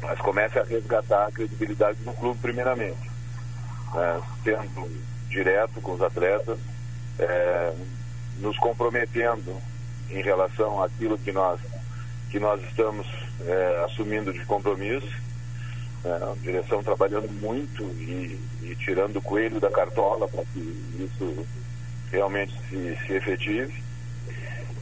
mas 0.00 0.18
comece 0.20 0.58
a 0.58 0.64
resgatar 0.64 1.26
a 1.26 1.32
credibilidade 1.32 1.98
do 1.98 2.12
clube 2.12 2.38
primeiramente, 2.40 3.10
né? 3.94 4.22
sendo 4.42 4.90
direto 5.28 5.80
com 5.80 5.92
os 5.92 6.02
atletas, 6.02 6.58
é, 7.18 7.72
nos 8.38 8.56
comprometendo 8.58 9.56
em 10.10 10.22
relação 10.22 10.82
àquilo 10.82 11.18
que 11.18 11.30
nós 11.32 11.60
que 12.30 12.38
nós 12.38 12.62
estamos 12.62 13.06
é, 13.44 13.84
assumindo 13.84 14.32
de 14.32 14.44
compromisso, 14.44 15.10
é, 16.04 16.08
a 16.08 16.34
direção 16.40 16.82
trabalhando 16.82 17.30
muito 17.40 17.82
e, 17.82 18.38
e, 18.62 18.76
tirando 18.76 19.16
o 19.16 19.22
coelho 19.22 19.58
da 19.60 19.70
cartola 19.70 20.28
para 20.28 20.44
que 20.44 20.60
isso 20.98 21.46
realmente 22.10 22.54
se, 22.68 22.96
se 23.04 23.12
efetive. 23.14 23.82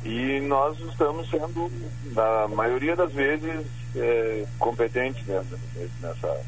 E 0.04 0.40
nós 0.40 0.78
estamos 0.80 1.28
sendo, 1.28 1.70
na 2.12 2.48
maioria 2.48 2.94
das 2.94 3.12
vezes, 3.12 3.66
é, 3.96 4.46
competentes 4.58 5.26
nessa, 5.26 5.58
nessa, 6.00 6.40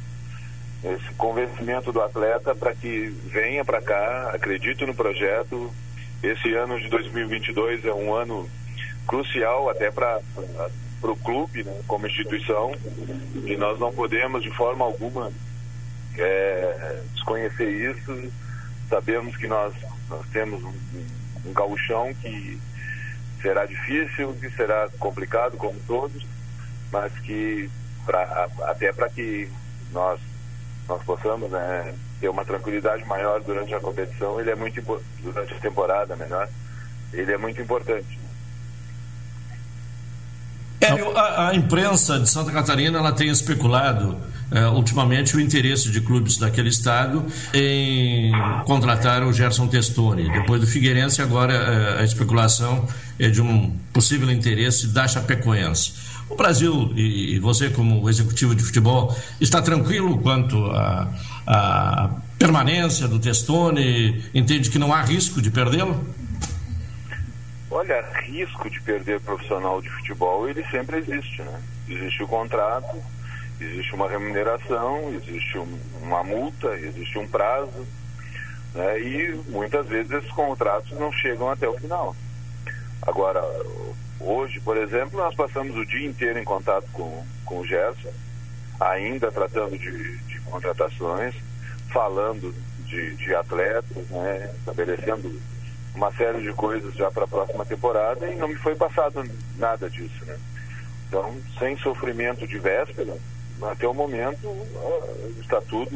nesse 0.83 1.15
convencimento 1.15 1.93
do 1.93 2.01
atleta 2.01 2.55
para 2.55 2.75
que 2.75 3.09
venha 3.27 3.65
para 3.65 3.83
cá, 3.83 4.31
acredite 4.33 4.87
no 4.87 4.95
projeto. 4.95 5.73
Esse 6.23 6.55
ano 6.55 6.79
de 6.79 6.89
2022 6.89 7.85
é 7.85 7.93
um 7.93 8.15
ano 8.15 8.49
crucial 9.07 9.69
até 9.69 9.91
para 9.91 10.21
o 11.03 11.17
clube, 11.17 11.65
né, 11.65 11.81
como 11.87 12.07
instituição, 12.07 12.73
e 13.35 13.57
nós 13.57 13.81
não 13.81 13.93
podemos 13.93 14.43
de 14.43 14.51
forma 14.51 14.85
alguma 14.85 15.33
é, 16.17 17.01
desconhecer 17.15 17.91
isso. 17.91 18.33
Sabemos 18.89 19.37
que 19.37 19.47
nós, 19.47 19.75
nós 20.09 20.25
temos 20.33 20.63
um, 20.63 20.73
um 21.47 21.53
gauchão 21.53 22.13
que 22.15 22.59
será 23.41 23.67
difícil, 23.67 24.35
que 24.41 24.51
será 24.51 24.89
complicado, 24.99 25.57
como 25.57 25.79
todos, 25.87 26.27
mas 26.93 27.13
que 27.21 27.71
pra, 28.05 28.49
até 28.63 28.93
para 28.93 29.09
que 29.09 29.49
nós 29.93 30.21
nós 30.89 31.03
possamos 31.05 31.49
né, 31.53 31.95
ter 32.21 32.29
uma 32.29 32.45
tranquilidade 32.45 33.05
maior 33.05 33.41
durante 33.41 33.73
a 33.73 33.79
competição, 33.79 34.41
ele 34.41 34.51
é 34.51 34.57
muito 34.57 34.83
durante 35.23 35.55
a 35.55 35.59
temporada 35.59 36.17
melhor, 36.17 36.49
ele 37.13 37.33
é 37.33 37.39
muito 37.39 37.61
importante. 37.63 38.19
É, 40.81 40.89
a, 40.89 41.49
a, 41.51 41.55
imprensa 41.55 42.19
de 42.19 42.29
Santa 42.29 42.51
Catarina 42.51 42.99
ela 42.99 43.13
tem 43.13 43.29
especulado 43.29 44.17
uh, 44.51 44.75
ultimamente 44.75 45.37
o 45.37 45.41
interesse 45.41 45.91
de 45.91 46.01
clubes 46.01 46.39
daquele 46.39 46.71
estado 46.71 47.25
em 47.53 48.33
contratar 48.65 49.23
o 49.23 49.33
Gerson 49.33 49.69
Testoni. 49.69 50.33
Depois 50.33 50.61
do 50.61 50.67
Figueirense, 50.67 51.21
agora 51.21 51.53
uh, 51.53 52.01
a 52.01 52.05
especulação 52.05 52.87
é 52.87 53.10
de 53.29 53.43
um 53.43 53.77
possível 53.93 54.31
interesse 54.31 54.89
da 54.89 55.07
Chapecoense. 55.07 55.93
O 56.31 56.37
Brasil, 56.37 56.93
e 56.97 57.39
você 57.41 57.69
como 57.69 58.09
executivo 58.09 58.55
de 58.55 58.63
futebol, 58.63 59.15
está 59.41 59.61
tranquilo 59.61 60.19
quanto 60.21 60.57
a 60.73 62.23
permanência 62.39 63.09
do 63.09 63.19
Testoni? 63.19 64.25
Entende 64.33 64.71
que 64.71 64.79
não 64.79 64.95
há 64.95 65.03
risco 65.03 65.43
de 65.43 65.51
perdê-lo? 65.51 66.03
Olha, 67.71 68.05
risco 68.23 68.71
de 68.71 68.81
perder 68.81 69.21
profissional 69.21 69.83
de 69.83 69.89
futebol, 69.91 70.49
ele 70.49 70.65
sempre 70.71 70.99
existe, 70.99 71.43
né? 71.43 71.61
Existe 71.89 72.23
o 72.23 72.29
contrato, 72.29 72.97
existe 73.61 73.95
uma 73.95 74.09
remuneração, 74.09 75.13
existe 75.15 75.59
um, 75.59 75.79
uma 76.03 76.25
multa, 76.25 76.69
existe 76.79 77.19
um 77.19 77.29
prazo, 77.29 77.87
né? 78.75 79.01
E 79.01 79.41
muitas 79.49 79.87
vezes 79.87 80.11
esses 80.11 80.31
contratos 80.31 80.99
não 80.99 81.13
chegam 81.13 81.49
até 81.51 81.69
o 81.69 81.79
final. 81.79 82.17
Agora, 83.03 83.43
hoje, 84.19 84.61
por 84.61 84.77
exemplo, 84.77 85.19
nós 85.19 85.35
passamos 85.35 85.77
o 85.77 85.87
dia 85.87 86.09
inteiro 86.09 86.39
em 86.39 86.45
contato 86.45 86.87
com, 86.93 87.25
com 87.45 87.59
o 87.61 87.67
Gerson, 87.67 88.11
ainda 88.79 89.31
tratando 89.31 89.79
de, 89.79 90.19
de 90.19 90.41
contratações, 90.43 91.35
falando 91.93 92.55
de, 92.85 93.17
de 93.17 93.35
atletas, 93.35 94.09
né? 94.11 94.51
estabelecendo 94.59 95.41
uma 95.95 96.13
série 96.13 96.43
de 96.43 96.53
coisas 96.53 96.95
já 96.95 97.11
para 97.11 97.25
a 97.25 97.29
próxima 97.29 97.65
temporada 97.65 98.27
e 98.29 98.37
não 98.37 98.49
me 98.49 98.57
foi 98.57 98.75
passado 98.75 99.25
nada 99.57 99.91
disso, 99.91 100.25
né? 100.25 100.39
Então, 101.09 101.37
sem 101.59 101.77
sofrimento 101.79 102.47
de 102.47 102.59
véspera, 102.59 103.17
até 103.63 103.87
o 103.87 103.93
momento 103.93 104.49
está 105.41 105.61
tudo 105.61 105.91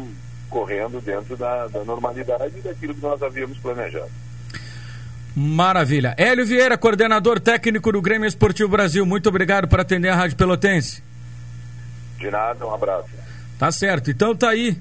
correndo 0.50 1.00
dentro 1.00 1.36
da, 1.36 1.68
da 1.68 1.84
normalidade 1.84 2.60
daquilo 2.60 2.94
que 2.94 3.00
nós 3.00 3.22
havíamos 3.22 3.58
planejado. 3.58 4.10
Maravilha. 5.34 6.14
Hélio 6.16 6.46
Vieira, 6.46 6.78
coordenador 6.78 7.40
técnico 7.40 7.90
do 7.90 8.00
Grêmio 8.00 8.26
Esportivo 8.26 8.68
Brasil, 8.68 9.04
muito 9.04 9.28
obrigado 9.28 9.66
por 9.66 9.80
atender 9.80 10.08
a 10.08 10.14
Rádio 10.14 10.36
Pelotense. 10.36 11.02
De 12.18 12.30
nada, 12.30 12.64
um 12.66 12.72
abraço. 12.72 13.08
Tá 13.58 13.72
certo. 13.72 14.10
Então 14.10 14.34
tá 14.34 14.50
aí 14.50 14.76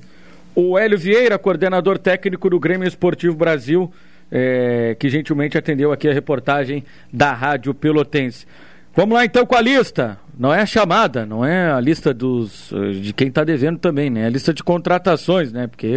o 0.55 0.77
Hélio 0.77 0.97
Vieira, 0.97 1.39
coordenador 1.39 1.97
técnico 1.97 2.49
do 2.49 2.59
Grêmio 2.59 2.87
Esportivo 2.87 3.35
Brasil 3.35 3.91
é, 4.33 4.95
que 4.99 5.09
gentilmente 5.09 5.59
atendeu 5.59 5.91
aqui 5.91 6.09
a 6.09 6.13
reportagem 6.13 6.83
da 7.11 7.31
Rádio 7.33 7.71
Pelotense. 7.71 8.47
Vamos 8.95 9.15
lá 9.15 9.25
então 9.25 9.45
com 9.45 9.55
a 9.55 9.61
lista. 9.61 10.19
Não 10.37 10.51
é 10.51 10.61
a 10.61 10.65
chamada, 10.65 11.27
não 11.27 11.45
é 11.45 11.71
a 11.71 11.79
lista 11.79 12.11
dos 12.11 12.73
de 13.01 13.13
quem 13.13 13.27
está 13.27 13.43
devendo 13.43 13.77
também, 13.77 14.09
né? 14.09 14.21
É 14.21 14.25
a 14.25 14.29
lista 14.29 14.51
de 14.51 14.63
contratações, 14.63 15.51
né? 15.51 15.67
Porque 15.67 15.87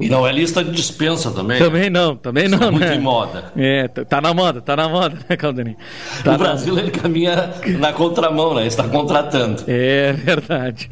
e 0.00 0.10
não 0.10 0.26
é 0.26 0.32
lista 0.32 0.62
de 0.62 0.70
dispensa 0.72 1.30
também. 1.30 1.58
Também 1.58 1.84
né? 1.84 1.90
não, 1.90 2.14
também 2.14 2.48
não. 2.48 2.58
Está 2.58 2.70
muito 2.70 2.86
né? 2.86 2.94
em 2.94 3.00
moda. 3.00 3.52
É, 3.56 3.88
tá 3.88 4.20
na 4.20 4.34
moda, 4.34 4.60
tá 4.60 4.76
na 4.76 4.88
moda, 4.90 5.16
né, 5.28 5.36
Caldaninho? 5.36 5.76
Tá 6.22 6.34
o 6.34 6.38
Brasil 6.38 6.78
ele 6.78 6.90
caminha 6.90 7.54
na 7.78 7.94
contramão, 7.94 8.54
né? 8.54 8.66
Está 8.66 8.86
contratando. 8.86 9.64
É 9.66 10.12
verdade. 10.12 10.90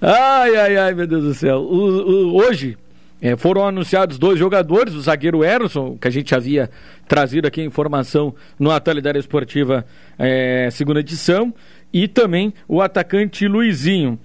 Ai, 0.00 0.56
ai, 0.56 0.76
ai, 0.76 0.94
meu 0.94 1.06
Deus 1.06 1.22
do 1.22 1.34
céu. 1.34 1.60
O, 1.60 2.32
o, 2.32 2.36
hoje 2.36 2.76
é, 3.20 3.36
foram 3.36 3.66
anunciados 3.66 4.18
dois 4.18 4.38
jogadores, 4.38 4.94
o 4.94 5.00
zagueiro 5.00 5.44
Erson, 5.44 5.96
que 6.00 6.06
a 6.06 6.10
gente 6.10 6.34
havia 6.34 6.70
trazido 7.06 7.48
aqui 7.48 7.60
a 7.60 7.64
informação 7.64 8.34
no 8.58 8.70
Atualidade 8.70 9.18
Esportiva 9.18 9.84
é, 10.18 10.68
segunda 10.70 11.00
edição, 11.00 11.52
e 11.92 12.06
também 12.06 12.52
o 12.68 12.80
atacante 12.80 13.48
Luizinho. 13.48 14.18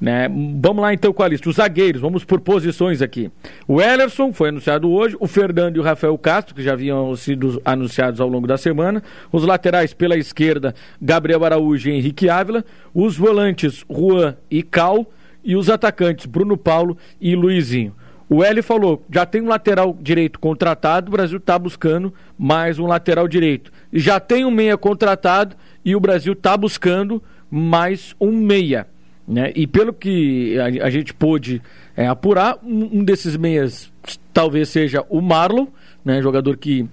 Né? 0.00 0.28
Vamos 0.28 0.80
lá 0.80 0.94
então 0.94 1.12
com 1.12 1.22
a 1.22 1.28
lista. 1.28 1.48
Os 1.50 1.56
zagueiros, 1.56 2.00
vamos 2.00 2.24
por 2.24 2.40
posições 2.40 3.02
aqui. 3.02 3.30
O 3.66 3.82
Ellerson 3.82 4.32
foi 4.32 4.50
anunciado 4.50 4.88
hoje, 4.90 5.16
o 5.18 5.26
Fernando 5.26 5.76
e 5.76 5.80
o 5.80 5.82
Rafael 5.82 6.16
Castro, 6.16 6.54
que 6.54 6.62
já 6.62 6.72
haviam 6.72 7.14
sido 7.16 7.60
anunciados 7.64 8.20
ao 8.20 8.28
longo 8.28 8.46
da 8.46 8.56
semana. 8.56 9.02
Os 9.32 9.44
laterais 9.44 9.92
pela 9.92 10.16
esquerda, 10.16 10.74
Gabriel 11.02 11.44
Araújo 11.44 11.90
e 11.90 11.92
Henrique 11.92 12.28
Ávila. 12.30 12.64
Os 12.94 13.16
volantes, 13.16 13.84
Juan 13.90 14.36
e 14.50 14.62
Cal. 14.62 15.04
E 15.44 15.56
os 15.56 15.70
atacantes, 15.70 16.26
Bruno 16.26 16.56
Paulo 16.56 16.96
e 17.20 17.34
Luizinho. 17.34 17.94
O 18.30 18.44
L 18.44 18.60
falou, 18.62 19.02
já 19.10 19.24
tem 19.24 19.40
um 19.40 19.48
lateral 19.48 19.96
direito 20.00 20.38
contratado, 20.38 21.08
o 21.08 21.12
Brasil 21.12 21.38
está 21.38 21.58
buscando 21.58 22.12
mais 22.38 22.78
um 22.78 22.86
lateral 22.86 23.26
direito. 23.26 23.72
Já 23.92 24.20
tem 24.20 24.44
um 24.44 24.50
meia 24.50 24.76
contratado 24.76 25.56
e 25.82 25.96
o 25.96 26.00
Brasil 26.00 26.34
está 26.34 26.54
buscando 26.56 27.22
mais 27.50 28.14
um 28.20 28.30
meia. 28.30 28.86
Né? 29.26 29.52
E 29.54 29.66
pelo 29.66 29.92
que 29.92 30.58
a, 30.58 30.86
a 30.86 30.90
gente 30.90 31.14
pôde 31.14 31.62
é, 31.96 32.06
apurar, 32.06 32.58
um, 32.62 32.98
um, 32.98 33.04
desses 33.04 33.36
meias 33.36 33.90
talvez 34.32 34.68
seja 34.68 35.04
o 35.08 35.20
Marlon, 35.20 35.66
né? 36.04 36.20
jogador 36.20 36.56
que 36.56 36.86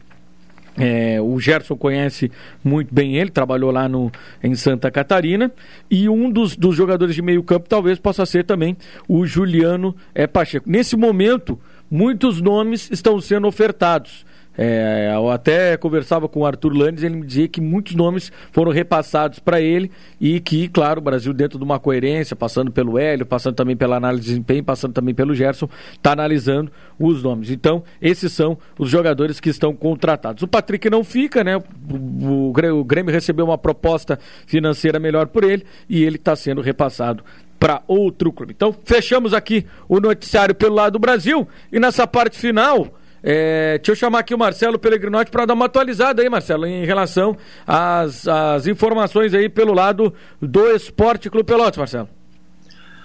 é, 0.77 1.21
o 1.21 1.39
Gerson 1.39 1.75
conhece 1.75 2.31
muito 2.63 2.93
bem 2.93 3.15
ele, 3.15 3.29
trabalhou 3.29 3.71
lá 3.71 3.87
no, 3.87 4.11
em 4.43 4.55
Santa 4.55 4.91
Catarina. 4.91 5.51
E 5.89 6.09
um 6.09 6.29
dos, 6.29 6.55
dos 6.55 6.75
jogadores 6.75 7.15
de 7.15 7.21
meio 7.21 7.43
campo 7.43 7.69
talvez 7.69 7.97
possa 7.97 8.25
ser 8.25 8.43
também 8.43 8.75
o 9.07 9.25
Juliano 9.25 9.95
é, 10.13 10.27
Pacheco. 10.27 10.69
Nesse 10.69 10.95
momento, 10.95 11.59
muitos 11.89 12.41
nomes 12.41 12.89
estão 12.91 13.19
sendo 13.21 13.47
ofertados. 13.47 14.25
É, 14.57 15.11
eu 15.13 15.29
até 15.29 15.75
conversava 15.77 16.29
com 16.29 16.41
o 16.41 16.45
Arthur 16.45 16.73
Landes, 16.73 17.03
ele 17.03 17.15
me 17.15 17.25
dizia 17.25 17.47
que 17.47 17.59
muitos 17.59 17.95
nomes 17.95 18.31
foram 18.51 18.71
repassados 18.71 19.39
para 19.39 19.59
ele 19.59 19.91
e 20.19 20.39
que, 20.39 20.67
claro, 20.69 20.99
o 20.99 21.03
Brasil, 21.03 21.33
dentro 21.33 21.57
de 21.57 21.63
uma 21.63 21.79
coerência, 21.79 22.35
passando 22.35 22.71
pelo 22.71 22.97
Hélio, 22.97 23.25
passando 23.25 23.55
também 23.55 23.75
pela 23.75 23.97
análise 23.97 24.23
de 24.23 24.29
desempenho, 24.29 24.63
passando 24.63 24.93
também 24.93 25.13
pelo 25.13 25.35
Gerson, 25.35 25.67
está 25.93 26.13
analisando 26.13 26.71
os 26.97 27.21
nomes. 27.21 27.49
Então, 27.49 27.83
esses 28.01 28.31
são 28.31 28.57
os 28.79 28.89
jogadores 28.89 29.39
que 29.39 29.49
estão 29.49 29.75
contratados. 29.75 30.43
O 30.43 30.47
Patrick 30.47 30.89
não 30.89 31.03
fica, 31.03 31.43
né? 31.43 31.57
O, 31.57 31.63
o, 31.91 32.79
o 32.79 32.83
Grêmio 32.83 33.11
recebeu 33.13 33.45
uma 33.45 33.57
proposta 33.57 34.17
financeira 34.45 34.99
melhor 34.99 35.27
por 35.27 35.43
ele 35.43 35.65
e 35.89 36.03
ele 36.03 36.15
está 36.15 36.35
sendo 36.35 36.61
repassado 36.61 37.23
para 37.59 37.81
outro 37.87 38.31
clube. 38.31 38.53
Então, 38.55 38.75
fechamos 38.85 39.33
aqui 39.33 39.65
o 39.87 39.99
noticiário 39.99 40.53
pelo 40.53 40.75
lado 40.75 40.93
do 40.93 40.99
Brasil 40.99 41.47
e 41.71 41.79
nessa 41.79 42.05
parte 42.05 42.37
final. 42.37 42.93
É, 43.27 43.79
deixa 43.79 43.93
eu 43.93 43.95
chamar 43.95 44.19
aqui 44.19 44.35
o 44.35 44.37
Marcelo 44.37 44.77
Pellegrinotti 44.77 45.31
para 45.31 45.47
dar 45.47 45.55
uma 45.55 45.65
atualizada 45.65 46.21
aí, 46.21 46.29
Marcelo, 46.29 46.67
em 46.67 46.85
relação 46.85 47.35
às, 47.65 48.27
às 48.27 48.67
informações 48.67 49.33
aí 49.33 49.49
pelo 49.49 49.73
lado 49.73 50.13
do 50.39 50.69
Esporte 50.69 51.27
Clube 51.27 51.47
Pelotas, 51.47 51.77
Marcelo. 51.77 52.07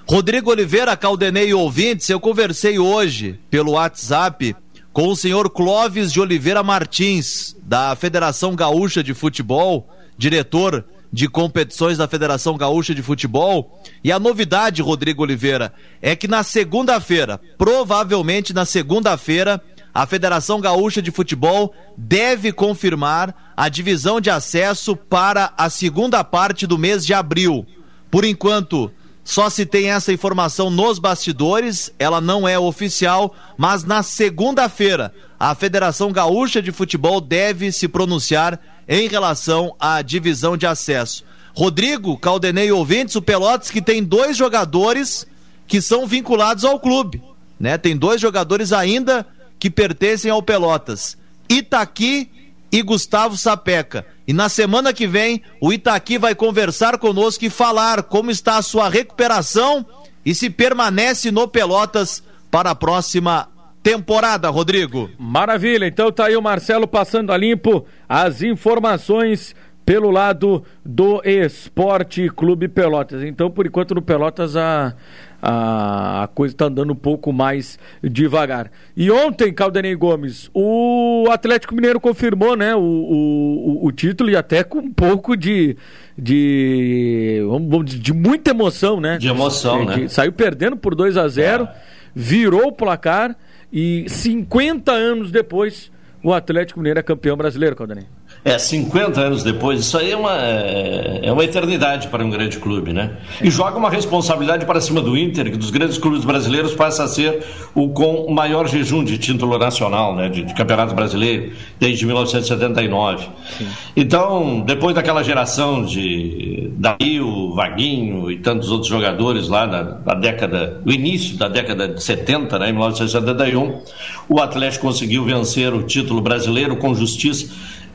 Rodrigo 0.06 0.50
Oliveira, 0.50 0.94
Caldenei 0.94 1.54
ouvintes, 1.54 2.10
eu 2.10 2.20
conversei 2.20 2.78
hoje 2.78 3.40
pelo 3.48 3.72
WhatsApp 3.72 4.54
com 4.92 5.08
o 5.08 5.16
senhor 5.16 5.48
Clóvis 5.48 6.12
de 6.12 6.20
Oliveira 6.20 6.62
Martins, 6.62 7.56
da 7.62 7.96
Federação 7.96 8.54
Gaúcha 8.54 9.02
de 9.02 9.14
Futebol, 9.14 9.88
diretor 10.18 10.84
de 11.10 11.28
competições 11.28 11.96
da 11.96 12.06
Federação 12.06 12.58
Gaúcha 12.58 12.94
de 12.94 13.02
Futebol. 13.02 13.80
E 14.04 14.12
a 14.12 14.18
novidade, 14.18 14.82
Rodrigo 14.82 15.22
Oliveira, 15.22 15.72
é 16.02 16.14
que 16.14 16.28
na 16.28 16.42
segunda-feira, 16.42 17.40
provavelmente 17.56 18.52
na 18.52 18.66
segunda-feira, 18.66 19.62
a 19.93 20.07
Federação 20.07 20.61
Gaúcha 20.61 21.03
de 21.03 21.11
Futebol 21.11 21.74
deve 21.97 22.53
confirmar 22.53 23.53
a 23.57 23.68
divisão 23.68 24.20
de 24.20 24.30
acesso 24.30 24.95
para 24.95 25.53
a 25.57 25.68
segunda 25.68 26.22
parte 26.22 26.66
do 26.66 26.78
mês 26.78 27.05
de 27.05 27.12
abril. 27.12 27.66
Por 28.11 28.24
enquanto, 28.24 28.91
só 29.24 29.51
se 29.51 29.66
tem 29.66 29.91
essa 29.91 30.12
informação 30.12 30.70
nos 30.70 30.99
bastidores, 30.99 31.93
ela 31.99 32.20
não 32.20 32.49
é 32.49 32.59
oficial, 32.59 33.34
mas 33.57 33.84
na 33.84 34.03
segunda-feira 34.03 35.12
a 35.38 35.55
Federação 35.55 36.12
Gaúcha 36.12 36.62
de 36.62 36.72
Futebol 36.72 37.20
deve 37.20 37.72
se 37.72 37.88
pronunciar 37.88 38.61
em 38.88 39.09
relação 39.09 39.74
à 39.78 40.03
divisão 40.03 40.57
de 40.57 40.66
acesso. 40.66 41.24
Rodrigo, 41.55 42.16
Caldenei 42.16 42.70
ouvintes, 42.70 43.16
o 43.16 43.22
Pelotas 43.22 43.70
que 43.70 43.82
tem 43.82 44.03
dois 44.03 44.36
jogadores 44.36 45.26
que 45.66 45.80
são 45.80 46.07
vinculados 46.07 46.64
ao 46.64 46.80
clube, 46.80 47.22
né? 47.59 47.76
Tem 47.78 47.97
dois 47.97 48.20
jogadores 48.20 48.72
ainda 48.72 49.26
que 49.61 49.70
pertencem 49.70 50.30
ao 50.30 50.42
Pelotas. 50.42 51.16
Itaqui 51.48 52.30
e 52.72 52.82
Gustavo 52.82 53.36
Sapeca. 53.36 54.06
E 54.26 54.32
na 54.32 54.48
semana 54.48 54.92
que 54.92 55.06
vem, 55.06 55.42
o 55.61 55.72
Itaqui 55.72 56.18
vai 56.18 56.34
conversar 56.34 56.98
conosco 56.98 57.44
e 57.44 57.50
falar 57.50 58.04
como 58.04 58.30
está 58.30 58.56
a 58.56 58.62
sua 58.62 58.88
recuperação 58.88 59.84
e 60.24 60.34
se 60.34 60.48
permanece 60.48 61.30
no 61.30 61.46
Pelotas 61.46 62.22
para 62.50 62.70
a 62.70 62.74
próxima 62.74 63.48
temporada, 63.82 64.48
Rodrigo. 64.48 65.11
Maravilha, 65.18 65.86
então 65.86 66.12
tá 66.12 66.26
aí 66.26 66.36
o 66.36 66.42
Marcelo 66.42 66.86
passando 66.86 67.32
a 67.32 67.36
limpo 67.36 67.84
as 68.08 68.42
informações 68.42 69.54
pelo 69.84 70.11
lado 70.11 70.62
do 70.84 71.20
Esporte 71.24 72.28
Clube 72.30 72.68
Pelotas. 72.68 73.24
Então, 73.24 73.50
por 73.50 73.66
enquanto, 73.66 73.94
no 73.94 74.02
Pelotas, 74.02 74.56
a, 74.56 74.94
a, 75.43 76.24
a 76.24 76.28
coisa 76.28 76.55
está 76.55 76.66
andando 76.66 76.93
um 76.93 76.97
pouco 76.97 77.32
mais 77.32 77.78
devagar. 78.03 78.70
E 78.97 79.11
ontem, 79.11 79.53
Caldenei 79.53 79.95
Gomes, 79.95 80.51
o 80.53 81.26
Atlético 81.30 81.74
Mineiro 81.74 82.01
confirmou 82.01 82.57
né, 82.57 82.74
o, 82.74 82.80
o, 82.80 83.86
o 83.86 83.93
título 83.93 84.30
e 84.30 84.36
até 84.36 84.62
com 84.62 84.78
um 84.78 84.93
pouco 84.93 85.36
de, 85.36 85.76
de, 86.16 87.43
vamos, 87.49 87.99
de 87.99 88.12
muita 88.12 88.51
emoção, 88.51 89.01
né? 89.01 89.18
De 89.18 89.28
emoção, 89.28 89.86
de, 89.86 90.03
né? 90.03 90.09
saiu 90.09 90.32
perdendo 90.32 90.76
por 90.76 90.95
2 90.95 91.16
a 91.16 91.26
0 91.26 91.64
é. 91.64 91.74
virou 92.14 92.68
o 92.68 92.72
placar 92.72 93.36
e 93.72 94.05
50 94.09 94.93
anos 94.93 95.30
depois 95.30 95.91
o 96.22 96.32
Atlético 96.34 96.78
Mineiro 96.78 97.01
é 97.01 97.03
campeão 97.03 97.36
brasileiro, 97.36 97.74
Caldanei. 97.74 98.05
É, 98.43 98.59
50 98.59 99.20
anos 99.20 99.43
depois, 99.43 99.80
isso 99.80 99.99
aí 99.99 100.12
é 100.12 100.16
uma, 100.16 100.34
é, 100.34 101.20
é 101.24 101.32
uma 101.32 101.45
eternidade 101.45 102.09
para 102.09 102.24
um 102.24 102.30
grande 102.30 102.59
clube, 102.59 102.91
né? 102.91 103.18
E 103.43 103.51
joga 103.51 103.76
uma 103.76 103.91
responsabilidade 103.91 104.64
para 104.64 104.80
cima 104.80 105.03
do 105.03 105.14
Inter, 105.16 105.51
que 105.51 105.59
dos 105.59 105.68
grandes 105.68 105.99
clubes 105.99 106.24
brasileiros 106.24 106.74
passa 106.74 107.05
a 107.05 107.09
ser 107.09 107.45
o 107.74 107.91
com 107.91 108.32
maior 108.32 108.66
jejum 108.66 109.05
de 109.05 109.18
título 109.18 109.59
nacional, 109.59 110.16
né? 110.16 110.30
De, 110.30 110.43
de 110.43 110.55
campeonato 110.55 110.95
brasileiro, 110.95 111.53
desde 111.78 112.07
1979. 112.07 113.28
Sim. 113.59 113.68
Então, 113.95 114.61
depois 114.61 114.95
daquela 114.95 115.22
geração 115.22 115.84
de 115.84 116.72
Dario, 116.78 117.55
Vaguinho 117.55 118.30
e 118.30 118.38
tantos 118.38 118.70
outros 118.70 118.88
jogadores 118.88 119.49
lá 119.49 119.66
da, 119.66 119.82
da 119.82 120.14
década, 120.14 120.80
do 120.82 120.91
início 120.91 121.36
da 121.36 121.47
década 121.47 121.88
de 121.88 122.03
70, 122.03 122.59
né? 122.59 122.70
Em 122.70 122.72
1971, 122.72 123.82
o 124.30 124.41
Atlético 124.41 124.86
conseguiu 124.86 125.26
vencer 125.26 125.74
o 125.74 125.82
título 125.82 126.22
brasileiro 126.22 126.76
com 126.76 126.95
justiça 126.95 127.51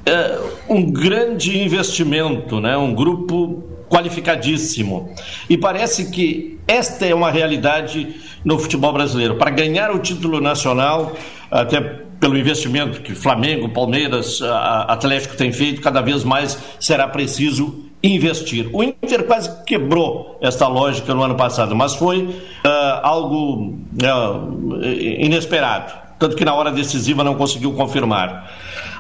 é, 0.06 0.40
um 0.70 0.92
grande 0.92 1.58
investimento, 1.58 2.60
né? 2.60 2.78
um 2.78 2.94
grupo 2.94 3.64
qualificadíssimo. 3.90 5.14
E 5.50 5.58
parece 5.58 6.12
que 6.12 6.60
esta 6.68 7.06
é 7.06 7.14
uma 7.14 7.32
realidade 7.32 8.16
no 8.44 8.58
futebol 8.58 8.92
brasileiro. 8.94 9.36
Para 9.36 9.52
ganhar 9.52 9.92
o 9.92 10.00
título 10.00 10.42
nacional, 10.42 11.14
até 11.50 11.80
pelo 12.20 12.38
investimento 12.38 13.02
que 13.02 13.14
Flamengo, 13.14 13.70
Palmeiras, 13.70 14.42
Atlético 14.42 15.36
tem 15.36 15.52
feito, 15.52 15.82
cada 15.82 16.02
vez 16.02 16.24
mais 16.24 16.58
será 16.80 17.08
preciso 17.08 17.86
investir. 18.02 18.70
O 18.74 18.84
Inter 18.84 19.24
quase 19.26 19.64
quebrou 19.64 20.38
esta 20.42 20.68
lógica 20.68 21.14
no 21.14 21.24
ano 21.24 21.36
passado, 21.36 21.76
mas 21.76 21.96
foi 21.96 22.24
uh, 22.24 22.34
algo 23.02 23.74
uh, 23.74 24.84
inesperado. 25.20 26.06
Tanto 26.18 26.36
que 26.36 26.46
na 26.46 26.54
hora 26.54 26.72
decisiva 26.72 27.24
não 27.24 27.36
conseguiu 27.36 27.74
confirmar. 27.74 28.50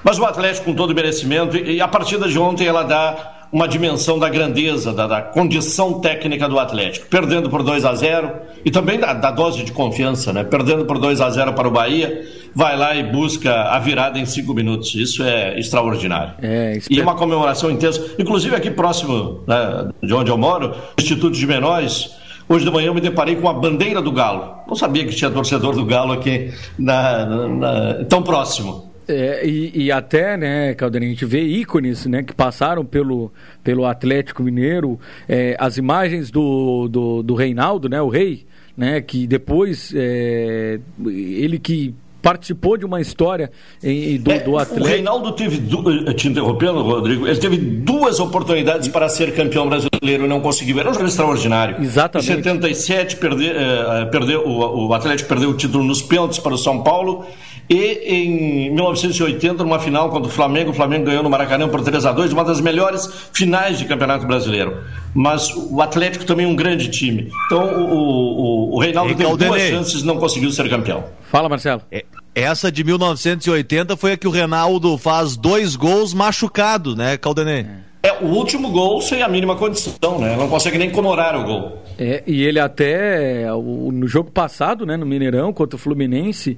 Mas 0.06 0.20
o 0.20 0.24
Atlético, 0.24 0.66
com 0.66 0.76
todo 0.76 0.92
o 0.92 0.96
merecimento, 0.96 1.58
e 1.58 1.82
a 1.82 1.88
partida 1.88 2.28
de 2.28 2.38
ontem 2.38 2.68
ela 2.68 2.84
dá 2.84 3.48
uma 3.52 3.68
dimensão 3.68 4.20
da 4.20 4.30
grandeza, 4.30 4.94
da, 4.94 5.08
da 5.08 5.22
condição 5.22 6.00
técnica 6.00 6.48
do 6.48 6.60
Atlético. 6.60 7.08
Perdendo 7.08 7.50
por 7.50 7.64
2 7.64 7.84
a 7.86 7.96
0 7.96 8.32
e 8.64 8.70
também 8.70 9.00
da, 9.00 9.14
da, 9.14 9.32
dose 9.32 9.64
de 9.64 9.72
confiança, 9.72 10.32
né? 10.32 10.44
Perdendo 10.44 10.86
por 10.86 11.00
2 11.00 11.22
a 11.22 11.30
0 11.32 11.54
para 11.54 11.68
o 11.68 11.72
Bahia, 11.72 12.24
vai 12.54 12.78
lá 12.78 12.96
e 12.96 13.02
busca 13.02 13.52
a 13.52 13.80
virada 13.80 14.20
em 14.20 14.28
cinco 14.28 14.54
minutos. 14.54 14.94
Isso 14.94 15.24
é 15.24 15.58
extraordinário. 15.58 16.36
É, 16.40 16.78
e 16.88 17.02
uma 17.02 17.16
comemoração 17.16 17.72
intensa. 17.72 18.14
Inclusive 18.20 18.56
aqui 18.56 18.70
próximo 18.70 19.44
né, 19.48 19.90
de 20.04 20.14
onde 20.14 20.30
eu 20.30 20.38
moro, 20.38 20.76
Instituto 21.00 21.36
de 21.36 21.48
Menores. 21.48 22.12
Hoje 22.48 22.64
de 22.64 22.70
manhã 22.70 22.88
eu 22.88 22.94
me 22.94 23.02
deparei 23.02 23.38
com 23.38 23.50
a 23.50 23.54
bandeira 23.54 24.04
do 24.04 24.12
Galo. 24.12 24.58
Não 24.68 24.76
sabia 24.76 25.04
que 25.04 25.16
tinha 25.16 25.32
torcedor 25.32 25.74
do 25.74 25.84
Galo 25.84 26.14
aqui 26.14 26.54
na, 26.78 27.26
na, 27.26 27.48
na, 27.48 28.06
tão 28.06 28.22
próximo. 28.22 28.94
É, 29.08 29.46
e, 29.46 29.86
e, 29.86 29.92
até, 29.92 30.36
né, 30.36 30.74
Caldeira, 30.74 31.06
a 31.06 31.10
gente 31.10 31.26
vê 31.26 31.42
ícones 31.42 32.06
né, 32.06 32.24
que 32.24 32.34
passaram 32.34 32.84
pelo, 32.84 33.32
pelo 33.64 33.86
Atlético 33.86 34.42
Mineiro, 34.44 35.00
é, 35.30 35.56
as 35.60 35.78
imagens 35.78 36.32
do, 36.32 36.88
do, 36.88 37.22
do, 37.22 37.36
Reinaldo, 37.36 37.88
né, 37.88 38.02
o 38.02 38.10
rei, 38.10 38.46
né, 38.76 39.02
que 39.02 39.28
depois, 39.28 39.94
é, 39.96 40.80
ele 41.06 41.60
que 41.60 41.94
participou 42.26 42.76
de 42.76 42.84
uma 42.84 43.00
história 43.00 43.52
em, 43.84 44.18
do, 44.18 44.32
do 44.40 44.58
Atlético. 44.58 44.84
O 44.84 44.90
Reinaldo 44.90 45.32
teve, 45.34 45.58
du... 45.58 46.12
te 46.16 46.28
interrompendo, 46.28 46.82
Rodrigo, 46.82 47.28
ele 47.28 47.38
teve 47.38 47.56
duas 47.56 48.20
oportunidades 48.20 48.88
para 48.88 49.08
ser 49.08 49.36
campeão 49.36 49.70
brasileiro 49.70 50.26
e 50.26 50.28
não 50.28 50.42
conseguiu. 50.42 50.80
Era 50.80 50.90
um 50.90 50.94
jogo 50.96 51.06
extraordinário. 51.06 51.84
Exatamente. 51.84 52.32
Em 52.32 52.36
77, 52.44 53.18
perde, 53.18 53.48
eh, 53.48 54.06
perdeu, 54.12 54.44
o, 54.44 54.88
o 54.88 54.94
Atlético 54.96 55.30
perdeu 55.30 55.52
o 55.52 55.54
título 55.54 55.84
nos 55.84 56.02
pênaltis 56.02 56.40
para 56.40 56.56
o 56.56 56.58
São 56.58 56.82
Paulo 56.82 57.28
e 57.70 58.00
em 58.04 58.74
1980, 58.74 59.64
numa 59.64 59.80
final 59.80 60.10
contra 60.10 60.28
o 60.28 60.32
Flamengo, 60.32 60.72
o 60.72 60.74
Flamengo 60.74 61.06
ganhou 61.06 61.24
no 61.24 61.30
Maracanã 61.30 61.68
por 61.68 61.82
3 61.82 62.06
a 62.06 62.12
2 62.12 62.34
uma 62.34 62.44
das 62.44 62.62
melhores 62.62 63.10
finais 63.34 63.80
de 63.80 63.86
Campeonato 63.86 64.28
Brasileiro. 64.28 64.78
Mas 65.14 65.50
o 65.56 65.82
Atlético 65.82 66.26
também 66.26 66.46
é 66.46 66.50
um 66.50 66.56
grande 66.56 66.90
time. 66.90 67.32
Então 67.48 67.64
o, 67.64 68.74
o, 68.74 68.76
o 68.76 68.80
Reinaldo 68.80 69.16
teve 69.16 69.38
duas 69.38 69.62
chances 69.62 70.02
e 70.02 70.06
não 70.06 70.18
conseguiu 70.18 70.52
ser 70.52 70.70
campeão. 70.70 71.06
Fala, 71.32 71.50
Marcelo. 71.50 71.82
É, 71.92 72.06
essa 72.36 72.72
de 72.72 72.84
1980 72.84 73.96
foi 73.98 74.12
a 74.12 74.18
que 74.18 74.28
o 74.28 74.32
Reinaldo 74.32 74.98
faz 74.98 75.36
dois 75.36 75.76
gols 75.76 76.14
machucado, 76.14 76.96
né, 76.96 77.18
Caldenei? 77.18 77.66
É, 78.04 78.14
o 78.22 78.28
último 78.28 78.70
gol 78.70 79.02
sem 79.02 79.24
a 79.24 79.28
mínima 79.28 79.56
condição, 79.56 80.20
né? 80.20 80.36
Não 80.38 80.48
consegue 80.48 80.78
nem 80.78 80.92
comemorar 80.92 81.36
o 81.36 81.44
gol. 81.44 81.82
É, 81.98 82.22
e 82.28 82.44
ele 82.44 82.60
até, 82.60 83.48
no 83.52 84.08
jogo 84.08 84.30
passado, 84.30 84.86
né, 84.86 84.96
no 84.96 85.08
Mineirão, 85.08 85.52
contra 85.52 85.76
o 85.76 85.80
Fluminense, 85.80 86.56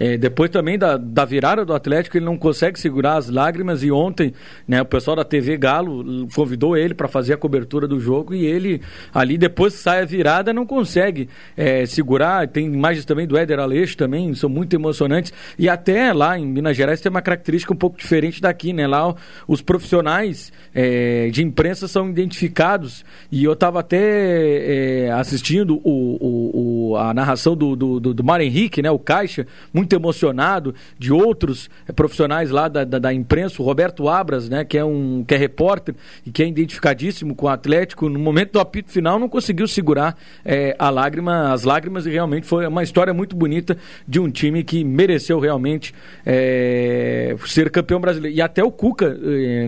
é, 0.00 0.16
depois 0.16 0.48
também 0.48 0.78
da, 0.78 0.96
da 0.96 1.26
virada 1.26 1.62
do 1.62 1.74
Atlético, 1.74 2.16
ele 2.16 2.24
não 2.24 2.38
consegue 2.38 2.80
segurar 2.80 3.16
as 3.16 3.28
lágrimas. 3.28 3.82
E 3.82 3.92
ontem, 3.92 4.32
né, 4.66 4.80
o 4.80 4.86
pessoal 4.86 5.14
da 5.14 5.24
TV 5.24 5.58
Galo 5.58 6.26
convidou 6.34 6.74
ele 6.74 6.94
para 6.94 7.06
fazer 7.06 7.34
a 7.34 7.36
cobertura 7.36 7.86
do 7.86 8.00
jogo. 8.00 8.34
E 8.34 8.46
ele, 8.46 8.80
ali, 9.12 9.36
depois 9.36 9.74
que 9.74 9.80
sai 9.80 10.00
a 10.00 10.06
virada, 10.06 10.54
não 10.54 10.64
consegue 10.64 11.28
é, 11.54 11.84
segurar. 11.84 12.48
Tem 12.48 12.64
imagens 12.64 13.04
também 13.04 13.26
do 13.26 13.36
Éder 13.36 13.60
Aleixo 13.60 13.94
também, 13.94 14.32
são 14.34 14.48
muito 14.48 14.74
emocionantes. 14.74 15.34
E 15.58 15.68
até 15.68 16.14
lá 16.14 16.38
em 16.38 16.46
Minas 16.46 16.78
Gerais 16.78 17.02
tem 17.02 17.10
uma 17.10 17.20
característica 17.20 17.74
um 17.74 17.76
pouco 17.76 17.98
diferente 17.98 18.40
daqui, 18.40 18.72
né? 18.72 18.86
Lá 18.86 19.14
os 19.46 19.60
profissionais 19.60 20.50
é, 20.74 21.28
de 21.28 21.44
imprensa 21.44 21.86
são 21.86 22.08
identificados. 22.08 23.04
E 23.30 23.44
eu 23.44 23.52
estava 23.52 23.80
até 23.80 23.98
é, 23.98 25.12
assistindo 25.12 25.78
o, 25.84 26.16
o, 26.20 26.90
o, 26.92 26.96
a 26.96 27.12
narração 27.12 27.54
do, 27.54 27.76
do, 27.76 28.00
do, 28.00 28.14
do 28.14 28.24
Mário 28.24 28.46
Henrique, 28.46 28.80
né? 28.80 28.90
O 28.90 28.98
Caixa, 28.98 29.46
muito 29.74 29.89
muito 29.90 29.96
emocionado 29.96 30.74
de 30.98 31.12
outros 31.12 31.68
eh, 31.88 31.92
profissionais 31.92 32.50
lá 32.50 32.68
da, 32.68 32.84
da, 32.84 32.98
da, 32.98 33.12
imprensa, 33.12 33.60
o 33.60 33.64
Roberto 33.64 34.08
Abras, 34.08 34.48
né, 34.48 34.64
que 34.64 34.78
é 34.78 34.84
um 34.84 35.24
que 35.26 35.34
é 35.34 35.36
repórter 35.36 35.94
e 36.24 36.30
que 36.30 36.42
é 36.42 36.46
identificadíssimo 36.46 37.34
com 37.34 37.46
o 37.46 37.48
Atlético, 37.48 38.08
no 38.08 38.18
momento 38.18 38.52
do 38.52 38.60
apito 38.60 38.90
final 38.90 39.18
não 39.18 39.28
conseguiu 39.28 39.66
segurar 39.66 40.16
é, 40.44 40.76
a 40.78 40.90
lágrima, 40.90 41.52
as 41.52 41.64
lágrimas 41.64 42.06
e 42.06 42.10
realmente 42.10 42.46
foi 42.46 42.66
uma 42.66 42.82
história 42.82 43.12
muito 43.12 43.34
bonita 43.34 43.76
de 44.06 44.20
um 44.20 44.30
time 44.30 44.62
que 44.62 44.84
mereceu 44.84 45.40
realmente 45.40 45.92
é, 46.24 47.34
ser 47.46 47.70
campeão 47.70 48.00
brasileiro. 48.00 48.36
E 48.36 48.40
até 48.40 48.62
o 48.62 48.70
Cuca, 48.70 49.16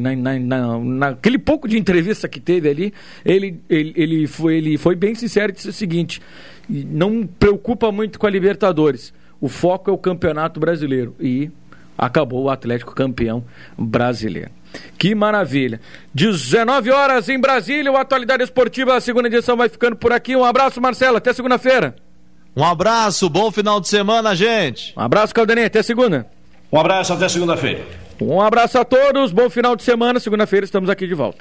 na, 0.01 0.15
na, 0.15 0.39
na, 0.39 0.79
naquele 0.79 1.39
pouco 1.39 1.67
de 1.67 1.79
entrevista 1.79 2.29
que 2.29 2.39
teve 2.39 2.69
ali, 2.69 2.95
ele, 3.25 3.61
ele, 3.69 3.93
ele, 3.97 4.27
foi, 4.27 4.57
ele 4.57 4.79
foi 4.79 4.95
bem 4.95 5.15
sincero 5.15 5.53
e 5.53 5.55
disse 5.55 5.69
o 5.69 5.73
seguinte: 5.73 6.21
não 6.69 7.27
preocupa 7.27 7.91
muito 7.91 8.19
com 8.19 8.27
a 8.27 8.31
Libertadores 8.31 9.13
o 9.43 9.49
foco 9.49 9.91
é 9.91 9.93
o 9.93 9.99
Campeonato 9.99 10.61
Brasileiro. 10.61 11.17
E 11.19 11.51
acabou 11.99 12.45
o 12.45 12.51
Atlético 12.51 12.95
campeão 12.95 13.45
brasileiro. 13.77 14.51
Que 14.97 15.15
maravilha. 15.15 15.81
19 16.15 16.91
horas 16.91 17.29
em 17.29 17.39
Brasília, 17.39 17.91
o 17.91 17.97
Atualidade 17.97 18.45
Esportiva, 18.45 18.97
a 18.97 19.01
segunda 19.01 19.27
edição 19.27 19.57
vai 19.57 19.69
ficando 19.69 19.97
por 19.97 20.13
aqui. 20.13 20.35
Um 20.37 20.45
abraço, 20.45 20.81
Marcelo, 20.81 21.17
até 21.17 21.33
segunda-feira. 21.33 21.97
Um 22.57 22.65
abraço, 22.65 23.29
bom 23.29 23.51
final 23.51 23.81
de 23.81 23.89
semana, 23.89 24.35
gente. 24.35 24.95
Um 24.97 25.01
abraço, 25.01 25.35
Caldenei, 25.35 25.65
até 25.65 25.83
segunda. 25.83 26.27
Um 26.71 26.79
abraço, 26.79 27.13
até 27.13 27.29
segunda-feira. 27.29 27.85
Um 28.21 28.41
abraço 28.41 28.79
a 28.79 28.85
todos, 28.85 29.33
bom 29.33 29.51
final 29.51 29.75
de 29.75 29.83
semana. 29.83 30.21
Segunda-feira 30.21 30.65
estamos 30.65 30.89
aqui 30.89 31.07
de 31.07 31.15
volta. 31.15 31.39